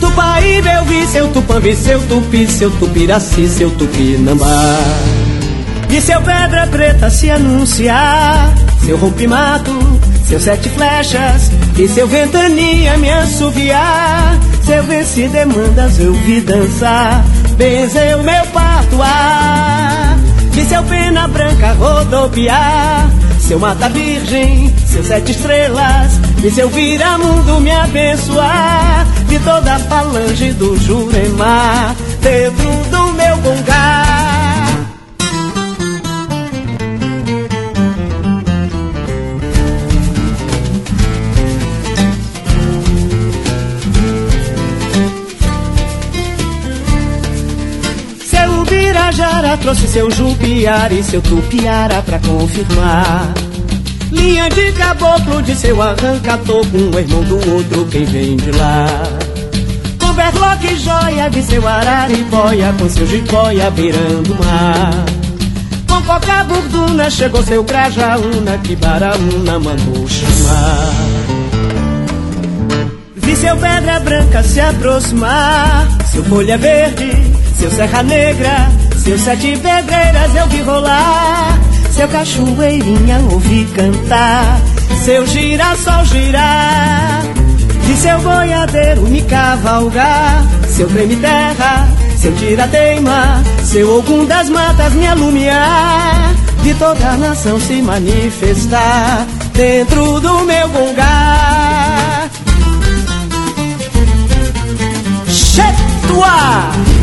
Tupaíba 0.00 0.70
eu 0.70 0.84
vi 0.84 1.06
seu 1.06 1.28
tupã, 1.28 1.60
vi 1.60 1.76
seu 1.76 2.00
tupi, 2.00 2.46
seu 2.46 2.70
tupiraci, 2.70 3.46
seu 3.48 3.70
tupinambá. 3.70 4.78
Vi 5.88 6.00
seu 6.00 6.20
pedra 6.22 6.66
preta 6.66 7.10
se 7.10 7.30
anunciar, 7.30 8.54
seu 8.84 8.96
rompimato, 8.96 9.72
seus 10.26 10.42
sete 10.42 10.70
flechas, 10.70 11.50
e 11.76 11.86
seu 11.88 12.08
ventania 12.08 12.96
me 12.96 13.10
assoviar. 13.10 14.38
Seu 14.64 14.82
vence 14.84 15.28
demandas 15.28 16.00
eu 16.00 16.14
vi 16.14 16.40
dançar 16.40 17.22
benzeu 17.56 18.22
meu 18.22 18.46
patuá. 18.46 20.16
Vi 20.52 20.64
seu 20.64 20.82
pena 20.84 21.26
branca 21.26 21.72
rodopiar, 21.72 23.10
seu 23.40 23.58
mata 23.58 23.88
virgem, 23.88 24.72
seus 24.86 25.06
sete 25.06 25.32
estrelas, 25.32 26.12
vi 26.36 26.50
seu 26.50 26.68
viramundo 26.68 27.60
me 27.60 27.72
abençoar, 27.72 29.06
vi 29.26 29.38
toda 29.40 29.74
a 29.74 29.78
falange 29.80 30.52
do 30.52 30.76
Juremar, 30.78 31.96
dentro 32.20 32.70
do 32.90 33.12
meu 33.14 33.36
gongar. 33.38 34.13
Tabajara 49.14 49.56
trouxe 49.58 49.86
seu 49.86 50.10
jupiara 50.10 50.92
e 50.92 51.00
seu 51.00 51.22
tupiara 51.22 52.02
pra 52.02 52.18
confirmar. 52.18 53.32
Linha 54.10 54.48
de 54.48 54.72
caboclo 54.72 55.40
de 55.40 55.54
seu 55.54 55.80
arranca-toco, 55.80 56.76
um 56.76 56.98
irmão 56.98 57.22
do 57.22 57.36
outro, 57.52 57.86
quem 57.92 58.04
vem 58.04 58.36
de 58.36 58.50
lá. 58.50 58.86
Com 60.00 60.12
berloque 60.14 60.76
joia 60.76 61.30
de 61.30 61.42
seu 61.44 61.66
araribóia, 61.66 62.74
com 62.76 62.88
seu 62.88 63.06
jiboia 63.06 63.70
beirando 63.70 64.32
o 64.32 64.44
mar. 64.44 65.04
Com 65.88 66.02
coca 66.02 66.42
burduna 66.44 67.08
chegou 67.08 67.42
seu 67.44 67.62
grajaúna, 67.62 68.58
que 68.64 68.74
baraúna 68.74 69.60
mandou 69.60 70.08
chamar. 70.08 70.90
Vi 73.14 73.36
seu 73.36 73.56
pedra 73.58 74.00
branca 74.00 74.42
se 74.42 74.60
aproximar, 74.60 75.86
seu 76.10 76.24
folha 76.24 76.58
verde, 76.58 77.12
seu 77.56 77.70
serra 77.70 78.02
negra, 78.02 78.68
seus 79.04 79.20
sete 79.20 79.54
pedreiras 79.58 80.34
é 80.34 80.40
eu 80.40 80.46
vi 80.46 80.62
rolar, 80.62 81.58
seu 81.92 82.08
cachoeirinha 82.08 83.20
ouvi 83.30 83.66
cantar, 83.66 84.58
seu 85.04 85.26
girassol 85.26 86.06
girar, 86.06 87.22
e 87.86 87.96
seu 87.98 88.18
boiadeiro 88.22 89.02
me 89.02 89.20
cavalgar, 89.20 90.42
seu 90.70 90.88
prêmio 90.88 91.20
terra, 91.20 91.86
seu 92.16 92.34
tirateima, 92.34 93.44
seu 93.62 93.98
ogum 93.98 94.24
das 94.24 94.48
matas 94.48 94.94
me 94.94 95.06
alumiar, 95.06 96.32
de 96.62 96.72
toda 96.72 97.06
a 97.06 97.16
nação 97.18 97.60
se 97.60 97.82
manifestar 97.82 99.26
dentro 99.52 100.18
do 100.18 100.44
meu 100.46 100.68
gongar. 100.70 102.30
Chetua! 105.28 106.93